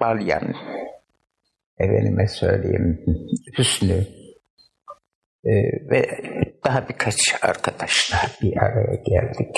Balyan, 0.00 0.54
efendime 1.78 2.28
söyleyeyim 2.28 3.04
Hüsnü 3.58 4.06
e, 5.44 5.52
ve 5.90 6.06
daha 6.64 6.88
birkaç 6.88 7.34
arkadaşla 7.42 8.18
bir 8.42 8.56
araya 8.56 8.94
geldik. 8.94 9.56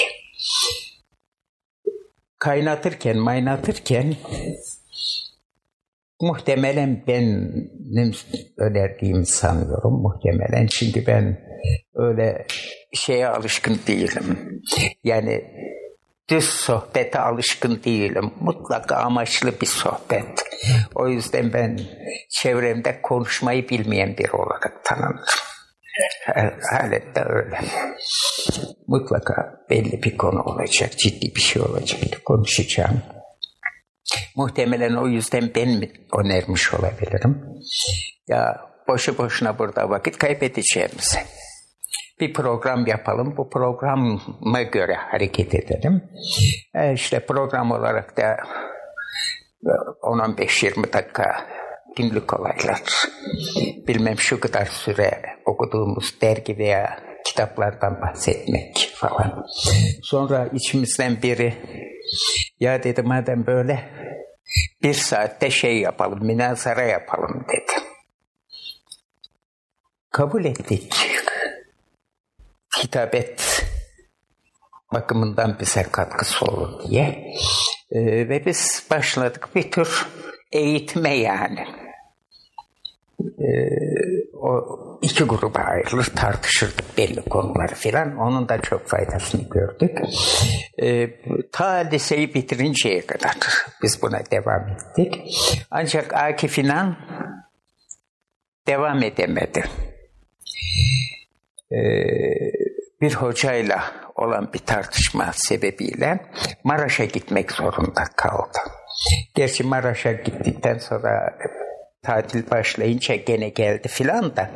Kaynatırken, 2.43 3.19
maynatırken 3.19 4.15
muhtemelen 6.21 7.05
benim 7.07 7.71
önerdiğimi 8.59 9.27
sanıyorum 9.27 9.93
muhtemelen 9.93 10.67
çünkü 10.67 11.07
ben 11.07 11.41
öyle 11.95 12.47
şeye 12.93 13.29
alışkın 13.29 13.81
değilim. 13.87 14.61
Yani 15.05 15.45
düz 16.31 16.45
sohbete 16.45 17.19
alışkın 17.19 17.81
değilim. 17.85 18.31
Mutlaka 18.41 18.97
amaçlı 18.97 19.61
bir 19.61 19.67
sohbet. 19.67 20.45
O 20.95 21.09
yüzden 21.09 21.53
ben 21.53 21.81
çevremde 22.31 23.03
konuşmayı 23.03 23.69
bilmeyen 23.69 24.17
biri 24.17 24.33
olarak 24.33 24.85
tanınırım. 24.85 25.52
Halen 26.71 27.15
de 27.15 27.25
öyle. 27.27 27.59
Mutlaka 28.87 29.65
belli 29.71 30.03
bir 30.03 30.17
konu 30.17 30.43
olacak, 30.43 30.99
ciddi 30.99 31.35
bir 31.37 31.41
şey 31.41 31.63
olacak. 31.63 32.01
Konuşacağım. 32.25 33.03
Muhtemelen 34.37 34.95
o 34.95 35.07
yüzden 35.07 35.51
ben 35.55 35.69
mi 35.69 35.91
önermiş 36.19 36.75
olabilirim. 36.75 37.45
Ya 38.29 38.61
boşu 38.89 39.19
boşuna 39.19 39.59
burada 39.59 39.91
vakit 39.91 40.19
kaybedeceğimizi. 40.19 41.19
Bir 42.21 42.33
program 42.33 42.87
yapalım, 42.87 43.37
bu 43.37 43.51
programa 43.51 44.63
göre 44.63 44.95
hareket 44.95 45.55
edelim. 45.55 46.03
E 46.75 46.93
işte 46.93 47.27
program 47.27 47.71
olarak 47.71 48.17
da 48.17 48.37
10-15-20 50.03 50.93
dakika 50.93 51.47
günlük 51.97 52.41
olaylar. 52.41 52.83
Bilmem 53.89 54.19
şu 54.19 54.41
kadar 54.41 54.67
süre 54.67 55.23
okuduğumuz 55.45 56.21
dergi 56.21 56.59
veya 56.59 57.01
kitaplardan 57.25 58.01
bahsetmek 58.01 58.93
falan. 58.95 59.47
Sonra 60.03 60.49
içimizden 60.53 61.23
biri 61.23 61.55
ya 62.61 62.83
dedi 62.83 63.03
madem 63.03 63.47
böyle 63.47 63.91
bir 64.83 64.95
saatte 64.95 65.51
şey 65.51 65.79
yapalım, 65.79 66.27
münazara 66.27 66.83
yapalım 66.83 67.45
dedi. 67.49 67.87
Kabul 70.11 70.45
ettik. 70.45 70.95
Kitabet 72.77 73.65
bakımından 74.93 75.57
bize 75.61 75.83
katkısı 75.83 76.45
olur 76.45 76.91
diye. 76.91 77.35
Ee, 77.91 78.29
ve 78.29 78.47
biz 78.47 78.87
başladık 78.91 79.49
bir 79.55 79.71
tür 79.71 80.07
eğitme 80.53 81.15
yani. 81.15 81.82
O 84.35 84.63
iki 85.03 85.25
gruba 85.25 85.59
ayrılır 85.59 86.05
tartışırdık 86.17 86.99
belli 86.99 87.23
konuları 87.23 87.75
filan. 87.75 88.17
Onun 88.17 88.49
da 88.49 88.61
çok 88.61 88.87
faydasını 88.87 89.49
gördük. 89.49 89.99
E, 90.83 91.11
ta 91.53 91.71
liseyi 91.73 92.35
bitirinceye 92.35 93.07
kadar 93.07 93.37
biz 93.83 94.03
buna 94.03 94.21
devam 94.31 94.69
ettik. 94.69 95.21
Ancak 95.71 96.15
Akif 96.15 96.59
İnan 96.59 96.97
devam 98.67 99.03
edemedi. 99.03 99.65
E, 101.73 101.81
bir 103.01 103.15
hocayla 103.15 103.85
olan 104.17 104.53
bir 104.55 104.59
tartışma 104.59 105.31
sebebiyle 105.33 106.21
Maraş'a 106.65 107.05
gitmek 107.05 107.53
zorunda 107.53 108.05
kaldı. 108.17 108.59
Gerçi 109.35 109.65
Maraş'a 109.65 110.13
gittikten 110.13 110.79
sonra 110.79 111.39
tatil 112.03 112.51
başlayınca 112.51 113.15
gene 113.15 113.49
geldi 113.49 113.89
filan 113.89 114.37
da 114.37 114.51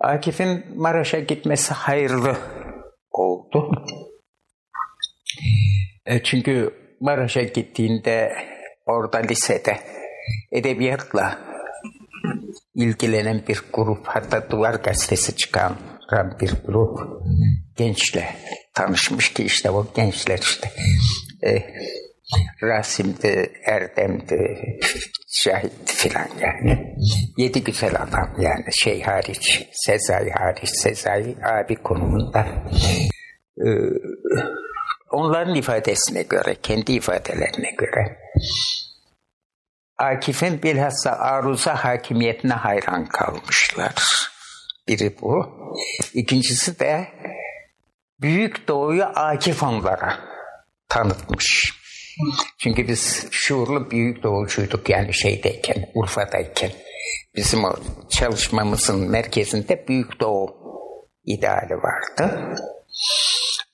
Akif'in 0.00 0.64
Maraş'a 0.76 1.18
gitmesi 1.18 1.74
hayırlı 1.74 2.36
oldu. 3.10 3.70
E 6.06 6.22
çünkü 6.22 6.74
Maraş'a 7.00 7.42
gittiğinde 7.42 8.32
orada 8.86 9.18
lisede 9.18 9.78
edebiyatla 10.52 11.38
ilgilenen 12.74 13.42
bir 13.48 13.62
grup 13.72 14.06
hatta 14.06 14.50
Duvar 14.50 14.74
Gazetesi 14.74 15.36
çıkan 15.36 15.76
bir 16.40 16.52
grup 16.66 16.98
gençle 17.76 18.34
tanışmış 18.74 19.32
ki 19.32 19.44
işte 19.44 19.70
o 19.70 19.86
gençler 19.94 20.38
işte 20.38 20.70
e, 21.46 21.64
Rasim'di, 22.62 23.52
Erdem'di, 23.64 24.60
Şahit 25.28 25.92
filan 25.92 26.28
yani. 26.40 26.96
Yedi 27.36 27.64
güzel 27.64 28.02
adam 28.02 28.34
yani 28.38 28.72
şey 28.72 29.02
hariç, 29.02 29.68
Sezai 29.72 30.30
hariç, 30.30 30.68
Sezai 30.68 31.36
abi 31.44 31.76
konumunda. 31.76 32.46
Ee, 33.58 33.70
onların 35.10 35.54
ifadesine 35.54 36.22
göre, 36.22 36.54
kendi 36.62 36.92
ifadelerine 36.92 37.70
göre 37.78 38.18
Akif'in 39.98 40.62
bilhassa 40.62 41.10
aruza 41.10 41.84
hakimiyetine 41.84 42.52
hayran 42.52 43.06
kalmışlar. 43.06 43.94
Biri 44.88 45.16
bu. 45.20 45.46
İkincisi 46.14 46.80
de 46.80 47.08
Büyük 48.20 48.68
Doğu'yu 48.68 49.04
Akif 49.04 49.62
onlara 49.62 50.18
tanıtmış. 50.88 51.77
Çünkü 52.58 52.88
biz 52.88 53.26
şuurlu 53.30 53.90
büyük 53.90 54.22
doğucuyduk 54.22 54.88
yani 54.88 55.14
şeydeyken, 55.14 55.90
Urfa'dayken. 55.94 56.70
Bizim 57.36 57.64
o 57.64 57.76
çalışmamızın 58.10 59.10
merkezinde 59.10 59.84
Büyük 59.88 60.20
Doğu 60.20 60.56
ideali 61.24 61.74
vardı. 61.74 62.40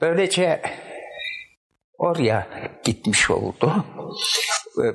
Böylece 0.00 0.62
oraya 1.98 2.48
gitmiş 2.84 3.30
oldu. 3.30 3.84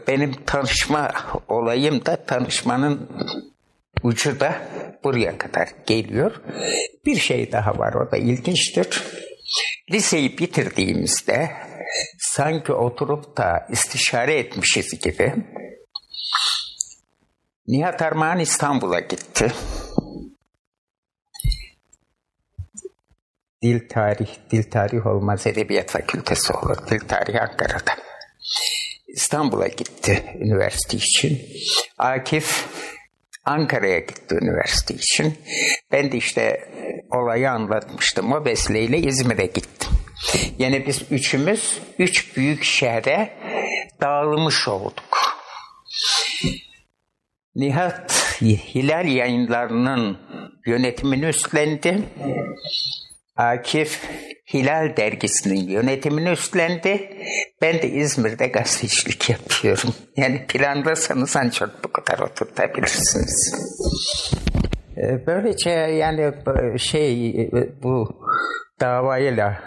Benim 0.07 0.33
tanışma 0.45 1.11
olayım 1.47 2.05
da 2.05 2.25
tanışmanın 2.25 3.09
ucu 4.03 4.39
da 4.39 4.55
buraya 5.03 5.37
kadar 5.37 5.69
geliyor. 5.85 6.41
Bir 7.05 7.15
şey 7.15 7.51
daha 7.51 7.77
var 7.77 7.93
o 7.93 8.11
da 8.11 8.17
ilginçtir. 8.17 9.03
Liseyi 9.91 10.37
bitirdiğimizde 10.37 11.51
sanki 12.19 12.73
oturup 12.73 13.37
da 13.37 13.67
istişare 13.69 14.39
etmişiz 14.39 14.99
gibi 14.99 15.33
Nihat 17.69 18.01
Armağan 18.01 18.39
İstanbul'a 18.39 18.99
gitti. 18.99 19.51
Dil 23.61 23.89
tarih, 23.89 24.29
dil 24.51 24.63
tarih 24.71 25.07
olmaz 25.07 25.47
edebiyat 25.47 25.89
fakültesi 25.89 26.53
olur. 26.53 26.77
Dil 26.87 26.99
tarih 26.99 27.41
Ankara'da. 27.41 27.91
İstanbul'a 29.07 29.67
gitti 29.67 30.23
üniversite 30.39 30.97
için. 30.97 31.41
Akif 31.97 32.65
Ankara'ya 33.45 33.99
gitti 33.99 34.35
üniversite 34.41 34.93
için. 34.93 35.37
Ben 35.91 36.11
de 36.11 36.17
işte 36.17 36.69
olayı 37.11 37.51
anlatmıştım. 37.51 38.31
O 38.31 38.45
vesileyle 38.45 38.97
İzmir'e 38.97 39.45
gittim. 39.45 39.89
Yani 40.59 40.87
biz 40.87 41.01
üçümüz 41.11 41.79
üç 41.99 42.37
büyük 42.37 42.63
şehre 42.63 43.33
dağılmış 44.01 44.67
olduk. 44.67 45.39
Nihat 47.55 48.11
Hilal 48.41 49.07
yayınlarının 49.07 50.17
yönetimini 50.65 51.25
üstlendi. 51.25 52.03
Akif 53.35 54.01
Hilal 54.53 54.97
dergisinin 54.97 55.69
yönetimini 55.69 56.29
üstlendi. 56.29 57.17
Ben 57.61 57.81
de 57.81 57.89
İzmir'de 57.89 58.47
gazetecilik 58.47 59.29
yapıyorum. 59.29 59.93
Yani 60.17 60.45
planlasanız 60.47 61.35
ancak 61.37 61.83
bu 61.83 61.91
kadar 61.91 62.19
oturtabilirsiniz. 62.19 63.55
Ee, 65.03 65.27
böylece 65.27 65.69
yani 65.69 66.33
şey 66.79 67.49
bu 67.83 68.25
davayla 68.79 69.61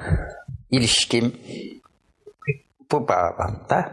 ilişkim 0.70 1.32
bu 2.92 3.08
bağlamda 3.08 3.92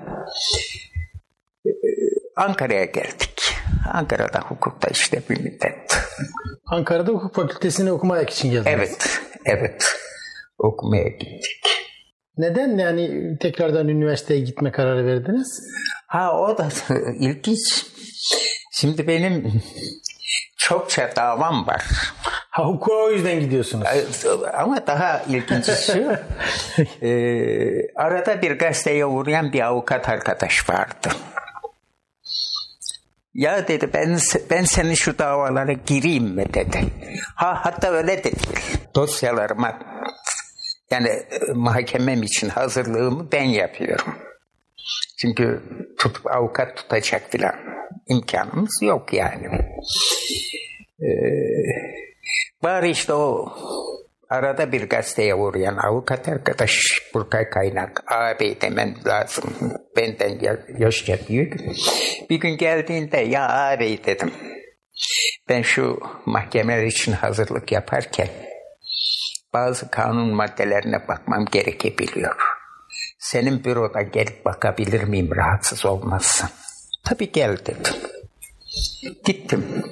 Ankara'ya 2.36 2.86
geldik. 2.86 3.56
Ankara'da 3.94 4.40
hukukta 4.40 4.88
işte 4.88 5.22
bir 5.30 5.40
müddet. 5.40 5.98
Ankara'da 6.66 7.12
hukuk 7.12 7.36
fakültesini 7.36 7.92
okumak 7.92 8.30
için 8.30 8.52
geldiniz. 8.52 8.76
Evet, 8.76 9.22
evet. 9.46 9.86
Okumaya 10.58 11.08
gittik. 11.08 11.70
Neden 12.38 12.78
yani 12.78 13.38
tekrardan 13.38 13.88
üniversiteye 13.88 14.40
gitme 14.40 14.72
kararı 14.72 15.06
verdiniz? 15.06 15.62
Ha 16.08 16.40
o 16.40 16.58
da 16.58 16.70
ilginç. 17.20 17.86
Şimdi 18.72 19.08
benim 19.08 19.62
çokça 20.58 21.16
davam 21.16 21.68
var. 21.68 21.86
Ha 22.50 22.66
hukuka 22.66 22.94
o 22.94 23.12
yüzden 23.12 23.40
gidiyorsunuz. 23.40 23.88
Ama 24.54 24.88
daha 24.88 25.22
ilginci 25.30 25.72
şu, 25.72 26.18
e, 27.06 27.12
arada 27.96 28.42
bir 28.42 28.52
gazeteye 28.52 29.06
uğrayan 29.06 29.54
bir 29.54 29.62
avukat 29.62 30.10
arkadaş 30.10 30.70
vardı. 30.70 31.10
Ya 33.34 33.68
dedi 33.68 33.90
ben 33.94 34.18
ben 34.50 34.64
senin 34.64 34.94
şu 34.94 35.18
davalara 35.18 35.72
gireyim 35.72 36.24
mi 36.24 36.54
dedi. 36.54 36.86
Ha 37.36 37.60
hatta 37.64 37.92
öyle 37.92 38.18
de 38.18 38.24
değil. 38.24 38.78
Dosyalarıma 38.96 39.80
yani 40.92 41.10
mahkemem 41.54 42.24
için 42.24 42.50
hazırlığımı 42.50 43.32
ben 43.32 43.44
yapıyorum. 43.44 44.16
Çünkü 45.18 45.64
tutup 45.98 46.36
avukat 46.36 46.78
tutacak 46.78 47.32
filan 47.32 47.56
imkanımız 48.08 48.80
yok 48.82 49.14
yani. 49.14 49.46
Ee, 51.02 51.10
bari 52.64 52.90
işte 52.90 53.14
o 53.14 53.54
arada 54.30 54.72
bir 54.72 54.90
gazeteye 54.90 55.36
uğrayan 55.36 55.78
avukat 55.78 56.28
arkadaş 56.28 57.02
Burkay 57.14 57.50
Kaynak 57.50 58.04
ağabey 58.12 58.62
demem 58.62 58.96
lazım 59.08 59.44
benden 59.98 60.40
yaşça 60.78 61.18
büyük 61.30 61.54
bir 62.30 62.40
gün 62.40 62.58
geldiğinde 62.58 63.18
ya 63.18 63.50
ağabey 63.50 64.06
dedim 64.06 64.32
ben 65.50 65.62
şu 65.62 66.00
mahkemeler 66.26 66.84
için 66.84 67.12
hazırlık 67.12 67.72
yaparken 67.72 68.28
bazı 69.54 69.92
kanun 69.92 70.36
maddelerine 70.36 71.08
bakmam 71.08 71.46
gerekebiliyor. 71.46 72.36
Senin 73.20 73.64
büroda 73.64 74.02
gelip 74.02 74.46
bakabilir 74.46 75.04
miyim 75.04 75.30
rahatsız 75.36 75.86
olmazsan? 75.86 76.50
Tabii 77.04 77.32
gel 77.32 77.58
dedim. 77.66 77.94
Gittim. 79.26 79.84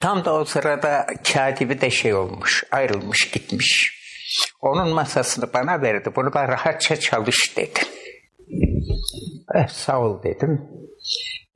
Tam 0.00 0.24
da 0.24 0.34
o 0.34 0.44
sırada 0.44 1.06
katibi 1.32 1.80
de 1.80 1.90
şey 1.90 2.14
olmuş, 2.14 2.64
ayrılmış 2.70 3.30
gitmiş. 3.30 4.00
Onun 4.60 4.88
masasını 4.88 5.52
bana 5.52 5.82
verdi. 5.82 6.10
Burada 6.16 6.48
rahatça 6.48 7.00
çalış 7.00 7.56
dedi. 7.56 7.80
Eh, 9.54 9.68
sağ 9.68 10.00
ol 10.00 10.22
dedim. 10.22 10.68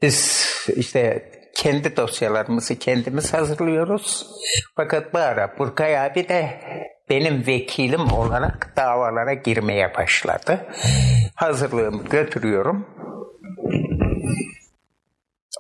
Biz 0.03 0.49
işte 0.77 1.31
kendi 1.55 1.97
dosyalarımızı 1.97 2.79
kendimiz 2.79 3.35
hazırlıyoruz. 3.35 4.27
Fakat 4.77 5.15
bu 5.15 5.19
ara 5.19 5.59
Burkay 5.59 5.99
abi 5.99 6.29
de 6.29 6.61
benim 7.11 7.47
vekilim 7.47 8.13
olarak 8.13 8.73
davalara 8.77 9.35
girmeye 9.35 9.95
başladı. 9.95 10.67
Hazırlığımı 11.35 12.05
götürüyorum. 12.05 12.87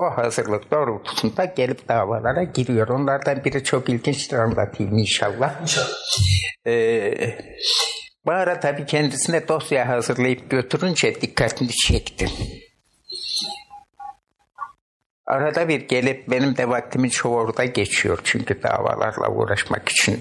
O 0.00 0.04
hazırlık 0.04 0.70
doğrultusunda 0.70 1.44
gelip 1.44 1.88
davalara 1.88 2.42
giriyor. 2.42 2.88
Onlardan 2.88 3.44
biri 3.44 3.64
çok 3.64 3.88
ilginçtir 3.88 4.36
anlatayım 4.36 4.98
inşallah. 4.98 5.62
İnşallah. 5.62 5.88
Ee, 6.66 7.38
bu 8.26 8.32
ara 8.32 8.60
tabii 8.60 8.86
kendisine 8.86 9.48
dosya 9.48 9.88
hazırlayıp 9.88 10.50
götürünce 10.50 11.20
dikkatini 11.20 11.70
çektim. 11.70 12.28
Arada 15.26 15.68
bir 15.68 15.80
gelip 15.80 16.30
benim 16.30 16.56
de 16.56 16.68
vaktimin 16.68 17.08
çoğu 17.08 17.36
orada 17.36 17.64
geçiyor. 17.64 18.18
Çünkü 18.24 18.62
davalarla 18.62 19.30
uğraşmak 19.30 19.88
için 19.88 20.20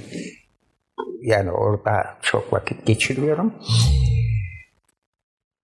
yani 1.21 1.51
orada 1.51 2.17
çok 2.21 2.53
vakit 2.53 2.85
geçiriyorum. 2.85 3.53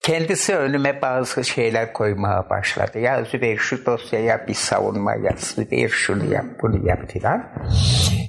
Kendisi 0.07 0.57
önüme 0.57 1.03
bazı 1.03 1.45
şeyler 1.45 1.93
koymaya 1.93 2.51
başladı. 2.51 2.99
Ya 2.99 3.25
Zübeyir 3.25 3.59
şu 3.59 3.87
dosyaya 3.87 4.47
bir 4.49 4.55
savunma 4.55 5.15
yaz, 5.15 5.41
Zübeyir 5.41 5.89
şunu 5.89 6.35
yap, 6.35 6.45
bunu 6.63 6.89
yap 6.89 7.11
filan. 7.13 7.53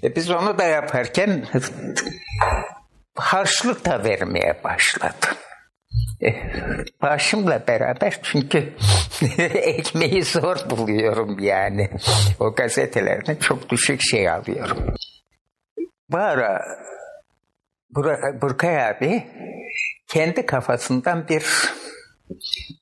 E 0.03 0.15
biz 0.15 0.31
onu 0.31 0.57
da 0.57 0.63
yaparken 0.63 1.45
harçlık 3.15 3.85
da 3.85 4.03
vermeye 4.03 4.61
başladı. 4.63 5.27
E, 6.21 6.35
başımla 7.01 7.67
beraber 7.67 8.19
çünkü 8.23 8.73
ekmeği 9.53 10.23
zor 10.23 10.57
buluyorum 10.69 11.39
yani. 11.39 11.89
O 12.39 12.55
gazetelerden 12.55 13.35
çok 13.35 13.69
düşük 13.69 14.01
şey 14.01 14.29
alıyorum. 14.29 14.77
Bu 16.09 16.17
ara 16.17 16.61
Burkay 18.41 18.87
abi 18.87 19.27
kendi 20.07 20.45
kafasından 20.45 21.27
bir 21.27 21.45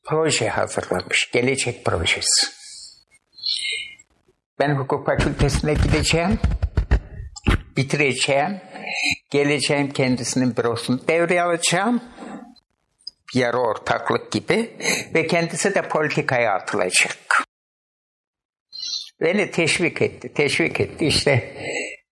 proje 0.06 0.50
hazırlamış. 0.50 1.32
Gelecek 1.32 1.86
projesi. 1.86 2.48
Ben 4.60 4.76
hukuk 4.76 5.06
fakültesine 5.06 5.74
gideceğim. 5.74 6.40
Bitireceğim. 7.78 8.62
Geleceğim 9.30 9.92
kendisinin 9.92 10.58
bürosunu 10.58 11.08
devreye 11.08 11.42
alacağım. 11.42 12.04
Yarı 13.34 13.58
ortaklık 13.58 14.32
gibi. 14.32 14.78
Ve 15.14 15.28
kendisi 15.28 15.76
de 15.76 15.82
politikaya 15.82 16.54
atılacak. 16.54 17.44
Beni 19.22 19.52
teşvik 19.52 20.02
etti. 20.02 20.34
Teşvik 20.34 20.80
etti. 20.80 21.06
İşte 21.06 21.56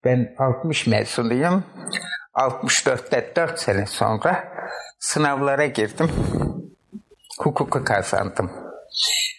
ben 0.04 0.34
60 0.38 0.86
mezunuyum. 0.86 1.64
64'te 2.34 3.32
4 3.36 3.58
sene 3.58 3.86
sonra 3.86 4.44
sınavlara 4.98 5.66
girdim. 5.66 6.10
Hukuku 7.38 7.84
kazandım. 7.84 8.50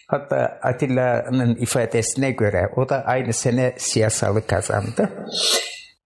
Hatta 0.06 0.58
Atilla'nın 0.62 1.56
ifadesine 1.56 2.30
göre 2.30 2.68
o 2.76 2.88
da 2.88 3.04
aynı 3.06 3.32
sene 3.32 3.74
siyasalı 3.78 4.46
kazandı. 4.46 5.10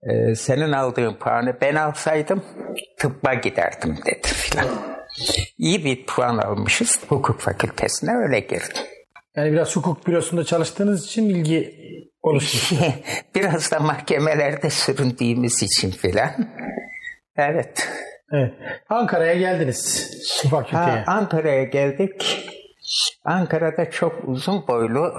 Ee, 0.03 0.35
senin 0.35 0.73
aldığın 0.73 1.15
puanı 1.15 1.57
ben 1.61 1.75
alsaydım 1.75 2.45
tıbba 2.99 3.35
giderdim 3.35 3.99
dedi 4.07 4.29
filan. 4.29 4.67
İyi 5.59 5.85
bir 5.85 6.07
puan 6.07 6.39
almışız 6.39 7.01
hukuk 7.09 7.41
fakültesine 7.41 8.17
öyle 8.17 8.41
girdim. 8.41 8.83
Yani 9.37 9.53
biraz 9.53 9.77
hukuk 9.77 10.07
bürosunda 10.07 10.45
çalıştığınız 10.45 11.07
için 11.07 11.29
ilgi 11.29 11.75
oluşmuş. 12.23 12.81
Biraz 13.35 13.73
da 13.73 13.79
mahkemelerde 13.79 14.71
süründüğümüz 14.71 15.63
için 15.63 15.91
filan. 15.91 16.31
Evet. 17.37 17.89
Evet. 18.33 18.55
Ankara'ya 18.89 19.35
geldiniz. 19.35 20.11
Fakülteye. 20.51 20.81
Ha, 20.81 21.05
Ankara'ya 21.07 21.65
geldik. 21.65 22.47
Ankara'da 23.25 23.91
çok 23.91 24.13
uzun 24.29 24.67
boylu 24.69 25.13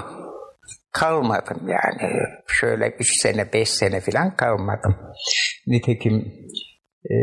kalmadım 0.91 1.67
yani. 1.67 2.13
Şöyle 2.47 2.95
üç 2.99 3.21
sene, 3.21 3.53
beş 3.53 3.69
sene 3.69 4.01
falan 4.01 4.35
kalmadım. 4.35 4.95
Nitekim 5.67 6.33
e, 7.05 7.15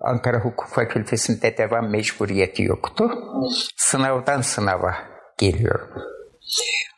Ankara 0.00 0.38
Hukuk 0.38 0.68
Fakültesi'nde 0.68 1.56
devam 1.58 1.90
mecburiyeti 1.90 2.62
yoktu. 2.62 3.10
Sınavdan 3.76 4.40
sınava 4.40 4.94
geliyorum. 5.38 5.88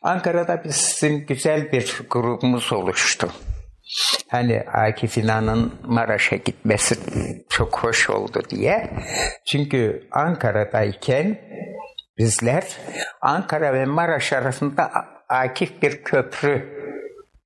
Ankara'da 0.02 0.64
bizim 0.64 1.26
güzel 1.26 1.72
bir 1.72 2.00
grubumuz 2.10 2.72
oluştu. 2.72 3.28
Hani 4.28 4.60
Akif 4.60 5.18
İnan'ın 5.18 5.74
Maraş'a 5.84 6.36
gitmesi 6.36 6.96
çok 7.48 7.78
hoş 7.78 8.10
oldu 8.10 8.42
diye. 8.50 8.90
Çünkü 9.46 10.08
Ankara'dayken 10.10 11.40
bizler 12.18 12.64
Ankara 13.20 13.74
ve 13.74 13.84
Maraş 13.84 14.32
arasında 14.32 14.90
Akif 15.28 15.82
bir 15.82 16.02
köprü 16.04 16.80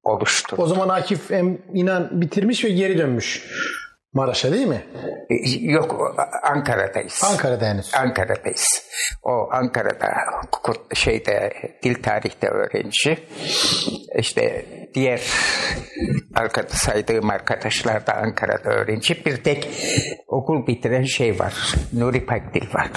oluştu. 0.03 0.57
O 0.59 0.67
zaman 0.67 0.89
Akif 0.89 1.31
İnan 1.75 2.21
bitirmiş 2.21 2.65
ve 2.65 2.69
geri 2.69 2.99
dönmüş. 2.99 3.43
Maraş'a 4.15 4.53
değil 4.53 4.67
mi? 4.67 4.85
Yok 5.61 6.17
Ankara'dayız. 6.43 7.23
Ankara'da 7.25 7.67
henüz. 7.67 7.95
Ankara'dayız. 7.95 8.83
O 9.23 9.49
Ankara'da 9.51 10.09
şeyde 10.95 11.53
dil 11.83 12.03
tarihte 12.03 12.49
öğrenci. 12.49 13.19
İşte 14.19 14.67
diğer 14.95 15.23
arkada 16.35 16.69
saydığım 16.69 17.31
arkadaşlar 17.31 18.07
da 18.07 18.15
Ankara'da 18.15 18.71
öğrenci. 18.71 19.25
Bir 19.25 19.37
tek 19.37 19.69
okul 20.29 20.67
bitiren 20.67 21.03
şey 21.05 21.39
var. 21.39 21.75
Nuri 21.93 22.27
Pakdil 22.27 22.75
var. 22.75 22.91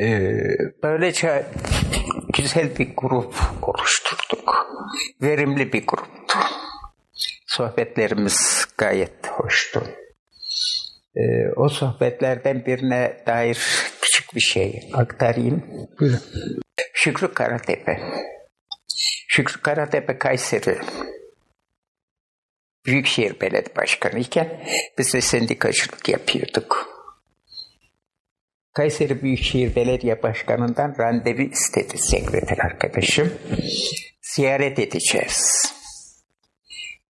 Ee, 0.00 0.32
böylece 0.82 1.46
güzel 2.36 2.76
bir 2.78 2.88
grup 2.96 3.34
oluşturduk. 3.62 4.66
Verimli 5.22 5.72
bir 5.72 5.86
gruptu. 5.86 6.38
Sohbetlerimiz 7.56 8.64
gayet 8.78 9.26
hoştu. 9.26 9.82
Ee, 11.16 11.20
o 11.56 11.68
sohbetlerden 11.68 12.66
birine 12.66 13.22
dair 13.26 13.58
küçük 14.00 14.34
bir 14.34 14.40
şey 14.40 14.90
aktarayım. 14.92 15.64
Buyurun. 16.00 16.20
Şükrü 16.92 17.34
Karatepe. 17.34 18.00
Şükrü 19.28 19.62
Karatepe 19.62 20.18
Kayseri 20.18 20.78
Büyükşehir 22.86 23.40
Belediye 23.40 23.76
Başkanı 23.76 24.18
iken 24.18 24.64
biz 24.98 25.14
de 25.14 25.20
sendikacılık 25.20 26.08
yapıyorduk. 26.08 26.88
Kayseri 28.74 29.22
Büyükşehir 29.22 29.76
Belediye 29.76 30.22
Başkanı'ndan 30.22 30.94
randevu 30.98 31.42
istedi 31.42 31.98
sekreter 31.98 32.58
arkadaşım. 32.58 33.32
Ziyaret 34.22 34.78
edeceğiz. 34.78 35.76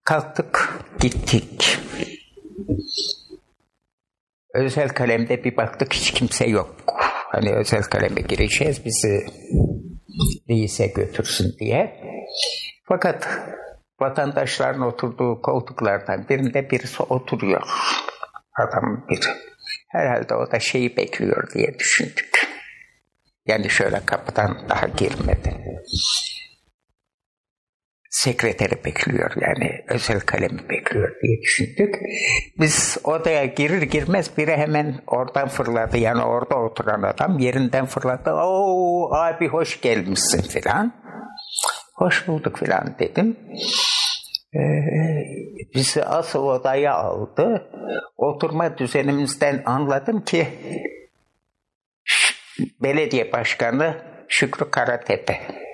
Kalktık, 0.07 0.79
gittik. 0.99 1.79
Özel 4.53 4.89
kalemde 4.89 5.43
bir 5.43 5.57
baktık 5.57 5.93
hiç 5.93 6.11
kimse 6.11 6.45
yok. 6.45 6.75
Hani 7.31 7.55
özel 7.55 7.83
kaleme 7.83 8.21
gireceğiz 8.21 8.85
bizi 8.85 9.25
reise 10.49 10.87
götürsün 10.87 11.55
diye. 11.59 12.01
Fakat 12.83 13.29
vatandaşların 13.99 14.81
oturduğu 14.81 15.41
koltuklardan 15.41 16.29
birinde 16.29 16.69
birisi 16.69 17.03
oturuyor. 17.03 17.67
Adam 18.57 19.05
biri. 19.09 19.29
Herhalde 19.87 20.35
o 20.35 20.51
da 20.51 20.59
şeyi 20.59 20.97
bekliyor 20.97 21.51
diye 21.53 21.79
düşündük. 21.79 22.47
Yani 23.45 23.69
şöyle 23.69 24.05
kapıdan 24.05 24.69
daha 24.69 24.87
girmedi. 24.87 25.81
Sekreteri 28.09 28.85
bekliyor 28.85 29.31
yani 29.41 29.85
özel 29.87 30.19
kalemi 30.19 30.69
bekliyor 30.69 31.15
diye 31.21 31.41
düşündük. 31.41 31.95
Biz 32.59 32.97
odaya 33.03 33.45
girir 33.45 33.81
girmez 33.81 34.37
biri 34.37 34.57
hemen 34.57 34.99
oradan 35.07 35.47
fırladı. 35.47 35.97
Yani 35.97 36.23
orada 36.23 36.55
oturan 36.55 37.01
adam 37.01 37.39
yerinden 37.39 37.85
fırladı. 37.85 38.31
Oo 38.31 39.11
abi 39.13 39.47
hoş 39.47 39.81
gelmişsin 39.81 40.41
filan. 40.41 40.93
Hoş 41.95 42.27
bulduk 42.27 42.57
filan 42.59 42.95
dedim. 42.99 43.37
Ee, 44.55 44.59
bizi 45.75 46.03
asıl 46.03 46.43
odaya 46.43 46.93
aldı. 46.93 47.71
Oturma 48.17 48.77
düzenimizden 48.77 49.63
anladım 49.65 50.23
ki 50.23 50.47
belediye 52.81 53.31
başkanı 53.31 53.95
Şükrü 54.27 54.71
Karatepe. 54.71 55.66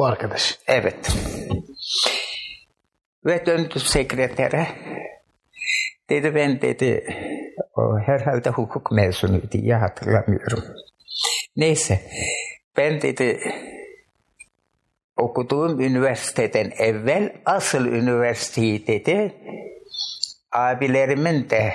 O 0.00 0.04
arkadaş. 0.04 0.58
Evet. 0.66 1.16
Ve 3.24 3.46
döndü 3.46 3.80
sekretere. 3.80 4.68
Dedi 6.10 6.34
ben 6.34 6.60
dedi 6.60 7.04
o 7.76 7.98
herhalde 7.98 8.50
hukuk 8.50 8.92
mezunuydu 8.92 9.52
diye 9.52 9.74
hatırlamıyorum. 9.74 10.64
Neyse 11.56 12.00
ben 12.76 13.02
dedi 13.02 13.40
okuduğum 15.16 15.80
üniversiteden 15.80 16.72
evvel 16.78 17.32
asıl 17.44 17.86
üniversiteyi 17.86 18.86
dedi 18.86 19.34
abilerimin 20.52 21.50
de 21.50 21.72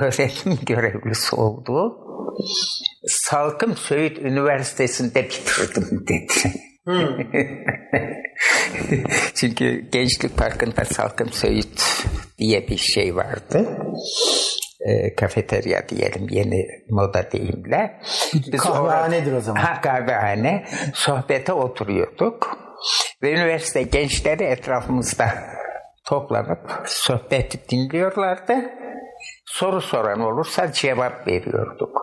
öğretim 0.00 0.58
görevlisi 0.66 1.36
olduğu 1.36 1.98
Salkım 3.06 3.76
Söğüt 3.76 4.18
Üniversitesi'nde 4.18 5.24
bitirdim 5.24 6.06
dedi. 6.08 6.71
Çünkü 9.34 9.88
Gençlik 9.92 10.36
Parkı'nda 10.36 10.84
Salkım 10.84 11.28
Söğüt 11.28 12.04
diye 12.38 12.68
bir 12.68 12.76
şey 12.76 13.16
vardı. 13.16 13.78
e, 14.80 15.14
kafeterya 15.14 15.88
diyelim 15.88 16.26
yeni 16.30 16.66
moda 16.90 17.32
deyimle. 17.32 18.00
Biz 18.34 18.60
kahvehanedir 18.60 19.32
o 19.32 19.40
zaman. 19.40 19.60
Ha 19.60 19.80
kahvehane. 19.80 20.64
Sohbete 20.94 21.52
oturuyorduk. 21.52 22.58
Ve 23.22 23.32
üniversite 23.32 23.82
gençleri 23.82 24.42
etrafımızda 24.42 25.28
toplanıp 26.04 26.82
sohbeti 26.86 27.68
dinliyorlardı. 27.68 28.54
Soru 29.44 29.80
soran 29.80 30.20
olursa 30.20 30.72
cevap 30.72 31.28
veriyorduk. 31.28 32.02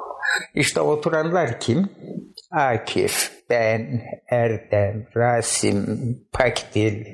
İşte 0.53 0.81
oturanlar 0.81 1.59
kim? 1.59 1.89
Akif, 2.51 3.31
ben, 3.49 4.01
Erdem, 4.27 5.07
Rasim, 5.15 5.85
Pakdil. 6.31 7.05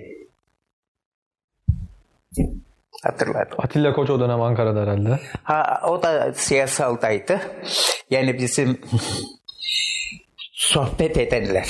Hatırladım. 3.04 3.58
Atilla 3.58 3.94
Koç 3.94 4.10
o 4.10 4.20
dönem 4.20 4.42
Ankara'da 4.42 4.82
herhalde. 4.82 5.20
Ha, 5.44 5.82
o 5.88 6.04
da 6.04 6.34
siyasaldaydı. 6.34 7.42
Yani 8.10 8.38
bizim 8.38 8.82
sohbet 10.54 11.18
edenler 11.18 11.70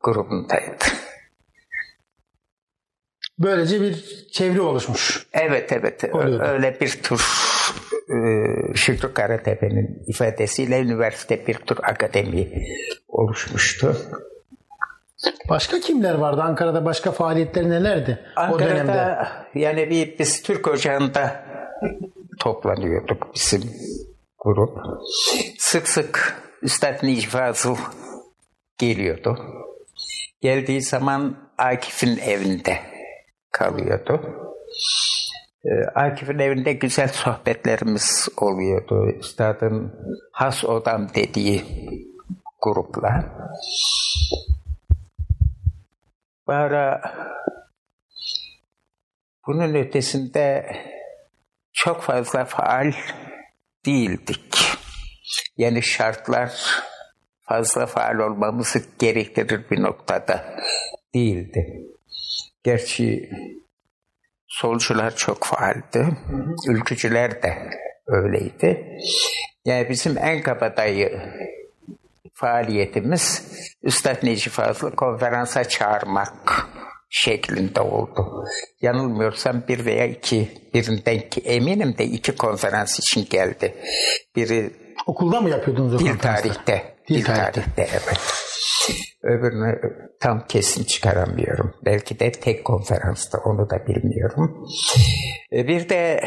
grubundaydı. 0.00 0.84
Böylece 3.38 3.80
bir 3.80 4.26
çevre 4.32 4.60
oluşmuş. 4.60 5.26
Evet 5.32 5.72
evet 5.72 6.04
Oluyordu. 6.12 6.42
öyle 6.42 6.80
bir 6.80 7.02
tür 7.02 7.22
Şükrü 8.74 9.14
Karatepe'nin 9.14 10.02
ifadesiyle 10.06 10.80
üniversite 10.80 11.46
bir 11.46 11.54
tür 11.54 11.78
akademi 11.82 12.48
oluşmuştu. 13.08 13.96
Başka 15.48 15.80
kimler 15.80 16.14
vardı? 16.14 16.42
Ankara'da 16.42 16.84
başka 16.84 17.12
faaliyetler 17.12 17.70
nelerdi 17.70 18.18
o 18.52 18.58
dönemde? 18.58 18.80
Ankara'da 18.80 19.28
yani 19.54 19.90
bir, 19.90 20.18
biz 20.18 20.42
Türk 20.42 20.68
Ocağı'nda 20.68 21.44
toplanıyorduk 22.40 23.34
bizim 23.34 23.62
grup. 24.38 24.78
Sık 25.58 25.88
sık 25.88 26.42
Üstad 26.62 27.02
Necip 27.02 27.30
Fazıl 27.30 27.76
geliyordu. 28.78 29.38
Geldiği 30.40 30.82
zaman 30.82 31.36
Akif'in 31.58 32.18
evinde 32.18 32.78
kalıyordu. 33.50 34.20
Ee, 35.64 35.84
Akif'in 35.94 36.38
evinde 36.38 36.72
güzel 36.72 37.08
sohbetlerimiz 37.08 38.28
oluyordu. 38.36 39.06
Üstadın 39.20 39.92
has 40.32 40.64
odam 40.64 41.08
dediği 41.14 41.64
grupla. 42.62 43.24
Bara 46.46 47.00
bunun 49.46 49.74
ötesinde 49.74 50.76
çok 51.72 52.02
fazla 52.02 52.44
faal 52.44 52.92
değildik. 53.86 54.54
Yani 55.56 55.82
şartlar 55.82 56.52
fazla 57.40 57.86
faal 57.86 58.18
olmamızı 58.18 58.82
gerektirir 58.98 59.70
bir 59.70 59.82
noktada 59.82 60.56
değildi. 61.14 61.86
Gerçi 62.64 63.30
solcular 64.60 65.16
çok 65.16 65.44
faaldi. 65.44 66.06
Ülkücüler 66.68 67.42
de 67.42 67.70
öyleydi. 68.06 68.86
Yani 69.64 69.88
bizim 69.88 70.18
en 70.18 70.42
kabadayı 70.42 71.20
faaliyetimiz 72.34 73.44
Üstad 73.82 74.16
Necip 74.22 74.52
Fazıl'ı 74.52 74.96
konferansa 74.96 75.64
çağırmak 75.64 76.66
şeklinde 77.10 77.80
oldu. 77.80 78.44
Yanılmıyorsam 78.82 79.62
bir 79.68 79.84
veya 79.86 80.06
iki, 80.06 80.48
birinden 80.74 81.20
ki 81.30 81.40
eminim 81.40 81.98
de 81.98 82.04
iki 82.04 82.36
konferans 82.36 82.98
için 82.98 83.26
geldi. 83.30 83.74
Biri 84.36 84.70
Okulda 85.06 85.40
mı 85.40 85.50
yapıyordunuz 85.50 85.94
o 85.94 85.98
dil 85.98 86.08
konferansları? 86.08 86.42
tarihte. 86.54 86.94
Dil 87.08 87.14
Dil 87.14 87.24
tarihte. 87.24 87.52
tarihte 87.52 87.88
evet. 87.92 88.20
Öbürünü 89.22 89.80
tam 90.20 90.46
kesin 90.46 90.84
çıkaramıyorum. 90.84 91.74
Belki 91.84 92.20
de 92.20 92.32
tek 92.32 92.64
konferansta 92.64 93.38
onu 93.38 93.70
da 93.70 93.86
bilmiyorum. 93.86 94.66
E, 95.52 95.68
Bir 95.68 95.88
de 95.88 96.20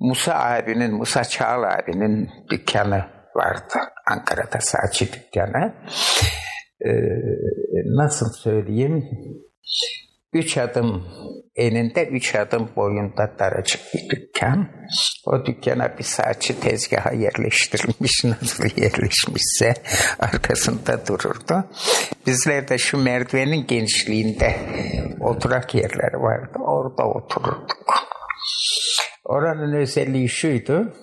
Musa 0.00 0.34
abinin, 0.34 0.94
Musa 0.94 1.24
Çağal 1.24 1.62
abinin 1.62 2.30
dükkanı 2.50 3.04
vardı. 3.34 3.74
Ankara'da 4.06 4.60
saçı 4.60 5.12
dükkanı. 5.12 5.74
E, 6.86 6.90
nasıl 7.96 8.32
söyleyeyim? 8.32 9.04
Üç 10.32 10.58
adım 10.58 11.04
eninde, 11.56 12.06
üç 12.06 12.34
adım 12.34 12.70
boyunda 12.76 13.34
daracık 13.38 13.80
bir 13.94 14.10
dükkan. 14.10 14.68
O 15.26 15.46
dükkana 15.46 15.98
bir 15.98 16.04
saatçi 16.04 16.60
tezgaha 16.60 17.12
yerleştirilmiş, 17.12 18.24
nasıl 18.42 18.64
yerleşmişse 18.76 19.74
arkasında 20.18 21.06
dururdu. 21.06 21.64
Bizler 22.26 22.68
de 22.68 22.78
şu 22.78 22.98
merdivenin 22.98 23.66
genişliğinde 23.66 24.56
oturak 25.20 25.74
yerleri 25.74 26.22
vardı, 26.22 26.58
orada 26.58 27.04
otururduk. 27.04 27.94
Oranın 29.24 29.74
özelliği 29.76 30.28
şuydu, 30.28 30.94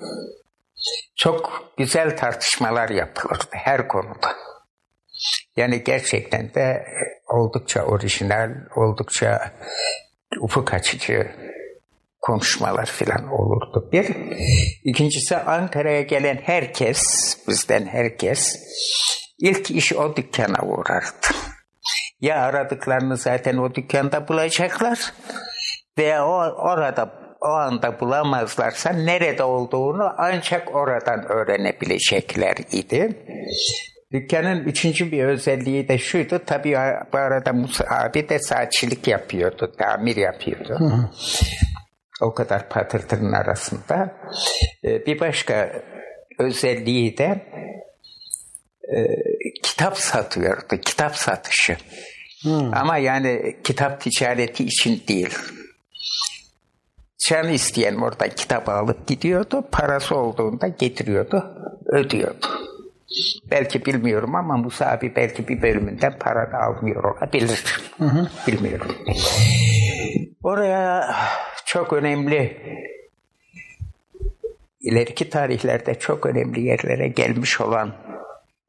çok 1.16 1.72
güzel 1.78 2.18
tartışmalar 2.18 2.90
yapılırdı 2.90 3.52
her 3.52 3.88
konuda. 3.88 4.36
Yani 5.58 5.84
gerçekten 5.84 6.54
de 6.54 6.86
oldukça 7.28 7.84
orijinal, 7.84 8.50
oldukça 8.76 9.52
ufuk 10.42 10.74
açıcı 10.74 11.32
konuşmalar 12.22 12.86
filan 12.86 13.28
olurdu. 13.28 13.90
Bir. 13.92 14.16
İkincisi 14.84 15.38
Ankara'ya 15.38 16.02
gelen 16.02 16.40
herkes, 16.44 17.02
bizden 17.48 17.86
herkes 17.86 18.60
ilk 19.40 19.72
iş 19.72 19.94
o 19.94 20.16
dükkana 20.16 20.62
uğrardı. 20.66 21.28
Ya 22.22 22.42
aradıklarını 22.42 23.18
zaten 23.18 23.58
o 23.58 23.76
dükkanda 23.76 24.28
bulacaklar 24.28 25.14
veya 25.98 26.26
o 26.26 26.36
orada 26.72 27.14
o 27.42 27.48
anda 27.48 28.00
bulamazlarsa 28.00 28.90
nerede 28.90 29.44
olduğunu 29.44 30.14
ancak 30.18 30.76
oradan 30.76 31.26
öğrenebilecekler 31.32 32.56
idi. 32.72 33.26
Dükkanın 34.12 34.64
üçüncü 34.64 35.12
bir 35.12 35.24
özelliği 35.24 35.88
de 35.88 35.98
şuydu. 35.98 36.42
Tabii 36.46 36.76
bu 37.14 37.18
arada 37.18 37.54
Musa 37.54 37.86
abi 37.90 38.30
de 38.30 38.40
saatçilik 38.40 39.08
yapıyordu, 39.08 39.72
tamir 39.78 40.16
yapıyordu. 40.16 40.80
O 42.22 42.34
kadar 42.34 42.70
patırtının 42.70 43.32
arasında. 43.34 44.16
Ee, 44.84 45.06
Bir 45.06 45.20
başka 45.20 45.72
özelliği 46.40 47.18
de 47.18 47.46
e, 48.96 48.98
kitap 49.64 49.98
satıyordu, 49.98 50.78
kitap 50.86 51.16
satışı. 51.16 51.78
Ama 52.74 52.98
yani 52.98 53.58
kitap 53.64 54.02
ticareti 54.02 54.64
için 54.66 55.04
değil. 55.08 55.38
Canı 57.28 57.52
isteyen 57.52 57.96
oradan 57.96 58.30
kitabı 58.30 58.72
alıp 58.72 59.08
gidiyordu. 59.08 59.66
Parası 59.72 60.16
olduğunda 60.16 60.68
getiriyordu, 60.68 61.44
ödüyordu. 61.86 62.48
Belki 63.52 63.86
bilmiyorum 63.86 64.36
ama 64.36 64.58
Musa 64.58 64.86
abi 64.86 65.16
belki 65.16 65.48
bir 65.48 65.62
bölümünden 65.62 66.20
para 66.20 66.52
da 66.52 66.58
almıyor 66.58 67.04
olabilir. 67.04 67.64
Bilmiyorum. 68.48 68.96
Oraya 70.44 71.16
çok 71.66 71.94
önemli 71.94 72.58
ileriki 74.82 75.30
tarihlerde 75.30 75.96
çok 76.00 76.26
önemli 76.26 76.62
yerlere 76.62 77.08
gelmiş 77.08 77.62
olan 77.62 77.96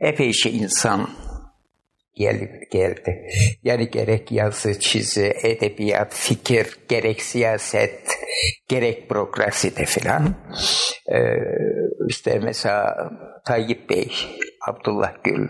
epeyce 0.00 0.50
insan 0.50 1.10
gel- 2.14 2.60
geldi. 2.72 3.30
Yani 3.64 3.90
gerek 3.90 4.32
yazı, 4.32 4.80
çizi, 4.80 5.34
edebiyat, 5.42 6.14
fikir, 6.14 6.78
gerek 6.88 7.22
siyaset, 7.22 8.18
gerek 8.68 9.10
bürokraside 9.10 9.84
filan. 9.84 10.34
Ee, 11.12 11.18
işte 12.08 12.38
mesela 12.38 13.10
Tayyip 13.44 13.90
Bey, 13.90 14.12
Abdullah 14.68 15.12
Gül, 15.24 15.48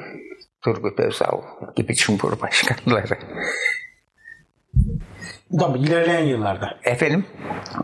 Turgut 0.64 1.00
Özal 1.00 1.40
gibi 1.76 1.94
cumhurbaşkanları. 1.94 3.18
Tabii 5.60 5.78
ilerleyen 5.78 6.24
yıllarda. 6.24 6.78
Efendim? 6.84 7.26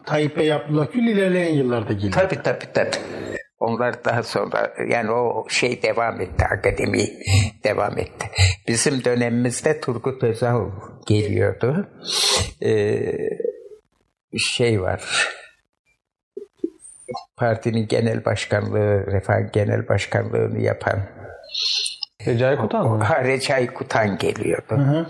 Tayyip 0.07 0.37
Bey 0.37 0.53
Abdullah 0.53 0.93
Gül 0.93 1.09
ilerleyen 1.09 1.55
yıllarda 1.55 1.93
geliyor. 1.93 2.13
Tabii 2.13 2.43
tabii 2.43 2.73
tabii. 2.75 2.91
Onlar 3.59 4.05
daha 4.05 4.23
sonra 4.23 4.75
yani 4.89 5.11
o 5.11 5.49
şey 5.49 5.83
devam 5.83 6.21
etti, 6.21 6.45
akademi 6.45 7.05
devam 7.65 7.99
etti. 7.99 8.27
Bizim 8.69 9.05
dönemimizde 9.05 9.81
Turgut 9.81 10.23
Özal 10.23 10.71
geliyordu. 11.07 11.89
Ee, 12.63 13.03
şey 14.39 14.83
var, 14.83 15.29
partinin 17.37 17.89
genel 17.89 18.25
başkanlığı, 18.25 19.07
Refah 19.07 19.53
genel 19.53 19.89
başkanlığını 19.89 20.61
yapan 20.61 21.01
Recai 22.27 22.57
Kutan 22.57 22.89
mı? 22.89 23.05
Ha, 23.05 23.25
Recai 23.25 23.67
Kutan 23.67 24.19
geliyordu. 24.19 25.07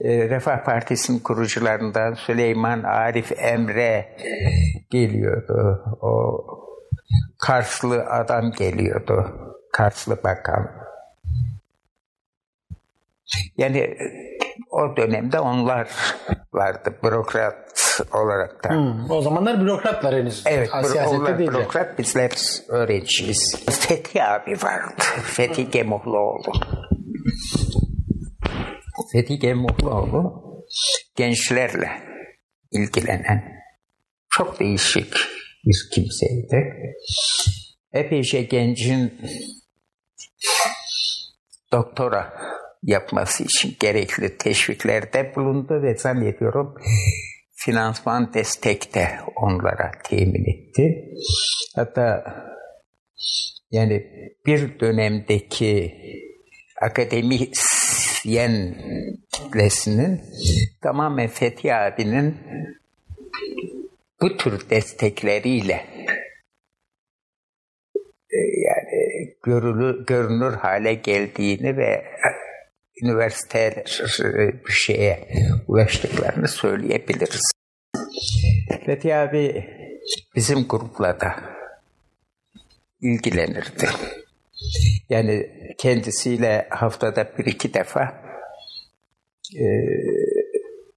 Ee, 0.00 0.28
Refah 0.28 0.64
Partisi'nin 0.64 1.18
kurucularından 1.18 2.14
Süleyman 2.14 2.82
Arif 2.82 3.32
Emre 3.38 4.16
geliyordu. 4.90 5.84
O 6.02 6.44
Karslı 7.38 8.06
adam 8.06 8.52
geliyordu. 8.52 9.26
Karslı 9.72 10.22
bakan. 10.24 10.70
Yani 13.56 13.96
o 14.70 14.96
dönemde 14.96 15.40
onlar 15.40 15.88
vardı 16.52 16.98
bürokrat 17.02 18.00
olarak 18.12 18.64
da. 18.64 18.70
Hmm, 18.70 19.10
o 19.10 19.22
zamanlar 19.22 19.60
bürokratlar 19.60 20.14
henüz. 20.14 20.42
Evet, 20.46 20.68
Ha, 20.72 20.82
onlar 21.08 21.38
değiller. 21.38 21.54
bürokrat, 21.54 21.98
bizler 21.98 22.30
öğrenciyiz. 22.68 23.64
Fethi 23.70 24.24
abi 24.24 24.52
vardı, 24.62 25.02
Fethi 25.22 25.70
Gemuhluoğlu. 25.70 26.52
Fethi 29.12 29.38
Gemuhluoğlu 29.38 30.42
gençlerle 31.16 31.90
ilgilenen 32.70 33.44
çok 34.30 34.60
değişik 34.60 35.14
bir 35.66 35.90
kimseydi. 35.94 36.74
Epeyce 37.92 38.42
gencin 38.42 39.20
doktora 41.72 42.32
yapması 42.82 43.44
için 43.44 43.76
gerekli 43.80 44.38
teşviklerde 44.38 45.32
bulundu 45.36 45.82
ve 45.82 45.96
zannediyorum 45.96 46.74
finansman 47.54 48.34
destek 48.34 48.94
de 48.94 49.08
onlara 49.36 49.90
temin 50.04 50.44
etti. 50.44 51.14
Hatta 51.76 52.24
yani 53.70 54.06
bir 54.46 54.80
dönemdeki 54.80 55.94
akademisyen 56.80 58.76
kitlesinin 59.32 60.20
tamamen 60.82 61.28
Fethi 61.28 61.74
abinin 61.74 62.36
bu 64.20 64.36
tür 64.36 64.70
destekleriyle 64.70 65.86
e, 68.30 68.38
yani 68.38 69.34
görülür, 69.42 70.06
görünür 70.06 70.52
hale 70.52 70.94
geldiğini 70.94 71.76
ve 71.76 72.04
üniversiteler 73.02 74.00
e, 74.20 74.66
bir 74.66 74.72
şeye 74.72 75.28
ulaştıklarını 75.68 76.48
söyleyebiliriz. 76.48 77.52
Fethi 78.86 79.14
abi 79.14 79.66
bizim 80.36 80.68
grupla 80.68 81.20
da 81.20 81.34
ilgilenirdi. 83.00 83.88
Yani 85.08 85.50
kendisiyle 85.78 86.66
haftada 86.70 87.38
bir 87.38 87.46
iki 87.46 87.74
defa 87.74 88.22
e, 89.56 89.64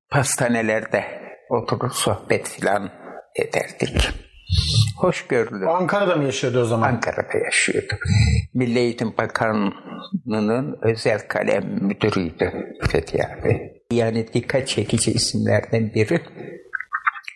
pastanelerde 0.10 1.04
oturur 1.50 1.92
sohbet 1.92 2.50
filan 2.50 2.92
ederdik. 3.36 4.10
Hoşgörülü. 4.98 5.68
Ankara'da 5.68 6.16
mı 6.16 6.24
yaşıyordu 6.24 6.62
o 6.62 6.66
zaman? 6.66 6.90
Ankara'da 6.94 7.38
yaşıyordu. 7.38 7.94
Milli 8.54 8.80
Eğitim 8.80 9.18
Bakanlığı'nın 9.18 10.80
özel 10.82 11.28
kalem 11.28 11.64
müdürüydü 11.82 12.76
Fethi 12.90 13.24
abi. 13.28 13.82
Yani 13.92 14.34
dikkat 14.34 14.68
çekici 14.68 15.12
isimlerden 15.12 15.94
biri 15.94 16.22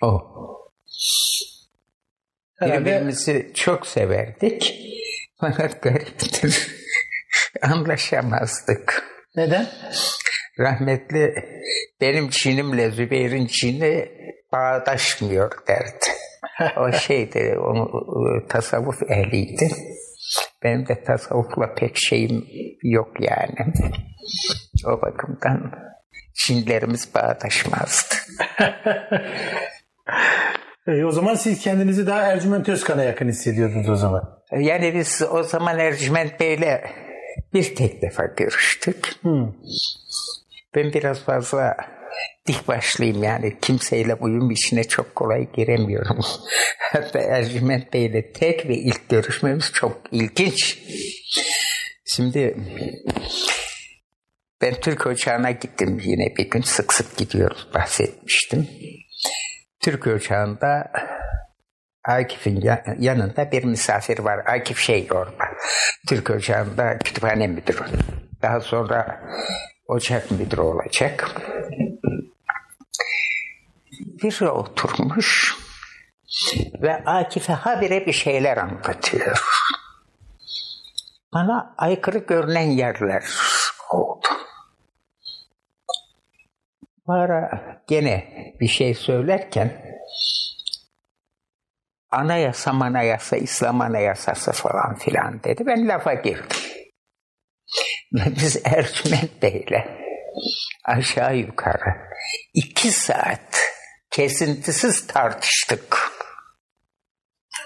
o. 0.02 0.22
Herhalde 2.60 2.86
Birbirimizi 2.86 3.52
çok 3.54 3.88
severdik. 3.88 4.76
Fakat 5.40 5.82
gariptir. 5.82 6.68
Anlaşamazdık. 7.62 9.04
neden? 9.36 9.68
Rahmetli 10.60 11.34
benim 12.02 12.30
cinimle 12.30 12.92
Zübeyir'in 12.92 13.48
cini 13.48 14.12
bağdaşmıyor 14.52 15.52
derdi. 15.68 16.06
O 16.78 16.92
şeydi, 16.92 17.58
onu, 17.60 18.04
tasavvuf 18.50 19.12
ehliydi. 19.12 19.68
Benim 20.64 20.88
de 20.88 21.04
tasavvufla 21.04 21.74
pek 21.74 21.98
şeyim 21.98 22.46
yok 22.84 23.08
yani. 23.20 23.74
O 24.86 25.02
bakımdan 25.02 25.72
cinlerimiz 26.46 27.16
bağdaşmazdı. 27.16 28.16
E, 30.88 31.06
o 31.06 31.12
zaman 31.12 31.36
siz 31.36 31.60
kendinizi 31.62 32.08
daha 32.08 32.22
Ercüment 32.22 32.70
Özkan'a 32.70 33.04
yakın 33.04 33.28
hissediyordunuz 33.28 33.90
o 33.90 33.96
zaman. 33.96 34.24
Yani 34.60 34.94
biz 34.96 35.22
o 35.32 35.44
zaman 35.44 35.80
Ercüment 35.80 36.40
Bey'le 36.40 36.82
bir 37.54 37.76
tek 37.76 38.02
defa 38.02 38.26
görüştük. 38.26 39.16
Ben 40.76 40.94
biraz 40.94 41.24
fazla 41.24 41.78
dik 42.48 42.68
başlıyım 42.68 43.24
yani 43.24 43.58
kimseyle 43.62 44.14
uyum 44.16 44.52
içine 44.52 44.84
çok 44.84 45.16
kolay 45.16 45.52
giremiyorum. 45.52 46.20
Hatta 46.92 47.20
Ercüment 47.20 47.94
Bey'le 47.94 48.34
tek 48.34 48.66
ve 48.70 48.76
ilk 48.76 49.10
görüşmemiz 49.10 49.72
çok 49.74 50.02
ilginç. 50.12 50.78
Şimdi 52.06 52.58
ben 54.62 54.74
Türk 54.82 55.08
Ocağı'na 55.08 55.52
gittim 55.52 56.02
yine 56.04 56.36
bir 56.38 56.50
gün 56.50 56.62
sık 56.62 56.94
sık 56.94 57.18
gidiyoruz 57.18 57.68
bahsetmiştim. 57.74 58.68
Türk 59.80 60.08
Ocağı'nda 60.08 60.92
Akif'in 62.08 62.62
ya- 62.62 62.84
yanında 63.00 63.52
bir 63.52 63.64
misafir 63.64 64.20
var. 64.20 64.40
Akif 64.46 64.80
şey 64.80 65.08
orada. 65.12 65.46
Türk 66.08 66.30
Ocağı'nda 66.30 66.98
kütüphane 66.98 67.48
müdürü. 67.48 67.86
Daha 68.42 68.60
sonra 68.60 69.22
ocak 69.90 70.32
müdürü 70.32 70.62
olacak. 70.62 71.42
Biri 74.00 74.50
oturmuş 74.50 75.56
ve 76.82 76.96
Akif'e 77.06 77.54
habire 77.54 78.06
bir 78.06 78.14
şeyler 78.14 78.58
anlatıyor. 78.58 79.44
Bana 81.34 81.76
aykırı 81.78 82.18
görünen 82.18 82.70
yerler 82.70 83.24
oldu. 83.90 84.28
Bu 87.08 87.14
ara 87.14 87.62
gene 87.88 88.34
bir 88.60 88.68
şey 88.68 88.94
söylerken 88.94 90.00
anayasa 92.12 92.74
manayasa, 92.74 93.38
İslam 93.38 93.82
anayasası 93.82 94.52
falan 94.52 94.96
filan 94.96 95.44
dedi. 95.44 95.66
Ben 95.66 95.88
lafa 95.88 96.14
girdim. 96.14 96.79
Biz 98.12 98.62
Ercüment 98.66 99.42
Bey'le 99.42 99.86
aşağı 100.86 101.38
yukarı 101.38 101.96
iki 102.54 102.92
saat 102.92 103.74
kesintisiz 104.12 105.08
tartıştık. 105.08 105.98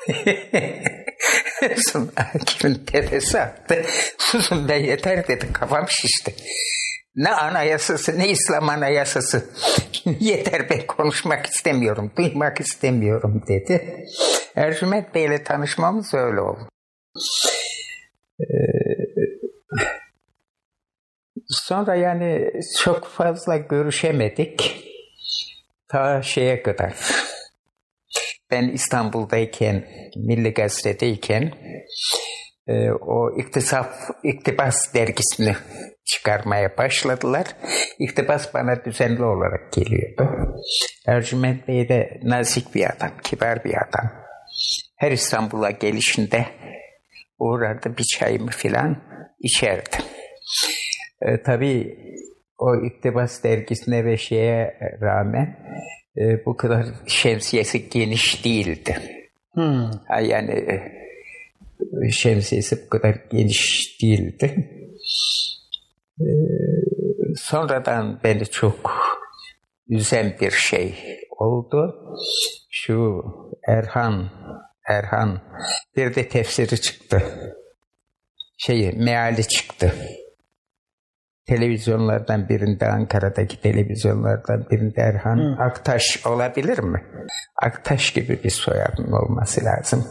Sonra 1.77 2.11
Akif'in 2.15 2.85
tepesi 2.85 3.39
attı. 3.39 3.85
Susun 4.17 4.69
be 4.69 4.75
yeter 4.75 5.27
dedi. 5.27 5.53
Kafam 5.53 5.89
şişti. 5.89 6.35
Ne 7.15 7.29
anayasası 7.29 8.19
ne 8.19 8.29
İslam 8.29 8.69
anayasası. 8.69 9.49
Yeter 10.19 10.69
ben 10.69 10.87
konuşmak 10.87 11.45
istemiyorum, 11.45 12.11
duymak 12.17 12.59
istemiyorum 12.59 13.43
dedi. 13.47 14.05
Ercüment 14.55 15.15
Bey'le 15.15 15.43
tanışmamız 15.43 16.13
öyle 16.13 16.41
oldu. 16.41 16.69
Ee, 18.39 18.45
sonra 21.49 21.95
yani 21.95 22.51
çok 22.83 23.07
fazla 23.07 23.57
görüşemedik. 23.57 24.83
Ta 25.87 26.21
şeye 26.21 26.63
kadar. 26.63 26.93
Ben 28.51 28.69
İstanbul'dayken, 28.69 29.87
Milli 30.15 30.53
Gazete'deyken 30.53 31.51
e, 32.67 32.91
o 32.91 33.39
iktisaf, 33.39 33.87
iktibas 34.23 34.93
dergisini 34.93 35.55
çıkarmaya 36.05 36.77
başladılar. 36.77 37.45
İktibas 37.99 38.53
bana 38.53 38.85
düzenli 38.85 39.23
olarak 39.23 39.73
geliyordu. 39.73 40.29
Ercüment 41.07 41.67
Bey 41.67 41.89
de 41.89 42.19
nazik 42.23 42.75
bir 42.75 42.89
adam, 42.89 43.11
kibar 43.23 43.63
bir 43.63 43.73
adam. 43.73 44.11
Her 44.95 45.11
İstanbul'a 45.11 45.71
gelişinde 45.71 46.45
uğrardı 47.39 47.97
bir 47.97 48.03
çayımı 48.03 48.51
filan 48.51 49.03
içerdi. 49.39 49.97
E, 51.25 51.43
tabii 51.43 51.97
o 52.57 52.75
iktibas 52.75 53.43
dergisine 53.43 54.05
ve 54.05 54.17
şeye 54.17 54.77
rağmen 55.01 55.57
e, 56.17 56.45
bu 56.45 56.57
kadar 56.57 56.85
şemsiyesi 57.07 57.89
geniş 57.89 58.45
değildi. 58.45 58.97
Hmm. 59.53 59.91
Yani 60.23 60.51
e, 60.51 62.11
şemsiyesi 62.11 62.85
bu 62.85 62.89
kadar 62.89 63.15
geniş 63.31 63.97
değildi. 64.01 64.69
Ee, 66.21 66.25
sonradan 67.35 68.19
beni 68.23 68.45
çok 68.45 68.91
üzen 69.89 70.37
bir 70.41 70.51
şey 70.51 70.95
oldu. 71.29 71.95
Şu 72.69 73.23
Erhan, 73.67 74.29
Erhan 74.87 75.41
bir 75.97 76.15
de 76.15 76.27
tefsiri 76.27 76.81
çıktı. 76.81 77.23
Şeyi, 78.57 78.91
meali 78.91 79.47
çıktı. 79.47 79.93
Televizyonlardan 81.45 82.49
birinde 82.49 82.87
Ankara'daki 82.87 83.61
televizyonlardan 83.61 84.69
birinde 84.69 85.01
Erhan 85.01 85.37
Hı. 85.37 85.63
Aktaş 85.63 86.25
olabilir 86.25 86.79
mi? 86.79 87.03
Aktaş 87.61 88.13
gibi 88.13 88.43
bir 88.43 88.49
soyadın 88.49 89.11
olması 89.11 89.65
lazım. 89.65 90.07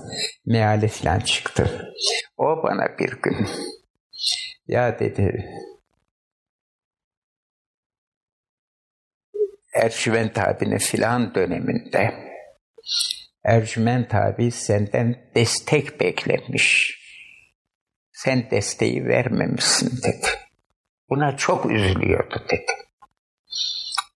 Meali 0.47 0.89
falan 0.89 1.19
çıktı. 1.19 1.89
O 2.37 2.63
bana 2.63 2.99
bir 2.99 3.21
gün 3.23 3.47
ya 4.67 4.99
dedi 4.99 5.47
Ercüment 9.75 10.39
abinin 10.39 10.79
filan 10.79 11.35
döneminde 11.35 12.15
Ercüment 13.45 14.15
abi 14.15 14.51
senden 14.51 15.31
destek 15.35 16.01
beklemiş. 16.01 16.99
Sen 18.13 18.51
desteği 18.51 19.05
vermemişsin 19.05 20.03
dedi. 20.03 20.27
Buna 21.13 21.37
çok 21.37 21.71
üzülüyordu 21.71 22.35
dedi. 22.51 22.73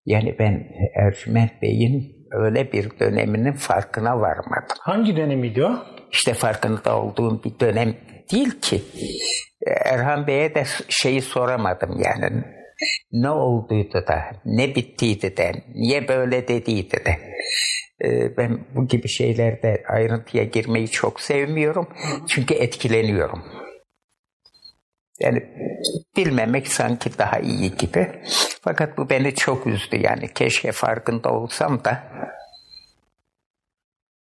Yani 0.06 0.36
ben 0.38 0.68
Ercüment 0.94 1.62
Bey'in 1.62 2.26
öyle 2.30 2.72
bir 2.72 2.98
döneminin 3.00 3.52
farkına 3.52 4.20
varmadım. 4.20 4.76
Hangi 4.80 5.16
dönemiydi 5.16 5.64
o? 5.64 5.70
İşte 6.12 6.34
farkında 6.34 7.02
olduğum 7.02 7.44
bir 7.44 7.60
dönem 7.60 7.96
değil 8.32 8.60
ki. 8.60 8.82
Erhan 9.84 10.26
Bey'e 10.26 10.54
de 10.54 10.64
şeyi 10.88 11.22
soramadım 11.22 12.02
yani. 12.04 12.44
Ne 13.12 13.30
olduydu 13.30 14.04
da, 14.08 14.22
ne 14.44 14.74
bittiydi 14.74 15.36
de, 15.36 15.52
niye 15.74 16.08
böyle 16.08 16.48
dediydi 16.48 16.96
de. 17.06 17.16
Ee, 18.04 18.36
ben 18.36 18.66
bu 18.74 18.88
gibi 18.88 19.08
şeylerde 19.08 19.82
ayrıntıya 19.88 20.44
girmeyi 20.44 20.88
çok 20.88 21.20
sevmiyorum. 21.20 21.88
Çünkü 22.28 22.54
etkileniyorum. 22.54 23.65
Yani 25.20 25.42
bilmemek 26.16 26.68
sanki 26.68 27.18
daha 27.18 27.38
iyi 27.38 27.76
gibi. 27.76 28.22
Fakat 28.60 28.98
bu 28.98 29.10
beni 29.10 29.34
çok 29.34 29.66
üzdü 29.66 29.96
yani. 29.96 30.28
Keşke 30.34 30.72
farkında 30.72 31.32
olsam 31.32 31.84
da 31.84 32.02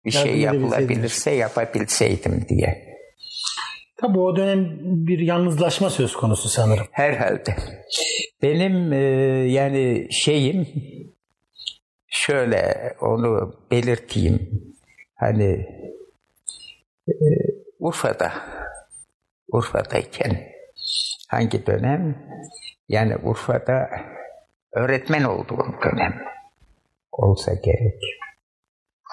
bir 0.06 0.12
şey 0.12 0.38
yapılabilirse 0.38 1.32
yapabilseydim 1.32 2.46
diye. 2.50 2.96
Tabii 3.98 4.20
o 4.20 4.36
dönem 4.36 4.78
bir 4.82 5.20
yalnızlaşma 5.20 5.90
söz 5.90 6.14
konusu 6.16 6.50
sanırım. 6.50 6.88
Herhalde. 6.92 7.56
Benim 8.42 8.94
e, 8.94 8.98
yani 9.52 10.08
şeyim 10.12 10.68
şöyle 12.08 12.94
onu 13.02 13.60
belirteyim. 13.72 14.50
Hani 15.16 15.68
e, 17.08 17.14
Urfa'da 17.80 18.34
Urfa'dayken 19.48 20.55
hangi 21.36 21.66
dönem? 21.66 22.16
Yani 22.90 23.16
Urfa'da 23.18 23.90
öğretmen 24.74 25.24
olduğum 25.24 25.76
dönem 25.84 26.14
olsa 27.12 27.54
gerek. 27.54 28.02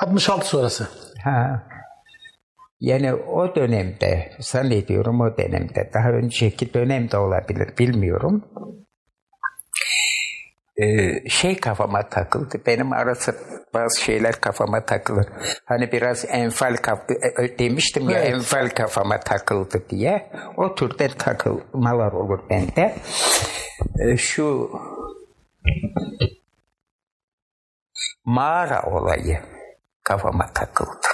66 0.01 0.47
sonrası. 0.47 0.89
Ha. 1.24 1.62
Yani 2.81 3.15
o 3.15 3.55
dönemde, 3.55 4.32
zannediyorum 4.39 5.20
o 5.20 5.36
dönemde, 5.39 5.90
daha 5.94 6.11
önceki 6.11 6.74
dönemde 6.74 7.16
olabilir 7.19 7.78
bilmiyorum. 7.78 8.44
Ee, 10.82 11.28
şey 11.28 11.56
kafama 11.60 12.09
takıldı. 12.09 12.62
Benim 12.66 12.92
arası 12.92 13.34
bazı 13.74 14.00
şeyler 14.00 14.40
kafama 14.40 14.84
takılır. 14.84 15.26
Hani 15.64 15.92
biraz 15.92 16.24
enfal 16.28 16.76
kaf 16.76 16.98
e, 17.10 17.44
e, 17.44 17.59
demiştim 17.59 18.10
ya 18.10 18.18
evet. 18.18 18.34
enfal 18.34 18.68
kafama 18.68 19.20
takıldı 19.20 19.82
diye. 19.90 20.30
O 20.56 20.74
türden 20.74 21.10
takılmalar 21.18 22.12
olur 22.12 22.40
bende. 22.50 22.94
Ee, 24.00 24.16
şu 24.16 24.70
mağara 28.24 28.82
olayı 28.82 29.38
kafama 30.04 30.52
takıldı. 30.54 31.06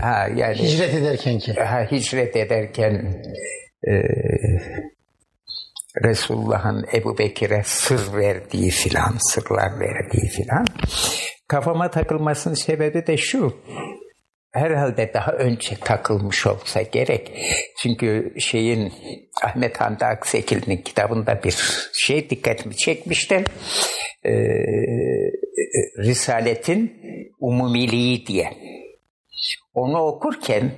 Ha 0.00 0.28
yani 0.36 0.56
hicret 0.56 0.94
ederken 0.94 1.38
ki. 1.38 1.52
Ha 1.52 1.90
hicret 1.90 2.36
ederken 2.36 3.22
e, 3.88 3.92
Resulullah'ın 6.04 6.86
Ebu 6.94 7.18
Bekir'e 7.18 7.62
sır 7.64 8.16
verdiği 8.16 8.70
filan, 8.70 9.14
sırlar 9.18 9.80
verdiği 9.80 10.28
filan. 10.28 10.66
Kafama 11.48 11.90
takılmasının 11.90 12.54
sebebi 12.54 13.06
de 13.06 13.16
şu. 13.16 13.56
Herhalde 14.52 15.10
daha 15.14 15.32
önce 15.32 15.76
takılmış 15.76 16.46
olsa 16.46 16.82
gerek. 16.82 17.32
Çünkü 17.78 18.34
şeyin 18.38 18.92
Ahmet 19.44 19.80
Hamdi 19.80 20.04
Aksekil'in 20.04 20.76
kitabında 20.76 21.40
bir 21.44 21.56
şey 21.92 22.30
dikkatimi 22.30 22.76
çekmişti. 22.76 23.44
Ee, 24.24 24.32
Risaletin 25.98 26.92
umumiliği 27.40 28.26
diye. 28.26 28.52
Onu 29.74 29.98
okurken 29.98 30.70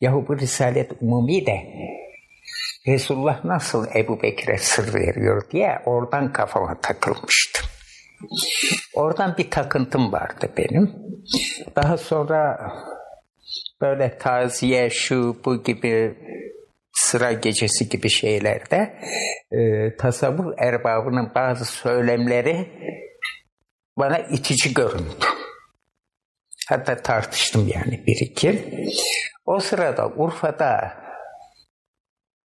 yahu 0.00 0.24
bu 0.28 0.38
Risalet 0.38 0.90
umumi 1.00 1.46
de 1.46 1.58
Resulullah 2.86 3.44
nasıl 3.44 3.86
Ebu 3.94 4.22
Bekir'e 4.22 4.58
sır 4.58 4.94
veriyor 4.94 5.50
diye 5.50 5.82
oradan 5.86 6.32
kafama 6.32 6.80
takılmıştı. 6.80 7.60
Oradan 8.94 9.34
bir 9.38 9.50
takıntım 9.50 10.12
vardı 10.12 10.50
benim. 10.56 10.92
Daha 11.76 11.96
sonra 11.98 12.72
böyle 13.80 14.18
taziye 14.18 14.90
şu 14.90 15.36
bu 15.44 15.62
gibi 15.62 16.14
sıra 16.92 17.32
gecesi 17.32 17.88
gibi 17.88 18.10
şeylerde 18.10 19.00
e, 19.52 19.96
tasavvuf 19.96 20.54
erbabının 20.58 21.32
bazı 21.34 21.64
söylemleri 21.64 22.68
bana 23.96 24.18
itici 24.18 24.74
göründü. 24.74 25.26
Hatta 26.68 26.96
tartıştım 26.96 27.70
yani 27.74 28.06
bir 28.06 28.16
iki. 28.20 28.74
O 29.46 29.60
sırada 29.60 30.08
Urfa'da 30.08 31.00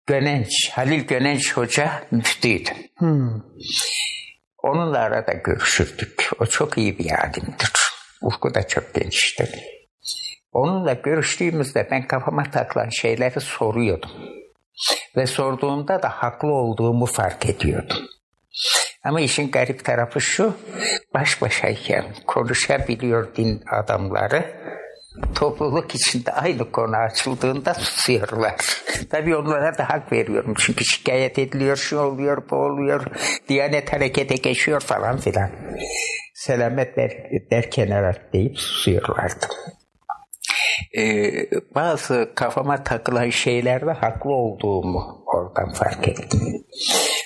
Gönenç, 0.06 0.70
Halil 0.72 1.06
Gönenç 1.06 1.56
Hoca 1.56 2.02
müftüydü. 2.10 2.70
Hmm. 2.98 3.42
Onunla 4.62 4.98
arada 4.98 5.32
görüşürdük. 5.32 6.30
O 6.40 6.46
çok 6.46 6.78
iyi 6.78 6.98
bir 6.98 7.10
alimdir. 7.10 7.72
Ufku 8.22 8.54
da 8.54 8.68
çok 8.68 8.94
geniştir. 8.94 9.50
Onunla 10.52 10.92
görüştüğümüzde 10.92 11.88
ben 11.90 12.06
kafama 12.06 12.42
takılan 12.42 12.88
şeyleri 12.88 13.40
soruyordum. 13.40 14.10
Ve 15.16 15.26
sorduğumda 15.26 16.02
da 16.02 16.08
haklı 16.08 16.52
olduğumu 16.52 17.06
fark 17.06 17.46
ediyordum. 17.46 18.08
Ama 19.04 19.20
işin 19.20 19.50
garip 19.50 19.84
tarafı 19.84 20.20
şu, 20.20 20.56
baş 21.14 21.42
başayken 21.42 22.04
konuşabiliyor 22.26 23.36
din 23.36 23.62
adamları, 23.70 24.44
topluluk 25.34 25.94
içinde 25.94 26.32
aynı 26.32 26.72
konu 26.72 26.96
açıldığında 26.96 27.74
susuyorlar. 27.74 28.54
Tabii 29.10 29.36
onlara 29.36 29.78
da 29.78 29.88
hak 29.90 30.12
veriyorum. 30.12 30.54
Çünkü 30.58 30.84
şikayet 30.84 31.38
ediliyor, 31.38 31.76
şu 31.76 31.98
oluyor, 31.98 32.50
bu 32.50 32.56
oluyor. 32.56 33.06
Diyanet 33.48 33.92
harekete 33.92 34.34
geçiyor 34.34 34.80
falan 34.80 35.16
filan. 35.16 35.50
Selamet 36.34 36.96
der, 36.96 37.10
der 37.50 37.70
kenara 37.70 38.14
deyip 38.32 38.58
susuyorlardı. 38.58 39.46
Ee, 40.98 41.46
bazı 41.74 42.32
kafama 42.34 42.84
takılan 42.84 43.30
şeylerde 43.30 43.90
haklı 43.90 44.30
olduğumu 44.30 45.24
oradan 45.26 45.72
fark 45.72 46.08
ettim. 46.08 46.40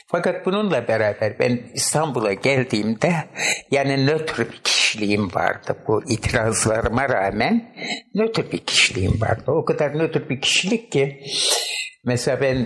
Fakat 0.07 0.47
bununla 0.47 0.89
beraber 0.89 1.39
ben 1.39 1.61
İstanbul'a 1.75 2.33
geldiğimde 2.33 3.13
yani 3.71 4.07
nötr 4.07 4.39
bir 4.39 4.61
kişiliğim 4.65 5.35
vardı. 5.35 5.77
Bu 5.89 6.03
itirazlarıma 6.09 7.09
rağmen 7.09 7.75
nötr 8.15 8.53
bir 8.53 8.59
kişiliğim 8.59 9.21
vardı. 9.21 9.45
O 9.47 9.65
kadar 9.65 9.99
nötr 9.99 10.29
bir 10.29 10.41
kişilik 10.41 10.93
ki 10.93 11.21
mesela 12.05 12.41
ben 12.41 12.57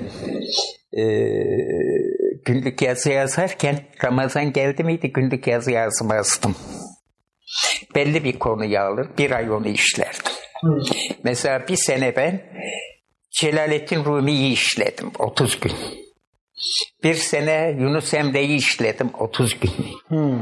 e, 1.01 1.05
günlük 2.45 2.83
yazı 2.83 3.11
yazarken 3.11 3.79
Ramazan 4.05 4.53
geldi 4.53 4.85
miydi 4.85 5.13
günlük 5.13 5.47
yazı 5.47 5.71
yazmazdım. 5.71 6.57
Belli 7.95 8.25
bir 8.25 8.39
konuyu 8.39 8.81
alır 8.81 9.09
bir 9.19 9.31
ay 9.31 9.51
onu 9.51 9.69
işlerdim. 9.69 10.33
Mesela 11.25 11.69
bir 11.69 11.77
sene 11.77 12.17
ben 12.17 12.43
Celalettin 13.31 14.05
Rumi'yi 14.05 14.53
işledim 14.53 15.11
30 15.19 15.61
gün. 15.61 15.73
Bir 17.03 17.15
sene 17.15 17.77
Yunus 17.81 18.15
Emre'yi 18.15 18.59
işledim 18.59 19.11
30 19.19 19.61
gün. 19.61 19.71
Hmm. 20.09 20.39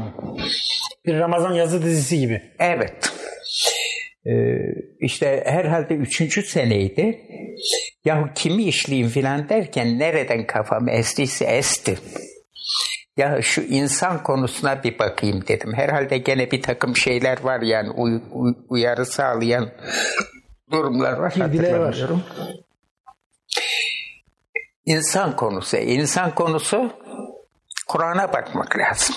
Bir 1.05 1.19
Ramazan 1.19 1.53
yazı 1.53 1.83
dizisi 1.83 2.19
gibi. 2.19 2.41
Evet. 2.59 3.13
Ee, 4.25 4.31
işte 4.99 5.43
herhalde 5.45 5.93
üçüncü 5.93 6.43
seneydi. 6.43 7.19
Yahu 8.05 8.29
kimi 8.35 8.63
işleyeyim 8.63 9.09
filan 9.09 9.49
derken 9.49 9.99
nereden 9.99 10.47
kafam 10.47 10.89
estiyse 10.89 11.45
esti. 11.45 11.97
Ya 13.17 13.41
şu 13.41 13.61
insan 13.61 14.23
konusuna 14.23 14.83
bir 14.83 14.99
bakayım 14.99 15.47
dedim. 15.47 15.73
Herhalde 15.73 16.17
gene 16.17 16.51
bir 16.51 16.61
takım 16.61 16.95
şeyler 16.95 17.41
var 17.43 17.61
yani 17.61 17.89
uy, 17.89 18.21
uy, 18.31 18.53
uyarı 18.69 19.05
sağlayan 19.05 19.69
durumlar 20.71 21.13
var. 21.13 21.33
Bilgiler 21.35 21.79
var. 21.79 21.97
İnsan 24.85 25.35
konusu. 25.35 25.77
İnsan 25.77 26.35
konusu 26.35 26.91
Kur'an'a 27.87 28.33
bakmak 28.33 28.77
lazım. 28.77 29.15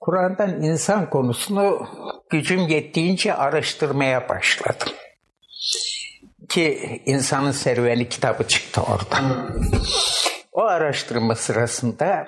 Kur'an'dan 0.00 0.62
insan 0.62 1.10
konusunu 1.10 1.88
gücüm 2.30 2.68
yettiğince 2.68 3.34
araştırmaya 3.34 4.28
başladım. 4.28 4.88
Ki 6.48 7.02
insanın 7.06 7.52
serüveni 7.52 8.08
kitabı 8.08 8.48
çıktı 8.48 8.80
oradan. 8.80 9.54
O 10.52 10.62
araştırma 10.62 11.34
sırasında 11.34 12.26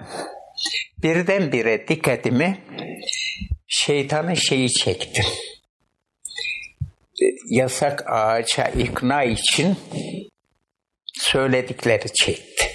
birdenbire 1.03 1.89
dikkatimi 1.89 2.59
şeytanın 3.67 4.35
şeyi 4.35 4.73
çekti. 4.73 5.23
Yasak 7.51 8.11
ağaça 8.11 8.65
ikna 8.65 9.25
için 9.25 9.77
söyledikleri 11.15 12.13
çekti. 12.13 12.71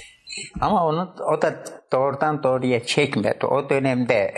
Ama 0.61 0.87
onu 0.87 1.15
o 1.33 1.41
da 1.41 1.63
doğrudan 1.91 2.43
doğruya 2.43 2.85
çekmedi. 2.85 3.45
O 3.45 3.69
dönemde 3.69 4.33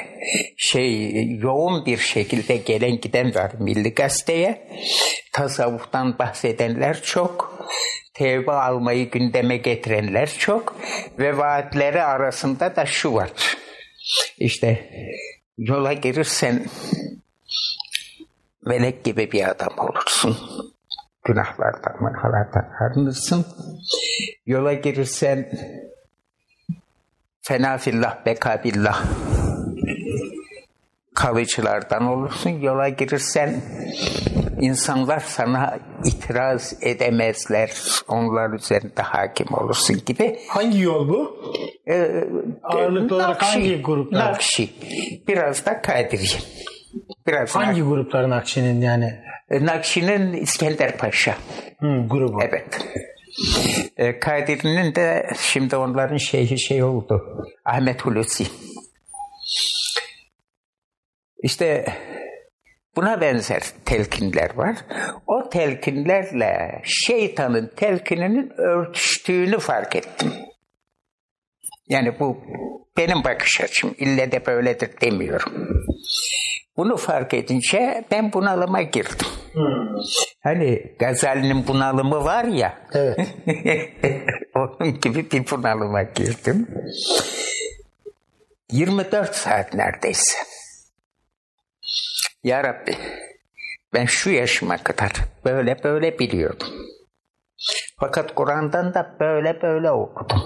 şey 0.57 1.11
yoğun 1.37 1.85
bir 1.85 1.97
şekilde 1.97 2.57
gelen 2.57 3.01
giden 3.01 3.35
var 3.35 3.51
Milli 3.59 3.93
Gazete'ye. 3.93 4.67
Tasavvuftan 5.33 6.19
bahsedenler 6.19 7.01
çok. 7.01 7.57
Tevbe 8.17 8.51
almayı 8.51 9.11
gündeme 9.11 9.57
getirenler 9.57 10.29
çok. 10.39 10.75
Ve 11.19 11.37
vaatleri 11.37 12.03
arasında 12.03 12.75
da 12.75 12.85
şu 12.85 13.13
var. 13.13 13.31
İşte 14.37 14.89
yola 15.57 15.93
girirsen 15.93 16.65
melek 18.65 19.03
gibi 19.03 19.31
bir 19.31 19.49
adam 19.49 19.73
olursun. 19.77 20.37
Günahlardan, 21.23 22.03
mınhalardan 22.03 22.69
arınırsın. 22.79 23.45
Yola 24.45 24.73
girirsen 24.73 25.51
fena 27.41 27.77
fillah, 27.77 28.25
beka 28.25 28.63
billah 28.63 29.05
kalıcılardan 31.17 32.07
olursun. 32.07 32.49
Yola 32.49 32.89
girirsen 32.89 33.61
insanlar 34.61 35.19
sana 35.19 35.79
itiraz 36.05 36.73
edemezler. 36.81 37.71
Onlar 38.07 38.53
üzerinde 38.53 39.01
hakim 39.01 39.47
olursun 39.53 39.97
gibi. 40.05 40.39
Hangi 40.47 40.81
yol 40.81 41.09
bu? 41.09 41.37
Ee, 41.87 42.23
Ağırlıklı 42.63 43.15
olarak 43.15 43.43
hangi 43.43 43.81
gruplar? 43.81 44.19
Nakşi. 44.19 44.69
Biraz 45.27 45.65
da 45.65 45.81
Kadiriye. 45.81 46.39
Biraz 47.27 47.55
Hangi 47.55 47.81
grupların 47.81 48.31
Akşe'nin 48.31 48.81
yani 48.81 49.13
Nak- 49.51 49.65
Nakşi'nin 49.65 50.33
İskender 50.33 50.97
Paşa. 50.97 51.35
hı, 51.79 52.07
grubu? 52.09 52.39
Evet. 52.41 52.85
E, 53.97 54.19
Kadir'in 54.19 54.95
de 54.95 55.27
şimdi 55.39 55.75
onların 55.75 56.17
şeyhi 56.17 56.59
şey 56.59 56.83
oldu. 56.83 57.21
Ahmet 57.65 58.01
Hulusi. 58.05 58.43
İşte 61.43 61.85
buna 62.95 63.21
benzer 63.21 63.61
telkinler 63.85 64.55
var. 64.55 64.75
O 65.27 65.49
telkinlerle 65.49 66.81
şeytanın 66.83 67.71
telkininin 67.75 68.51
örtüştüğünü 68.57 69.59
fark 69.59 69.95
ettim. 69.95 70.33
Yani 71.89 72.19
bu 72.19 72.37
benim 72.97 73.23
bakış 73.23 73.61
açım. 73.61 73.95
İlle 73.97 74.31
de 74.31 74.45
böyledir 74.45 74.89
demiyorum. 75.01 75.53
Bunu 76.77 76.97
fark 76.97 77.33
edince 77.33 78.05
ben 78.11 78.33
bunalıma 78.33 78.81
girdim. 78.81 79.27
Hani 80.43 80.95
Gazali'nin 80.99 81.67
bunalımı 81.67 82.23
var 82.23 82.43
ya. 82.43 82.77
Evet. 82.93 83.19
Onun 84.55 84.99
gibi 84.99 85.31
bir 85.31 85.51
bunalıma 85.51 86.03
girdim. 86.03 86.67
24 88.71 89.35
saat 89.35 89.73
neredeyse. 89.73 90.37
Ya 92.43 92.63
Rabbi 92.63 92.97
ben 93.93 94.05
şu 94.05 94.29
yaşıma 94.29 94.77
kadar 94.77 95.11
böyle 95.45 95.83
böyle 95.83 96.19
biliyordum. 96.19 96.67
Fakat 97.99 98.35
Kur'an'dan 98.35 98.93
da 98.93 99.17
böyle 99.19 99.61
böyle 99.61 99.91
okudum. 99.91 100.43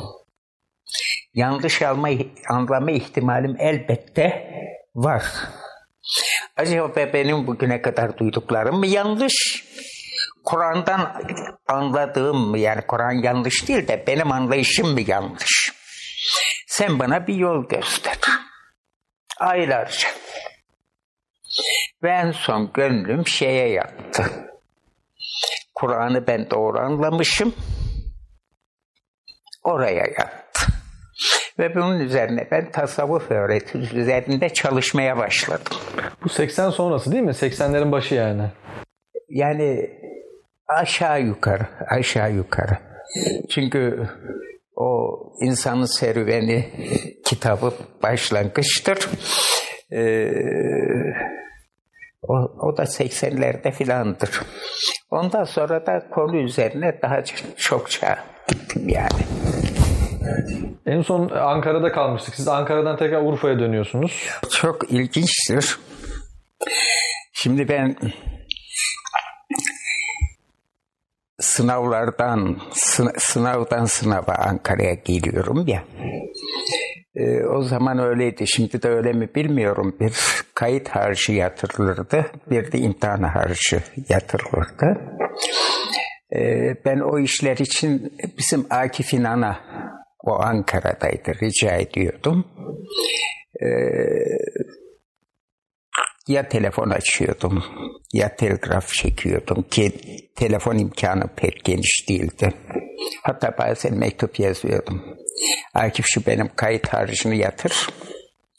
Yanlış 1.34 1.82
alma, 1.82 2.10
anlama 2.50 2.92
ihtimalim 2.92 3.56
elbette 3.60 4.52
var. 4.96 5.24
Acaba 6.58 6.96
benim 7.14 7.48
bugüne 7.48 7.82
kadar 7.82 8.18
duyduklarım 8.18 8.76
mı 8.80 8.88
yanlış? 8.88 9.66
Kur'an'dan 10.44 11.24
anladığım 11.68 12.56
yani 12.56 12.82
Kur'an 12.82 13.12
yanlış 13.12 13.68
değil 13.68 13.88
de 13.88 14.04
benim 14.08 14.32
anlayışım 14.32 14.94
mı 14.94 15.02
yanlış? 15.08 15.74
Sen 16.68 17.00
bana 17.00 17.28
bir 17.28 17.36
yol 17.36 17.68
göster. 17.68 18.18
Aylarca. 19.40 20.08
Ve 22.04 22.10
en 22.10 22.32
son 22.32 22.72
gönlüm 22.74 23.28
şeye 23.28 23.70
yattı. 23.70 24.24
Kur'an'ı 25.76 26.28
ben 26.28 26.50
doğru 26.50 26.80
anlamışım. 26.80 27.54
Oraya 29.64 30.06
yattı. 30.06 30.62
Ve 31.60 31.76
bunun 31.76 32.00
üzerine 32.00 32.48
ben 32.52 32.72
tasavvuf 32.72 33.32
öğretisi 33.32 33.98
üzerinde 33.98 34.50
çalışmaya 34.50 35.18
başladım. 35.18 35.78
Bu 36.24 36.30
80 36.30 36.70
sonrası 36.70 37.12
değil 37.12 37.24
mi? 37.24 37.32
80'lerin 37.32 37.92
başı 37.92 38.16
yani. 38.16 38.52
Yani 39.30 39.90
aşağı 40.68 41.22
yukarı, 41.22 41.68
aşağı 41.90 42.32
yukarı. 42.32 42.78
Çünkü 43.50 44.08
o 44.76 45.18
insanın 45.42 45.86
serüveni 45.86 46.70
kitabı 47.26 47.74
başlangıçtır. 48.04 49.10
Ee, 49.92 50.32
o, 52.32 52.68
o 52.68 52.78
da 52.78 52.84
80'lerde 52.84 53.72
filandır. 53.72 54.42
Ondan 55.12 55.44
sonra 55.44 55.86
da 55.86 56.10
konu 56.10 56.38
üzerine 56.38 57.00
daha 57.02 57.24
çokça 57.58 58.18
gittim 58.48 58.90
yani. 58.90 59.22
En 60.86 61.02
son 61.02 61.30
Ankara'da 61.30 61.92
kalmıştık. 61.92 62.36
Siz 62.36 62.48
Ankara'dan 62.48 62.98
tekrar 62.98 63.22
Urfa'ya 63.22 63.60
dönüyorsunuz. 63.60 64.30
Çok 64.50 64.92
ilginçtir. 64.92 65.80
Şimdi 67.34 67.70
ben 67.70 67.96
sınavlardan 71.40 72.58
sına- 72.74 73.20
sınavdan 73.20 73.86
sınava 73.86 74.36
Ankara'ya 74.36 74.94
geliyorum 74.94 75.68
ya. 75.68 75.84
Ee, 77.16 77.44
o 77.44 77.62
zaman 77.62 78.00
öyleydi. 78.00 78.48
Şimdi 78.48 78.82
de 78.82 78.90
öyle 78.90 79.14
mi 79.14 79.30
bilmiyorum. 79.36 79.96
Bir 80.00 80.14
kayıt 80.56 80.90
harcı 80.90 81.32
yatırılırdı. 81.34 82.26
Bir 82.50 82.72
de 82.72 82.78
imtihan 82.78 83.24
harcı 83.24 83.84
yatırılırdı. 84.10 85.02
Ee, 86.36 86.76
ben 86.86 87.00
o 87.00 87.20
işler 87.20 87.58
için 87.58 88.14
bizim 88.38 88.66
Akif 88.70 89.14
İnan'a 89.14 89.60
o 90.24 90.32
Ankara'daydı. 90.32 91.34
Rica 91.42 91.76
ediyordum. 91.76 92.46
Ya 96.32 96.50
telefon 96.50 96.90
açıyordum 96.90 97.64
ya 98.14 98.36
telgraf 98.36 98.94
çekiyordum 98.94 99.64
ki 99.64 99.92
telefon 100.36 100.78
imkanı 100.78 101.28
pek 101.36 101.64
geniş 101.66 102.10
değildi. 102.10 102.54
Hatta 103.24 103.58
bazen 103.58 103.98
mektup 103.98 104.40
yazıyordum. 104.40 105.18
Akif 105.74 106.06
şu 106.08 106.26
benim 106.26 106.50
kayıt 106.56 106.88
harcını 106.88 107.36
yatır. 107.36 107.88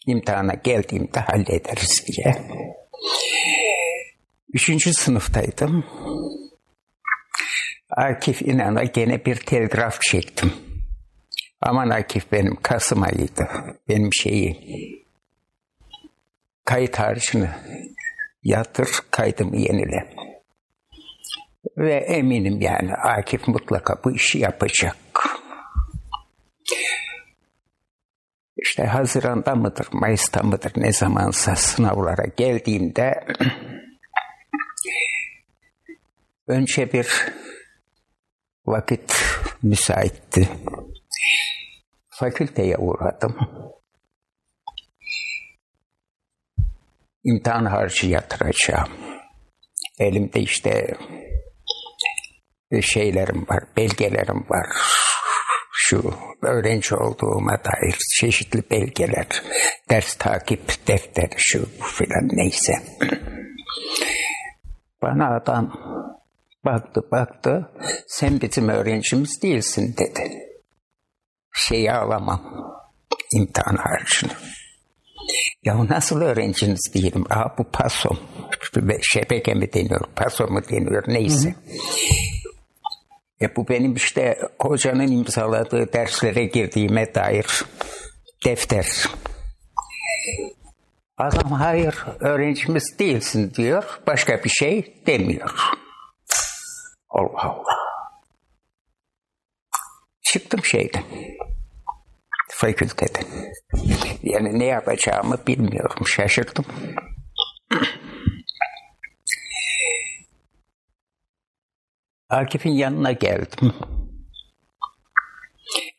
imtihana 0.06 0.54
geldiğimde 0.54 1.20
hallederiz 1.20 2.04
diye. 2.06 2.36
Üçüncü 4.52 4.94
sınıftaydım. 4.94 5.84
Akif 7.90 8.42
İnan'a 8.42 8.84
gene 8.84 9.24
bir 9.24 9.36
telgraf 9.36 10.02
çektim. 10.02 10.52
Aman 11.60 11.90
Akif 11.90 12.32
benim 12.32 12.56
Kasım 12.56 13.02
ayıydı. 13.02 13.48
Benim 13.88 14.10
şeyi 14.12 14.58
kayıt 16.72 16.98
harcını 16.98 17.50
yatır, 18.42 18.88
kaydımı 19.10 19.56
yenile. 19.56 20.14
Ve 21.76 21.94
eminim 21.94 22.60
yani 22.60 22.94
Akif 22.94 23.48
mutlaka 23.48 24.04
bu 24.04 24.12
işi 24.12 24.38
yapacak. 24.38 24.96
İşte 28.56 28.84
Haziran'da 28.84 29.54
mıdır, 29.54 29.88
Mayıs'ta 29.92 30.42
mıdır 30.42 30.72
ne 30.76 30.92
zamansa 30.92 31.56
sınavlara 31.56 32.26
geldiğimde 32.36 33.24
önce 36.46 36.92
bir 36.92 37.08
vakit 38.66 39.14
müsaitti. 39.62 40.48
Fakülteye 42.08 42.76
uğradım. 42.76 43.36
İmtihan 47.24 47.64
harcı 47.64 48.06
yatıracağım. 48.06 48.88
Elimde 49.98 50.40
işte 50.40 50.96
şeylerim 52.80 53.46
var, 53.48 53.64
belgelerim 53.76 54.44
var. 54.48 54.66
şu 55.72 56.14
öğrenci 56.42 56.94
olduğuma 56.94 57.64
dair 57.64 57.96
çeşitli 58.20 58.70
belgeler, 58.70 59.26
ders 59.90 60.14
takip 60.14 60.86
defteri 60.88 61.34
şu 61.36 61.68
filan 61.82 62.28
neyse. 62.32 62.72
Bana 65.02 65.36
adam 65.36 65.72
baktı 66.64 67.02
baktı 67.12 67.70
sen 68.06 68.40
bizim 68.40 68.68
öğrencimiz 68.68 69.42
değilsin 69.42 69.96
dedi. 69.98 70.30
Şeyi 71.52 71.92
alamam 71.92 72.42
imtihan 73.32 73.76
harcını. 73.76 74.32
Ya 75.64 75.88
nasıl 75.88 76.20
öğrenciniz 76.20 76.94
değilim? 76.94 77.24
Aa 77.30 77.58
bu 77.58 77.64
pasom. 77.64 78.18
Şebeke 79.02 79.54
mi 79.54 79.72
deniyor, 79.72 80.00
paso 80.16 80.48
mu 80.48 80.60
deniyor 80.70 81.04
neyse. 81.06 81.48
Hı 81.48 81.52
hı. 81.52 81.82
E 83.42 83.56
bu 83.56 83.68
benim 83.68 83.94
işte 83.94 84.38
hocanın 84.58 85.12
imzaladığı 85.12 85.92
derslere 85.92 86.44
girdiğime 86.44 87.14
dair 87.14 87.64
defter. 88.44 88.86
Adam 91.18 91.52
hayır 91.52 92.04
öğrencimiz 92.20 92.98
değilsin 92.98 93.52
diyor. 93.54 94.00
Başka 94.06 94.44
bir 94.44 94.50
şey 94.50 95.02
demiyor. 95.06 95.54
Allah 97.10 97.42
Allah. 97.42 97.76
Çıktım 100.22 100.64
şeyden. 100.64 101.02
Fakülteden. 102.62 103.24
Yani 104.22 104.58
ne 104.58 104.64
yapacağımı 104.64 105.46
bilmiyorum. 105.46 106.06
Şaşırdım. 106.06 106.64
Akif'in 112.28 112.70
yanına 112.70 113.12
geldim. 113.12 113.72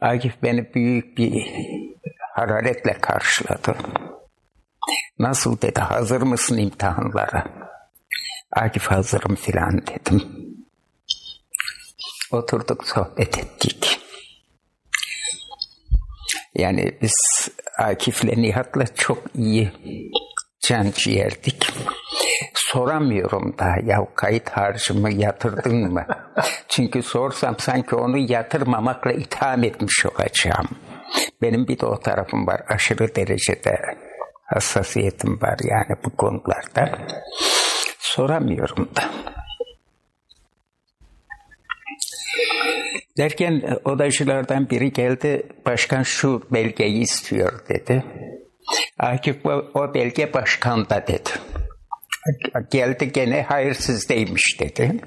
Akif 0.02 0.44
beni 0.44 0.74
büyük 0.74 1.18
bir 1.18 1.52
hararetle 2.34 2.94
karşıladı. 2.94 3.76
Nasıl 5.20 5.62
dedi, 5.62 5.80
hazır 5.80 6.22
mısın 6.22 6.58
imtihanlara? 6.58 7.46
Akif 8.52 8.88
hazırım 8.88 9.36
filan 9.36 9.88
dedim. 9.88 10.24
Oturduk 12.32 12.88
sohbet 12.88 13.38
ettik. 13.38 14.03
Yani 16.56 16.98
biz 17.02 17.50
Akif'le 17.78 18.38
Nihat'la 18.38 18.86
çok 18.96 19.18
iyi 19.36 19.72
can 20.62 20.92
ciğerdik. 20.96 21.68
Soramıyorum 22.54 23.58
da 23.60 23.66
ya 23.84 24.08
kayıt 24.16 24.50
harcımı 24.50 25.14
yatırdın 25.14 25.94
mı? 25.94 26.06
Çünkü 26.70 27.04
sorsam 27.04 27.56
sanki 27.60 27.96
onu 27.96 28.18
yatırmamakla 28.18 29.12
itham 29.12 29.64
etmiş 29.64 30.06
olacağım. 30.06 30.68
Benim 31.42 31.68
bir 31.68 31.80
de 31.80 31.86
o 31.86 32.00
tarafım 32.00 32.48
var. 32.48 32.62
Aşırı 32.70 33.16
derecede 33.16 33.80
hassasiyetim 34.46 35.42
var 35.42 35.58
yani 35.64 36.00
bu 36.06 36.18
konularda. 36.18 37.00
Soramıyorum 38.00 38.90
da. 38.96 39.04
Derken 43.18 43.80
odacılardan 43.86 44.70
biri 44.70 44.94
geldi, 44.94 45.44
başkan 45.66 46.04
şu 46.04 46.42
belgeyi 46.52 47.02
istiyor 47.02 47.60
dedi. 47.70 48.04
Akif 49.00 49.46
o 49.74 49.94
belge 49.94 50.34
başkanda 50.34 51.08
dedi. 51.08 51.30
Geldi 52.72 53.12
gene 53.12 53.46
hayır 53.50 53.74
sizdeymiş 53.74 54.60
dedi. 54.60 55.02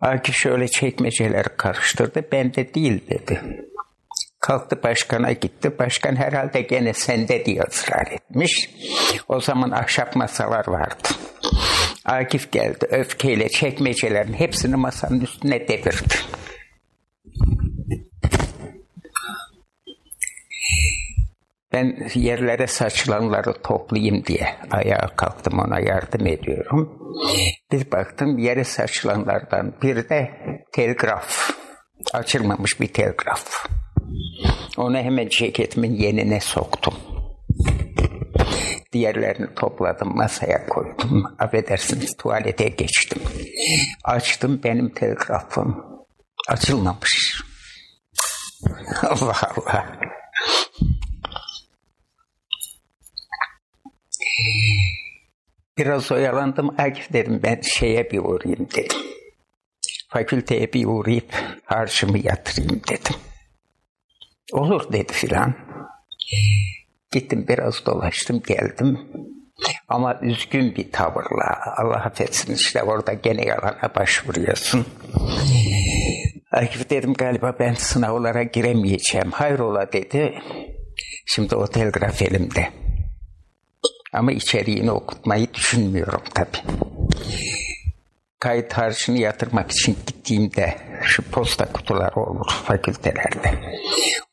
Akif 0.00 0.34
şöyle 0.34 0.68
çekmeceleri 0.68 1.48
karıştırdı, 1.56 2.24
bende 2.32 2.74
değil 2.74 3.00
dedi. 3.10 3.40
Kalktı 4.40 4.82
başkana 4.82 5.32
gitti. 5.32 5.78
Başkan 5.78 6.16
herhalde 6.16 6.60
gene 6.60 6.92
sende 6.92 7.44
diye 7.44 7.62
ısrar 7.62 8.06
etmiş. 8.12 8.70
O 9.28 9.40
zaman 9.40 9.70
ahşap 9.70 10.16
masalar 10.16 10.68
vardı. 10.68 11.08
Akif 12.04 12.52
geldi 12.52 12.86
öfkeyle 12.90 13.48
çekmecelerin 13.48 14.32
hepsini 14.32 14.76
masanın 14.76 15.20
üstüne 15.20 15.68
devirdi. 15.68 16.14
Ben 21.72 22.08
yerlere 22.14 22.66
saçılanları 22.66 23.62
toplayayım 23.62 24.24
diye 24.24 24.56
ayağa 24.70 25.06
kalktım 25.16 25.58
ona 25.58 25.80
yardım 25.80 26.26
ediyorum. 26.26 26.98
Bir 27.72 27.90
baktım 27.90 28.38
yere 28.38 28.64
saçılanlardan 28.64 29.74
bir 29.82 30.08
de 30.08 30.30
telgraf. 30.72 31.50
Açılmamış 32.12 32.80
bir 32.80 32.88
telgraf. 32.88 33.66
Onu 34.76 34.96
hemen 34.96 35.28
ceketimin 35.28 35.94
yenine 35.94 36.40
soktum. 36.40 36.94
Diğerlerini 38.92 39.54
topladım, 39.54 40.16
masaya 40.16 40.66
koydum. 40.66 41.24
Affedersiniz 41.38 42.16
tuvalete 42.16 42.68
geçtim. 42.68 43.22
Açtım 44.04 44.60
benim 44.64 44.94
telgrafım. 44.94 45.84
Açılmamış. 46.48 47.27
Allah 49.02 49.40
Allah. 49.56 49.98
Biraz 55.78 56.12
oyalandım. 56.12 56.74
Akif 56.80 57.12
dedim 57.12 57.40
ben 57.42 57.60
şeye 57.60 58.10
bir 58.10 58.18
uğrayayım 58.18 58.68
dedim. 58.76 58.98
Fakülteye 60.08 60.72
bir 60.72 60.86
uğrayıp 60.86 61.34
harcımı 61.64 62.18
yatırayım 62.18 62.80
dedim. 62.88 63.16
Olur 64.52 64.92
dedi 64.92 65.12
filan. 65.12 65.54
Gittim 67.12 67.46
biraz 67.48 67.86
dolaştım 67.86 68.42
geldim. 68.42 68.98
Ama 69.88 70.20
üzgün 70.22 70.76
bir 70.76 70.92
tavırla 70.92 71.74
Allah 71.76 71.96
affetsin 71.96 72.54
işte 72.54 72.82
orada 72.82 73.12
gene 73.12 73.44
yalana 73.44 73.94
başvuruyorsun. 73.96 74.86
Akif 76.52 76.90
dedim 76.90 77.14
galiba 77.14 77.56
ben 77.58 77.74
sınavlara 77.74 78.42
giremeyeceğim. 78.42 79.30
Hayrola 79.30 79.92
dedi. 79.92 80.34
Şimdi 81.26 81.56
o 81.56 81.66
telgraf 81.66 82.22
elimde. 82.22 82.68
Ama 84.12 84.32
içeriğini 84.32 84.90
okutmayı 84.90 85.54
düşünmüyorum 85.54 86.22
tabii. 86.34 86.78
Kayıt 88.40 88.72
harcını 88.72 89.18
yatırmak 89.18 89.70
için 89.70 89.96
gittiğimde 90.06 90.76
şu 91.02 91.22
posta 91.22 91.72
kutuları 91.72 92.20
olur 92.20 92.52
fakültelerde. 92.64 93.78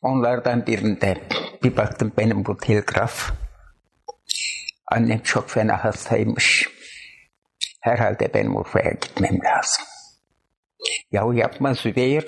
Onlardan 0.02 0.66
birinde 0.66 1.16
bir 1.62 1.76
baktım 1.76 2.12
benim 2.18 2.44
bu 2.44 2.56
telgraf. 2.56 3.30
Annem 4.92 5.18
çok 5.18 5.50
fena 5.50 5.84
hastaymış. 5.84 6.68
Herhalde 7.80 8.34
benim 8.34 8.56
Urfa'ya 8.56 8.90
gitmem 8.90 9.38
lazım. 9.44 9.84
Yahu 11.12 11.34
yapma 11.34 11.74
Zübeyir, 11.74 12.26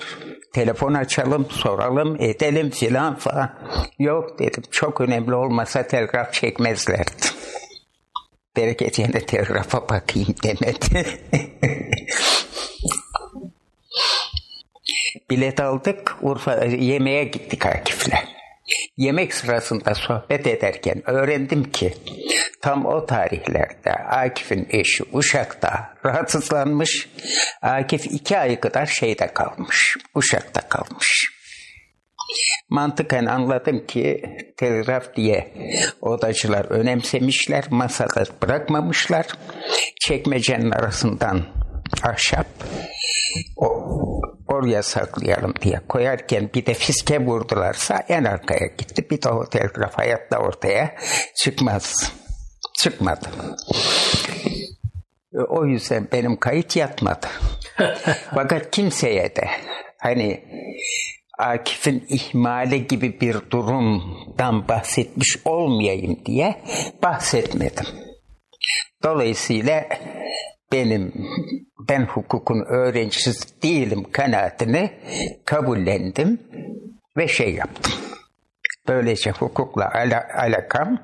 telefon 0.53 0.93
açalım, 0.93 1.47
soralım, 1.49 2.21
edelim 2.21 2.69
filan 2.69 3.15
falan. 3.15 3.59
Yok 3.99 4.39
dedim, 4.39 4.63
çok 4.71 5.01
önemli 5.01 5.35
olmasa 5.35 5.87
telgraf 5.87 6.33
çekmezlerdi. 6.33 7.11
Bereket 8.57 8.99
yine 8.99 9.25
telgrafa 9.25 9.89
bakayım 9.89 10.35
demedi. 10.43 11.05
Bilet 15.29 15.59
aldık, 15.59 16.17
Urfa 16.21 16.65
yemeğe 16.65 17.23
gittik 17.23 17.65
Akif'le. 17.65 18.38
Yemek 18.97 19.33
sırasında 19.33 19.95
sohbet 19.95 20.47
ederken 20.47 21.09
öğrendim 21.09 21.71
ki 21.71 21.93
tam 22.61 22.85
o 22.85 23.05
tarihlerde 23.05 23.91
Akif'in 23.91 24.67
eşi 24.69 25.03
Uşak'ta 25.13 25.93
rahatsızlanmış. 26.05 27.09
Akif 27.61 28.05
iki 28.05 28.37
ay 28.37 28.59
kadar 28.59 28.85
şeyde 28.85 29.27
kalmış, 29.33 29.97
Uşak'ta 30.15 30.61
kalmış. 30.61 31.39
Mantıken 32.69 33.25
anladım 33.25 33.85
ki 33.87 34.23
telgraf 34.57 35.15
diye 35.15 35.53
odacılar 36.01 36.65
önemsemişler, 36.65 37.65
masada 37.69 38.23
bırakmamışlar. 38.41 39.25
Çekmecenin 40.01 40.71
arasından 40.71 41.45
ahşap 42.03 42.47
o, 43.57 43.87
oraya 44.47 44.83
saklayalım 44.83 45.53
diye 45.61 45.81
koyarken 45.89 46.49
bir 46.53 46.65
de 46.65 46.73
fiske 46.73 47.25
vurdularsa 47.25 48.03
en 48.09 48.23
arkaya 48.23 48.67
gitti. 48.77 49.09
Bir 49.09 49.21
de 49.21 49.29
o 49.29 49.49
telgraf 49.49 49.97
hayatta 49.97 50.39
ortaya 50.39 50.95
çıkmaz. 51.35 52.13
Çıkmadı. 52.77 53.29
O 55.49 55.65
yüzden 55.65 56.07
benim 56.11 56.37
kayıt 56.37 56.75
yatmadı. 56.75 57.27
Fakat 58.35 58.71
kimseye 58.71 59.35
de 59.35 59.49
hani 59.97 60.43
Akif'in 61.37 62.05
ihmali 62.09 62.87
gibi 62.87 63.21
bir 63.21 63.37
durumdan 63.51 64.67
bahsetmiş 64.67 65.37
olmayayım 65.45 66.25
diye 66.25 66.61
bahsetmedim. 67.03 67.85
Dolayısıyla 69.03 69.85
benim 70.73 71.13
ben 71.89 72.05
hukukun 72.05 72.65
öğrencisi 72.67 73.61
değilim 73.63 74.03
kanaatini 74.11 74.91
kabullendim 75.45 76.39
ve 77.17 77.27
şey 77.27 77.53
yaptım. 77.53 77.93
Böylece 78.87 79.31
hukukla 79.31 79.91
ala- 79.93 80.27
alakam 80.37 80.99